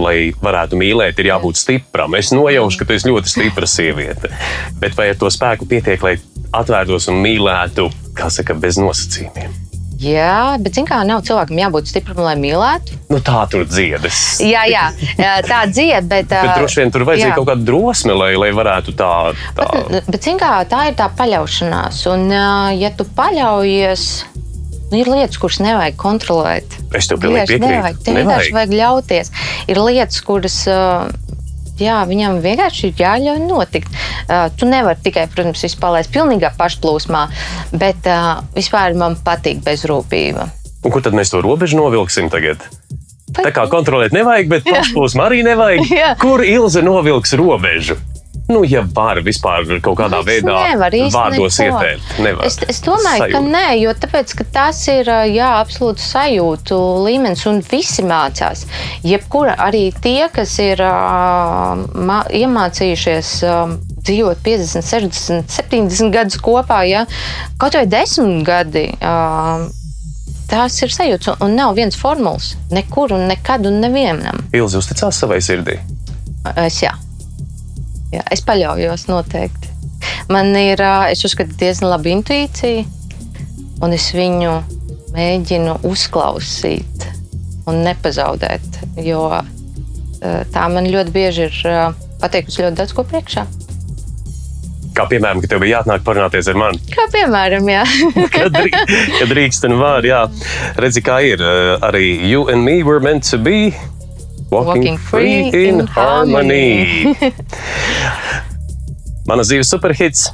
lai 0.00 0.16
varētu 0.42 0.78
mīlēt, 0.80 1.20
ir 1.20 1.30
jābūt 1.32 1.60
stipram. 1.60 2.16
Es 2.18 2.32
nojaušu, 2.34 2.80
ka 2.80 2.88
tu 2.88 2.96
esi 2.96 3.10
ļoti 3.10 3.34
stipra 3.34 3.68
sieviete. 3.68 4.32
Bet 4.80 4.96
vai 4.98 5.10
ar 5.12 5.18
to 5.20 5.30
spēku 5.32 5.68
pietiek, 5.70 6.02
lai 6.04 6.16
atvērtos 6.56 7.10
un 7.12 7.20
mīlētu, 7.24 7.90
kā 8.18 8.30
saka, 8.32 8.56
bez 8.58 8.80
nosacījumiem? 8.80 9.58
Jā, 10.00 10.56
bet 10.56 10.78
zin 10.78 10.86
kā 10.88 11.02
nav 11.04 11.20
cilvēkam 11.28 11.58
jābūt 11.60 11.90
stipram, 11.90 12.22
lai 12.24 12.32
mīlētu. 12.40 12.96
Nu, 13.12 13.18
tā 13.20 13.42
tur 13.52 13.66
dziedas. 13.68 14.40
Jā, 14.40 14.62
jā, 14.70 14.86
tā 15.44 15.58
dzied, 15.68 16.08
bet. 16.08 16.30
Bet 16.32 16.54
droši 16.56 16.80
vien 16.80 16.92
tur 16.94 17.04
vajadzīga 17.04 17.34
jā. 17.34 17.36
kaut 17.36 17.50
kāda 17.50 17.66
drosme, 17.68 18.16
lai, 18.16 18.30
lai 18.40 18.48
varētu 18.56 18.94
tā. 18.96 19.10
tā... 19.58 19.66
Bet, 19.90 20.08
bet 20.08 20.24
zin 20.24 20.40
kā, 20.40 20.54
tā 20.70 20.86
ir 20.88 20.96
tā 20.96 21.10
paļaušanās. 21.18 22.00
Un, 22.14 22.32
ja 22.80 22.92
tu 22.96 23.04
paļaujies, 23.18 24.06
nu, 24.32 24.49
ir 24.96 25.10
lietas, 25.10 25.38
kuras 25.40 25.60
nevajag 25.62 25.98
kontrolēt. 26.00 26.76
Es 26.96 27.08
tev 27.10 27.20
pilnīgi 27.22 27.54
piekrītu. 27.54 27.70
Nevajag, 27.70 27.98
tev 28.06 28.20
vienkārši 28.20 28.54
vajag 28.56 28.76
ļauties. 28.80 29.32
Ir 29.70 29.82
lietas, 29.86 30.22
kuras. 30.26 30.60
Jā, 31.80 32.02
viņam 32.04 32.42
vienkārši 32.44 32.90
ir 32.90 32.98
jāļauj 33.00 33.38
notikt. 33.46 33.94
Uh, 34.28 34.50
tu 34.52 34.68
nevari 34.68 35.00
tikai, 35.00 35.24
protams, 35.32 35.62
palaist 35.80 36.12
pilnīgā 36.12 36.50
pašplūsmā, 36.58 37.22
bet 37.72 38.04
uh, 38.04 38.42
vispār 38.52 38.92
man 39.00 39.16
patīk 39.24 39.62
bezrūpība. 39.64 40.50
Un 40.84 40.92
kur 40.92 41.00
tad 41.04 41.16
mēs 41.16 41.32
to 41.32 41.40
robežu 41.44 41.80
novilksim 41.80 42.28
tagad? 42.32 42.60
Tā 43.36 43.52
kā 43.54 43.64
kontrolēt 43.70 44.12
nevajag, 44.12 44.48
bet 44.50 44.68
pašplūsmu 44.68 45.24
arī 45.24 45.40
nevajag. 45.46 45.88
Jā. 46.02 46.14
Kur 46.20 46.44
Ilze 46.44 46.82
novilks 46.84 47.32
robežu? 47.38 47.96
Nu, 48.50 48.64
ja 48.66 48.82
var 48.96 49.20
vispār 49.22 49.68
kaut 49.84 49.96
kādā 50.00 50.18
Es 50.20 50.26
veidā 50.26 50.54
nevaru 50.72 51.00
vārdos 51.14 51.58
ieteikt. 51.62 52.08
Nevar. 52.24 52.46
Es, 52.48 52.56
es 52.68 52.80
domāju, 52.82 53.20
ka 53.30 53.38
Sajūta. 53.38 53.50
nē, 53.54 53.66
jo 53.80 53.92
tāpēc, 54.02 54.34
ka 54.40 54.44
tas 54.56 54.80
ir 54.90 55.10
jā, 55.30 55.50
absolūti 55.62 56.02
sajūtu 56.02 56.78
līmenis, 57.06 57.44
un 57.46 57.60
visi 57.70 58.02
mācās. 58.02 58.64
Jebkura 59.06 59.54
arī 59.68 59.84
tie, 60.02 60.26
kas 60.34 60.56
ir 60.58 60.82
mā- 62.10 62.26
iemācījušies 62.42 63.30
dzīvot 64.00 64.40
50, 64.42 64.82
60, 64.82 65.44
70 65.60 66.10
gadus 66.14 66.40
kopā, 66.42 66.82
ja? 66.88 67.04
kaut 67.60 67.74
vai 67.78 67.86
10 67.86 68.42
gadi. 68.46 68.88
ā, 69.00 69.68
Tās 70.50 70.80
ir 70.82 70.90
sajūtas, 70.90 71.36
un- 71.46 71.52
nav 71.54 71.76
viens 71.76 71.94
formulas. 71.94 72.56
Nekur 72.74 73.12
un 73.14 73.28
nekad 73.30 73.66
un 73.70 73.76
nevienam. 73.84 74.40
Ilze 74.52 74.80
uzticās 74.82 75.14
savai 75.22 75.36
sirdī. 75.38 75.76
Es 76.58 76.80
jā. 76.82 76.90
Jā, 78.10 78.24
es 78.34 78.42
paļaujos 78.46 79.06
noteikti. 79.10 79.70
Man 80.30 80.54
ir, 80.58 80.80
es 81.10 81.22
uzskatu, 81.26 81.54
diezgan 81.60 81.92
laba 81.92 82.10
intuīcija, 82.10 82.84
un 83.84 83.94
es 83.94 84.10
viņu 84.14 84.54
mēģinu 85.14 85.80
uzklausīt 85.86 87.06
un 87.70 87.82
nepazaudēt. 87.86 88.82
Jo 89.04 89.26
tā 90.20 90.68
man 90.72 90.88
ļoti 90.90 91.14
bieži 91.14 91.48
ir 91.48 91.96
pateikusi 92.20 92.64
ļoti 92.64 92.80
daudz 92.82 92.94
ko 92.96 93.06
priekšā. 93.08 93.46
Kā 94.90 95.04
piemēram, 95.06 95.38
ka 95.40 95.52
tev 95.52 95.62
bija 95.62 95.78
jāatnāk 95.78 96.02
parunāties 96.04 96.48
ar 96.50 96.58
mani. 96.58 96.80
Kā 96.90 97.06
piemēram, 97.12 97.68
jā. 97.70 97.84
Kad, 98.34 98.50
drī, 98.56 98.72
kad 98.74 99.30
drīkst 99.30 99.66
un 99.68 99.76
var, 99.78 100.06
jā. 100.06 100.24
Redzi, 100.82 101.02
kā 101.06 101.20
ir. 101.28 101.44
Arī 101.86 102.10
you 102.26 102.48
and 102.50 102.66
me 102.66 102.82
were 102.82 102.98
meant 102.98 103.22
to 103.30 103.38
be 103.38 103.70
walking, 104.50 104.66
Walking 104.66 104.98
free 104.98 105.68
in 105.68 105.86
harmony. 105.86 107.14
Manas 109.28 109.50
dzīves 109.50 109.70
superhits. 109.70 110.30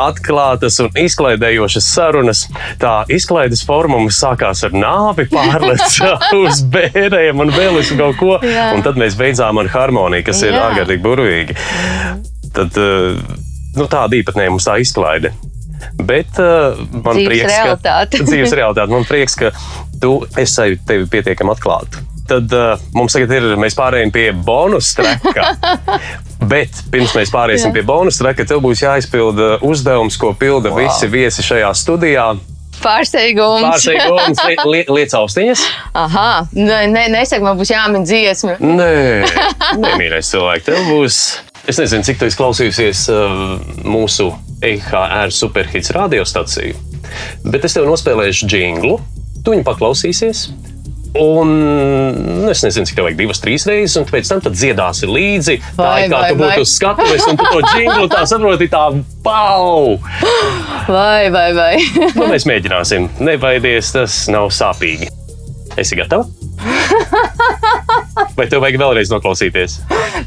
Atklātas 0.00 0.78
un 0.80 0.88
izklaidējošas 0.96 1.84
sarunas. 1.92 2.46
Tā 2.80 3.02
izklaides 3.12 3.60
forma 3.68 3.98
mums 4.00 4.16
sākās 4.22 4.62
ar 4.64 4.72
nāvi, 4.72 5.26
pārleca 5.30 6.14
uz 6.40 6.62
bērniem 6.72 7.42
un 7.44 7.52
vēl 7.52 7.76
uz 7.82 7.92
kaut 7.98 8.16
ko. 8.20 8.38
Jā. 8.46 8.70
Un 8.76 8.84
tad 8.86 8.96
mēs 9.00 9.18
beidzām 9.20 9.60
ar 9.60 9.68
harmoniju, 9.74 10.24
kas 10.30 10.40
ir 10.46 10.56
Jā. 10.56 10.62
ārkārtīgi 10.70 11.04
burvīgi. 11.04 11.58
Tad 12.56 12.78
eh, 12.80 13.20
nu, 13.76 13.84
tāda 13.84 14.16
īpatnēja 14.16 14.54
mums 14.54 14.68
tā 14.68 14.78
izklaide. 14.80 15.34
Bet 15.98 16.38
uh, 16.40 16.78
man 17.02 17.18
Dzīves 17.18 17.28
prieks, 17.28 17.50
realitāte. 17.50 18.18
ka 18.22 18.26
dzīves 18.30 18.52
realitāte. 18.56 18.92
Man 18.94 19.04
prieks, 19.08 19.34
ka 19.36 19.50
tu 20.00 20.14
esi 20.40 20.78
tevi 20.88 21.08
pietiekami 21.10 21.52
atklāta. 21.52 22.00
Tad 22.32 22.54
uh, 22.56 22.80
mums 22.96 23.12
tagad 23.12 23.34
ir, 23.36 23.46
mēs 23.60 23.74
pārējām 23.76 24.12
pie 24.14 24.30
bonus 24.32 24.94
treka. 24.96 25.50
Bet 26.52 26.78
pirms 26.92 27.12
mēs 27.16 27.32
pāriesim 27.32 27.68
Jā. 27.68 27.74
pie 27.76 27.82
bonus 27.86 28.16
treka, 28.22 28.46
tev 28.48 28.62
būs 28.64 28.80
jāizpilda 28.80 29.58
uzdevums, 29.68 30.16
ko 30.20 30.32
pilda 30.38 30.72
wow. 30.72 30.80
visi 30.80 31.10
viesi 31.12 31.44
šajā 31.44 31.68
studijā. 31.76 32.30
Pārsteigums. 32.82 33.66
Pārsteigums, 33.66 34.40
li, 34.48 34.56
li, 34.72 34.80
liec 34.96 35.12
austiņas. 35.14 35.66
Aha, 35.98 36.46
nē, 36.56 36.80
nē, 36.90 37.04
nesaka, 37.12 37.44
man 37.44 37.60
būs 37.60 37.70
jāmin 37.74 38.08
dziesma. 38.08 38.56
Nē, 38.64 38.88
nemīļais 39.84 40.32
cilvēks. 40.32 40.66
Tev 40.70 40.88
būs. 40.88 41.20
Es 41.68 41.78
nezinu, 41.78 42.08
cik 42.08 42.18
tu 42.18 42.26
esi 42.26 42.40
klausījusies 42.40 43.04
uh, 43.12 43.36
mūsu 43.86 44.32
EHR 44.64 45.30
superhits 45.36 45.92
radiostaciju, 45.94 46.74
bet 47.44 47.68
es 47.68 47.76
tev 47.76 47.86
nospēlēšu 47.86 48.50
jinglu. 48.50 48.96
Tu 49.44 49.52
viņu 49.52 49.66
paklausīsies. 49.68 50.46
Un 51.12 51.48
nu, 52.40 52.48
es 52.48 52.62
nezinu, 52.64 52.88
cik 52.88 52.96
tev 52.96 53.04
vajag 53.04 53.18
divas, 53.18 53.40
trīs 53.42 53.66
reizes, 53.68 53.98
un 54.00 54.06
pēc 54.08 54.30
tam 54.30 54.40
tad 54.40 54.54
dziedāsi 54.56 55.08
līdzi. 55.10 55.56
Tā 55.76 55.84
Vai, 55.84 55.98
ir 56.06 56.12
kā 56.12 56.20
vai, 56.22 56.30
tu 56.30 56.38
būtu 56.40 56.64
uz 56.64 56.72
skatuves, 56.78 57.26
un 57.28 57.36
tu 57.36 57.48
to 57.50 57.60
jinglu 57.76 58.06
tā 58.08 58.22
saproti, 58.30 58.68
tā 58.72 58.86
pau! 59.24 59.98
Vai, 60.88 61.28
vai, 61.34 61.50
vai. 61.58 61.74
Nu, 62.16 62.30
mēs 62.32 62.48
mēģināsim. 62.48 63.10
Nebaidies, 63.28 63.92
tas 63.92 64.22
nav 64.32 64.48
sāpīgi. 64.56 65.10
Esi 65.76 65.96
gatava? 66.00 66.24
Vai 68.36 68.44
tev 68.48 68.62
vajag 68.62 68.76
vēlreiz 68.80 69.10
noklausīties? 69.12 69.78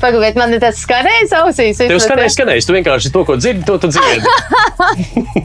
Pagaidiet, 0.01 0.37
man 0.39 0.53
ir 0.53 0.61
tas 0.61 0.77
skanējis 0.81 1.33
ausīs. 1.37 1.81
Tev 1.81 2.01
skanēs, 2.01 2.33
skanēs, 2.37 2.67
tu 2.67 2.75
vienkārši 2.75 3.11
to, 3.13 3.21
ko 3.27 3.37
dzirdi, 3.39 3.65
to 3.65 3.77
tu 3.81 3.89
dziedi. 3.93 4.25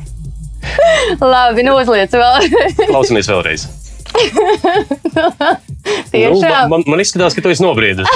Labi, 1.20 1.64
nu 1.66 1.76
uzliec 1.80 2.12
vēl. 2.16 2.49
Klausamies 2.86 3.28
vēlreiz. 3.30 3.68
Nu, 5.11 6.11
Tiešām. 6.12 6.68
man, 6.70 6.82
man 6.86 7.00
izskatās, 7.02 7.34
ka 7.36 7.42
tu 7.44 7.52
esi 7.52 7.62
nobriedis. 7.64 8.06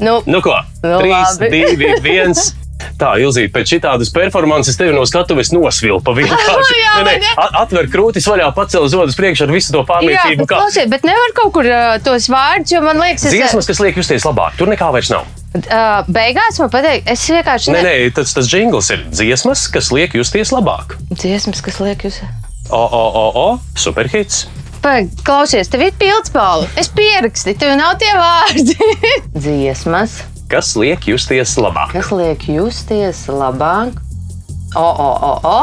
Nu, 0.00 0.22
Nu 0.26 0.40
ko? 0.44 0.54
Nu, 0.82 0.98
3, 1.02 1.12
labi. 1.12 1.62
2, 1.76 2.00
1. 2.02 2.34
Tā, 2.98 3.12
Ilzīt, 3.22 3.52
pēc 3.54 3.68
šitādas 3.76 4.10
performances 4.14 4.74
tevi 4.78 4.90
no 4.96 5.04
skatuves 5.06 5.52
nosvilpa 5.54 6.14
vienkārši. 6.16 6.78
Jā, 6.82 6.94
ne? 7.06 7.14
a- 7.38 7.62
atver 7.62 7.86
krūtis 7.92 8.26
vaļā, 8.26 8.48
pacel 8.56 8.88
zodus 8.90 9.14
priekšā 9.18 9.46
ar 9.46 9.52
visu 9.54 9.70
to 9.74 9.82
jā, 9.84 9.86
pārliecību. 9.90 10.40
bet, 10.42 10.50
kā 10.50 10.58
klausiet, 10.58 10.90
bet 10.90 11.06
nevar 11.06 11.30
kaut 11.36 11.52
kur 11.54 11.68
uh, 11.68 11.94
tos 12.02 12.26
vārdus, 12.32 12.74
jo 12.74 12.82
man 12.82 12.98
liekas, 12.98 13.28
es, 13.30 13.36
Dziesmas, 13.36 13.68
kas 13.70 13.78
liek 13.84 14.00
justies 14.02 14.26
labāk, 14.26 14.58
tur 14.58 14.70
nekā 14.72 14.90
vairs 14.96 15.12
nav. 15.14 15.28
uh, 15.62 16.02
beigās 16.10 16.58
man 16.62 16.72
pateikt, 16.74 17.06
es 17.14 17.22
vienkārši 17.30 17.74
Nē, 17.76 17.82
nē, 17.86 17.94
tas, 18.18 18.34
tas 18.34 18.50
jingls 18.50 18.90
ir 18.96 19.06
dziesmas, 19.14 19.68
kas 19.72 19.92
liek 19.94 20.18
justies 20.18 20.50
labāk. 20.54 20.96
Dziesmas, 21.14 21.62
kas 21.62 21.78
liek 21.84 22.02
jūs. 22.08 22.18
O, 22.22 22.41
o, 22.72 22.82
o, 23.22 23.24
o, 23.44 23.46
superhits. 23.76 24.46
Pagaid, 24.82 25.12
Klausies, 25.22 25.68
tev 25.70 25.84
ir 25.86 25.92
pildspalva. 26.00 26.66
Es 26.80 26.88
pierakstīju, 26.90 27.58
tev 27.60 27.76
nav 27.78 27.94
tie 28.02 28.10
vārdi. 28.18 28.76
Dziesmas, 29.44 30.22
Kas 30.50 30.74
liek 30.76 31.06
justies 31.08 31.54
labāk? 31.56 31.94
kas 31.94 32.10
liek 32.12 32.42
justies 32.50 33.22
labāk. 33.30 33.94
O, 34.76 34.82
o, 34.84 35.10
o, 35.28 35.32
o. 35.48 35.58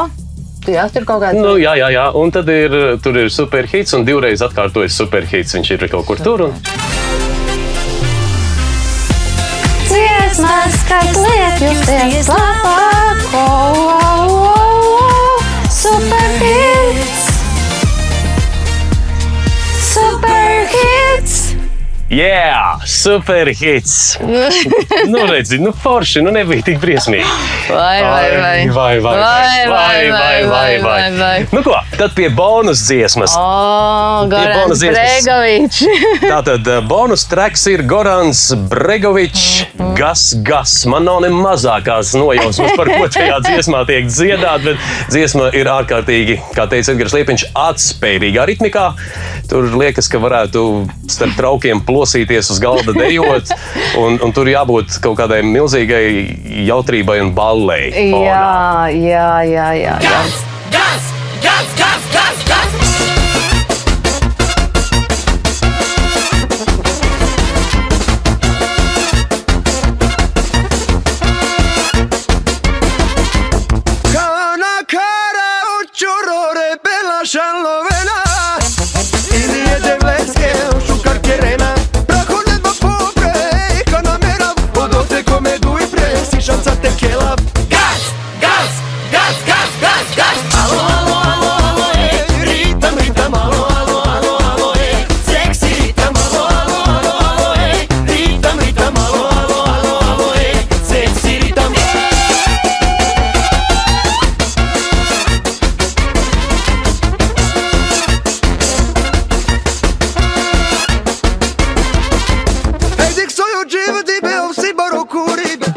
Tu 0.64 0.74
jau 0.74 0.86
tur 0.92 1.04
kaut 1.08 1.22
kādā 1.22 1.38
Nu, 1.40 1.54
jā, 1.60 1.76
jā, 1.78 1.88
jā, 1.94 2.06
un 2.18 2.32
tad 2.34 2.48
ir, 2.52 2.74
tur 3.02 3.16
ir 3.16 3.30
superhits, 3.32 3.94
un 3.96 4.04
divreiz 4.08 4.42
atkārtojas 4.44 4.96
superhits. 4.98 5.54
Viņš 5.56 5.70
ir 5.76 5.86
kaut 5.92 6.08
kur 6.10 6.18
tur. 6.20 6.48
Un... 6.48 6.56
dziesmas, 9.90 10.80
kas 10.88 11.16
liek 11.16 11.62
justies 11.64 12.28
labāk. 12.30 13.28
O, 13.30 13.44
o, 13.44 13.84
o, 13.84 14.48
o. 14.48 15.68
Superhits! 15.70 16.19
Jā, 22.10 22.74
superhits! 22.90 24.18
nu, 25.12 25.20
redzi, 25.30 25.60
nu, 25.62 25.70
forši, 25.70 26.24
nu, 26.26 26.32
nebija 26.34 26.64
tik 26.66 26.80
briesmīgi. 26.82 27.26
Vai, 27.70 28.00
vai, 28.02 28.24
vai. 28.34 28.64
vai, 28.74 28.94
vai, 28.98 29.18
Vai, 29.20 29.68
vai, 29.70 30.10
vai, 30.10 30.46
vai, 30.48 30.72
vai, 30.82 31.04
vai. 31.14 31.36
Nu, 31.54 31.62
ko, 31.62 31.76
tad 31.94 32.16
pie 32.16 32.26
bonus 32.34 32.82
dziesmas. 32.88 33.36
O, 33.38 34.26
Gorans. 34.26 34.82
Bregovičs. 34.82 35.84
Tātad 36.32 36.66
eh, 36.66 36.80
bonus 36.90 37.28
treks 37.30 37.68
ir 37.70 37.84
Gorans 37.86 38.42
Bregovičs. 38.72 39.70
Gas, 39.94 40.32
gas. 40.42 40.74
Man 40.90 41.06
nav 41.06 41.22
ne 41.22 41.30
mazākās 41.30 42.16
nojausmas, 42.18 42.74
par 42.74 42.90
ko 42.90 43.06
tajā 43.06 43.38
dziesmā 43.46 43.84
tiek 43.86 44.10
dziedāta, 44.10 44.72
bet 44.72 45.14
dziesma 45.14 45.52
ir 45.54 45.70
ārkārtīgi, 45.70 46.40
kā 46.58 46.66
teica 46.74 46.96
Edgars 46.96 47.14
Liepiņš, 47.14 47.46
atspējīgā 47.68 48.50
ritmikā. 48.50 48.88
Tur 49.50 49.70
liekas, 49.78 50.10
ka 50.10 50.18
varētu 50.22 50.66
starp 51.10 51.38
traukiem 51.38 51.86
plosīties 52.00 52.50
uz 52.54 52.60
galda 52.62 52.94
dejot, 52.96 53.52
un, 54.02 54.16
un 54.24 54.32
tur 54.36 54.48
jābūt 54.50 55.00
kaut 55.04 55.18
kādai 55.20 55.42
milzīgai 55.46 56.64
jautrībai 56.70 57.20
un 57.26 57.34
ballei. 57.36 57.90
fonā. 57.92 58.24
Jā, 58.24 58.48
jā, 58.96 59.28
jā, 59.50 59.68
jā. 59.76 59.98
jā. 60.00 60.00
Gas, 60.08 60.40
gas, 60.72 61.12
gas, 61.44 61.68
gas, 61.76 61.79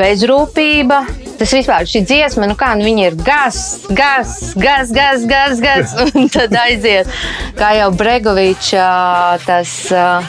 Bezrūpība. 0.04 0.98
Tas 1.40 1.52
vispār 1.56 1.88
šī 1.88 2.02
dziesma, 2.04 2.48
nu 2.50 2.58
kā 2.60 2.74
nu 2.76 2.84
viņa 2.84 3.04
ir 3.08 3.16
gas, 3.24 3.60
gas, 3.96 4.52
gas, 4.60 4.92
gas, 4.92 5.24
gas, 5.30 5.62
gas 5.64 5.94
un 6.04 6.28
tad 6.32 6.56
aiziet. 6.60 7.08
Kā 7.56 7.74
jau 7.78 7.90
Bregoviča, 7.96 8.88
tas 9.46 9.72
uh, 9.96 10.28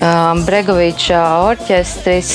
um, 0.00 0.42
Bregoviča 0.46 1.20
orķestris. 1.46 2.32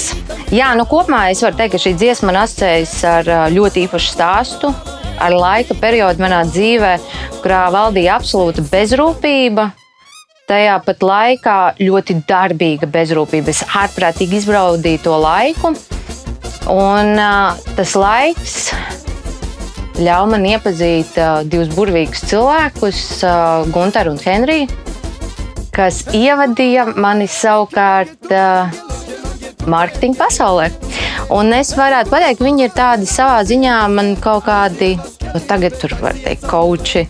Jā, 0.56 0.72
nu 0.80 0.88
kopumā 0.90 1.28
es 1.34 1.44
varu 1.44 1.60
teikt, 1.60 1.76
ka 1.76 1.84
šī 1.84 1.94
dziesma 2.00 2.32
man 2.32 2.42
asociējas 2.46 2.96
ar 3.12 3.30
uh, 3.34 3.44
ļoti 3.54 3.86
īpašu 3.86 4.16
stāstu, 4.16 4.72
ar 5.20 5.36
laika 5.36 5.76
periodu 5.84 6.24
manā 6.24 6.46
dzīvē, 6.48 6.96
kurā 7.44 7.68
valdīja 7.76 8.16
absolūta 8.22 8.64
bezrūpība. 8.72 9.70
Tajā 10.50 10.80
pat 10.82 11.04
laikā 11.06 11.60
ļoti 11.78 12.22
darbīga 12.26 12.90
bezrūpība. 12.90 13.52
Es 13.54 13.62
ārprātīgi 13.68 14.40
izbaudīju 14.40 15.06
to 15.06 15.20
laiku. 15.22 15.76
Un 16.68 17.16
tas 17.78 17.96
laiks 17.96 18.58
ļauj 20.00 20.28
man 20.32 20.46
iepazīt 20.48 21.16
divus 21.52 21.72
burvīgus 21.76 22.26
cilvēkus, 22.30 23.00
Gunteru 23.74 24.14
un 24.16 24.20
Henriju, 24.24 24.68
kas 25.76 26.04
ievadīja 26.16 26.86
mani 27.00 27.28
savukārt 27.32 28.32
mārketinga 29.70 30.20
pasaulē. 30.20 30.70
Un 31.36 31.54
es 31.54 31.76
varētu 31.78 32.10
pateikt, 32.14 32.42
viņi 32.42 32.68
ir 32.68 32.76
tādi 32.76 33.10
savā 33.10 33.42
ziņā, 33.46 33.76
man 33.94 34.16
kaut 34.22 34.48
kādi, 34.48 34.96
nu, 35.30 35.42
tagad 35.50 35.76
tur 35.82 35.94
var 36.02 36.18
teikt, 36.24 36.48
koči. 36.50 37.06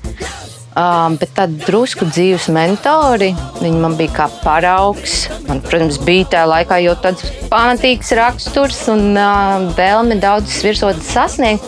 Um, 0.79 1.17
bet 1.19 1.33
tādi 1.35 1.57
drusku 1.65 2.05
dzīves 2.07 2.45
mentori. 2.55 3.33
Viņi 3.59 3.81
man 3.81 3.97
bija 3.99 4.13
kā 4.15 4.27
paraugs. 4.45 5.25
Man, 5.49 5.59
protams, 5.65 5.97
bija 6.05 6.27
tajā 6.31 6.45
laikā 6.47 6.77
jau 6.85 6.93
tāds 7.03 7.25
pamatīgs 7.51 8.13
raksturs 8.15 8.79
un 8.93 9.17
uh, 9.19 9.65
vēlme 9.75 10.19
daudzas 10.23 10.61
virsotnes 10.63 11.09
sasniegt. 11.11 11.65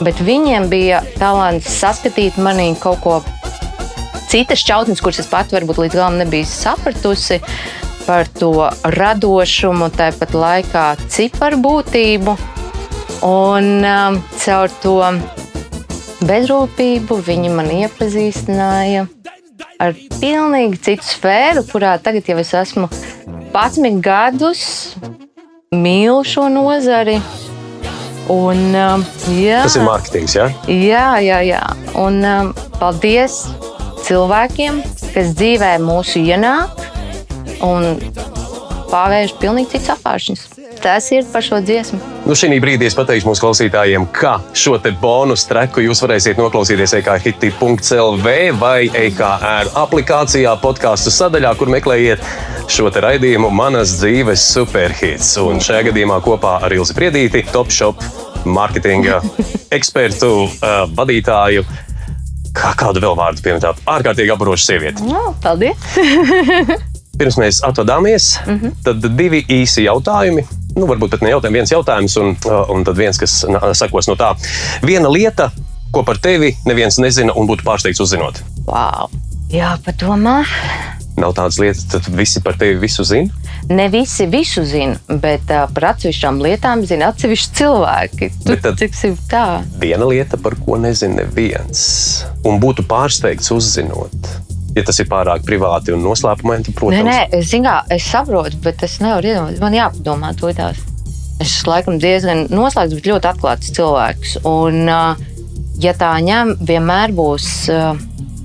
Bet 0.00 0.22
viņiem 0.24 0.70
bija 0.72 1.02
talants 1.18 1.68
saskatīt 1.82 2.38
manī 2.40 2.70
kaut 2.80 3.02
ko 3.04 3.18
citas 4.30 4.62
šķautnes, 4.62 5.02
kuras 5.04 5.20
es 5.20 5.28
pat 5.28 5.52
varbūt 5.52 5.82
līdz 5.82 5.98
galam 5.98 6.16
nebiju 6.22 6.48
sapratusi 6.48 7.42
par 8.06 8.30
to 8.38 8.70
radošumu, 8.96 9.90
tāpat 9.98 10.32
laikā 10.32 10.86
ciparu 11.12 11.60
būtību. 11.66 12.38
Un 13.26 13.84
um, 13.84 14.16
caur 14.40 14.72
to 14.80 14.96
bezrūpību 16.26 17.16
viņi 17.26 17.52
man 17.54 17.70
iepazīstināja 17.80 19.06
ar 19.80 19.96
pilnīgi 20.20 20.80
citu 20.84 21.06
sfēru, 21.06 21.64
kurā 21.68 21.96
tagad 22.02 22.28
jau 22.28 22.38
es 22.42 22.52
esmu 22.56 22.88
11 23.54 24.00
gadus, 24.04 24.62
mīlu 25.74 26.20
šo 26.26 26.48
nozari. 26.52 27.18
Un, 28.30 28.60
um, 28.78 29.02
jā, 29.34 29.64
Tas 29.66 29.74
ir 29.74 29.86
mārketings, 29.88 30.36
jā? 30.36 30.46
Jā, 30.70 31.06
jā, 31.24 31.40
jā. 31.42 31.62
Un 31.98 32.20
um, 32.22 32.52
paldies 32.78 33.40
cilvēkiem, 34.06 34.78
kas 35.10 35.32
dzīvē 35.34 35.72
mūsu 35.82 36.22
ienāk 36.22 36.78
un 37.66 37.96
pavērš 38.92 39.34
pilnīgi 39.42 39.74
cits 39.74 39.90
apāršņus. 39.96 40.49
Tas 40.80 41.10
ir 41.12 41.26
par 41.32 41.44
šo 41.44 41.58
dziesmu. 41.60 41.98
Nu, 42.24 42.32
šī 42.36 42.56
brīdī 42.62 42.86
es 42.88 42.94
pateikšu 42.96 43.28
mūsu 43.28 43.42
klausītājiem, 43.44 44.06
ka 44.16 44.38
šo 44.56 44.78
te 44.80 44.92
bonus 44.96 45.44
treku 45.48 45.82
jūs 45.84 46.00
varēsiet 46.00 46.40
noklausīties 46.40 46.94
E 46.96 47.00
EKHIT.CLV 47.02 48.32
vai 48.60 48.88
EKR 48.88 49.72
aplikācijā, 49.82 50.54
podkāstu 50.62 51.12
sadaļā, 51.12 51.52
kur 51.60 51.72
meklējiet 51.72 52.24
šo 52.70 52.88
te 52.92 53.02
raidījumu 53.04 53.50
Manas 53.52 53.92
dzīves 53.98 54.44
superhits. 54.54 55.34
Un 55.44 55.60
šajā 55.60 55.90
gadījumā 55.90 56.20
kopā 56.24 56.56
ar 56.64 56.72
Ilzi 56.76 56.96
Priedīti, 56.96 57.44
Top 57.52 57.72
Shop 57.74 58.00
marketinga 58.48 59.20
ekspertu, 59.76 60.32
uh, 60.46 60.84
vadītāju. 60.96 61.66
Kā 62.56 62.72
kādu 62.78 63.02
vēl 63.04 63.18
vārdu 63.18 63.44
pieminēt? 63.44 63.84
Ārkārtīgi 63.90 64.32
apburoša 64.32 64.72
sieviete. 64.72 65.04
Nu, 65.06 65.34
paldies! 65.44 65.76
Pirms 67.20 67.36
mēs 67.36 67.60
atvadāmies, 67.66 68.32
mm. 68.46 68.56
-hmm. 68.56 68.80
tad 68.86 69.04
divi 69.18 69.44
īsi 69.44 69.84
jautājumi. 69.84 70.46
Nu, 70.76 70.86
varbūt 70.86 71.10
pat 71.16 71.24
ne 71.26 71.32
jautājumi, 71.32 71.60
viens 71.60 71.72
jautājums, 71.72 72.14
un, 72.20 72.34
uh, 72.46 72.62
un 72.72 72.84
tad 72.86 72.96
viens, 72.98 73.18
kas 73.18 73.40
sekos 73.78 74.08
no 74.10 74.14
tā. 74.20 74.32
Viena 74.86 75.10
lieta, 75.10 75.50
ko 75.90 76.04
par 76.06 76.20
tevi 76.22 76.52
neviens 76.68 77.00
nezina 77.02 77.34
un 77.36 77.48
būtu 77.50 77.66
pārsteigts 77.66 78.00
uzzinot. 78.04 78.38
Wow. 78.68 79.10
Jā, 79.50 79.74
padomā. 79.82 80.44
Nav 81.18 81.34
tādas 81.36 81.58
lietas, 81.58 81.82
tad 81.90 82.06
visi 82.16 82.38
par 82.40 82.54
tevi 82.56 82.78
visu 82.80 83.02
zina. 83.04 83.34
Ne 83.70 83.88
visi 83.92 84.24
visu 84.30 84.62
zina, 84.66 84.94
bet 85.20 85.50
uh, 85.52 85.66
par 85.74 85.90
atsevišķām 85.90 86.38
lietām 86.42 86.84
zina 86.88 87.10
atsevišķi 87.12 87.50
cilvēki. 87.58 88.30
Tu 88.44 88.52
Bet 88.54 88.62
tad- 88.64 88.78
tiksim 88.80 89.18
tā. 89.30 89.44
Viena 89.82 90.06
lieta, 90.08 90.38
par 90.40 90.54
ko 90.64 90.78
nezina 90.80 91.24
neviens, 91.24 91.82
un 92.46 92.62
būtu 92.62 92.86
pārsteigts 92.88 93.50
uzzinot. 93.54 94.30
Ja 94.76 94.84
tas 94.86 95.00
ir 95.02 95.08
pārāk 95.10 95.42
privāti 95.46 95.90
un 95.94 96.04
noslēpumaini, 96.04 96.68
tad, 96.68 96.74
Nē, 96.74 96.78
protams, 96.78 97.08
nē, 97.08 97.18
es, 97.40 97.48
zinu, 97.50 97.66
kā, 97.66 97.78
es 97.96 98.04
saprotu, 98.06 98.60
bet 98.62 98.84
es 98.86 98.98
nevaru 99.02 99.32
iedomāties. 99.32 99.62
Man 99.62 99.74
jāpadomā 99.74 100.30
to 100.38 100.52
tās. 100.54 100.78
Es 101.40 101.56
esmu 101.56 101.72
laikam 101.72 101.96
diezgan 101.98 102.44
noslēgts, 102.52 102.94
bet 102.98 103.08
ļoti 103.10 103.30
atklāts 103.32 103.72
cilvēks. 103.74 104.36
Un, 104.46 104.84
uh, 104.86 105.16
ja 105.82 105.94
tā 105.96 106.12
ņem, 106.22 106.54
vienmēr 106.68 107.14
būs. 107.16 107.48
Uh, 107.72 107.96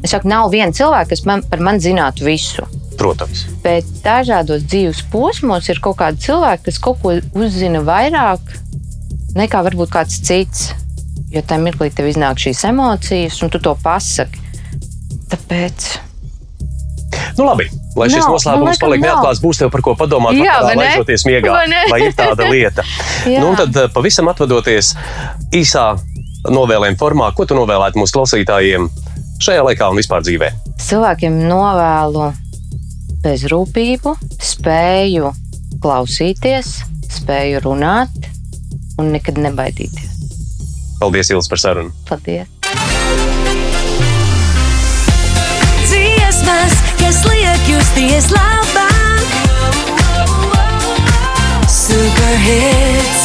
es 0.01 0.13
saku, 0.15 0.30
nav 0.32 0.49
viena 0.53 0.73
cilvēka, 0.73 1.11
kas 1.11 1.26
man, 1.30 1.43
par 1.51 1.61
mani 1.61 1.84
zinātu 1.84 2.26
visu. 2.26 2.65
protams. 2.97 3.43
Bet 3.61 3.86
dažādos 4.05 4.63
dzīves 4.63 5.03
posmos 5.11 5.67
ir 5.69 5.82
kaut 5.84 5.99
kādi 5.99 6.23
cilvēki, 6.26 6.63
kas 6.69 6.80
kaut 6.80 7.01
ko 7.03 7.17
uzzina 7.36 7.84
vairāk 7.84 8.39
nekā 9.36 9.61
varbūt 9.67 9.91
kāds 9.91 10.21
cits. 10.23 10.71
Jo 11.34 11.43
tajā 11.43 11.59
mirklī 11.59 11.91
tev 11.91 12.07
iznāk 12.07 12.39
šīs 12.39 12.63
emocijas, 12.69 13.41
un 13.43 13.51
tu 13.51 13.59
to 13.59 13.76
pasaki. 13.84 14.39
Tāpēc. 15.28 16.05
Nu, 17.36 17.43
labi, 17.43 17.65
lai 17.99 18.07
šis 18.07 18.21
Nav, 18.21 18.29
nu, 18.29 18.36
noslēpums 18.38 18.69
laikam 18.69 18.86
paliek 18.86 19.01
nav. 19.03 19.09
neatklāts, 19.09 19.41
būs 19.43 19.59
tev 19.59 19.71
par 19.73 19.81
ko 19.83 19.95
padomāt, 19.99 20.38
Jā, 20.39 20.55
vakarā, 20.63 20.67
vai 20.69 20.75
laižoties 20.86 21.25
miegā. 21.27 21.51
Vai? 21.51 21.81
Vai 21.91 21.99
ir 22.07 22.15
tāda 22.15 22.47
lieta? 22.47 22.86
Nu, 23.43 23.51
tad 23.59 23.75
eh, 23.75 23.89
pavisam 23.91 24.29
atvadoties 24.31 24.93
īsā 25.55 25.86
novēlējuma 26.47 26.99
formā, 27.01 27.31
ko 27.36 27.47
tu 27.49 27.57
novēlētu 27.57 27.99
mūsu 27.99 28.15
klausītājiem 28.19 28.88
šajā 29.43 29.65
laikā 29.67 29.89
un 29.91 29.99
vispār 29.99 30.23
dzīvē? 30.23 30.51
Cilvēkiem 30.86 31.39
novēlu 31.49 32.29
bezrūpību, 33.25 34.15
spēju 34.45 35.31
klausīties, 35.83 36.75
spēju 37.19 37.63
runāt 37.65 38.29
un 39.01 39.11
nekad 39.15 39.41
nebaidīties. 39.41 40.11
Paldies, 41.01 41.33
Ilis, 41.33 41.49
par 41.51 41.59
sarunu! 41.59 41.91
Paldies! 42.07 42.55
jestli 47.06 47.38
je 47.38 47.53
Justy, 47.68 48.01
je 48.01 48.22
sláva. 48.22 48.88
Super 51.68 52.36
hits. 52.38 53.24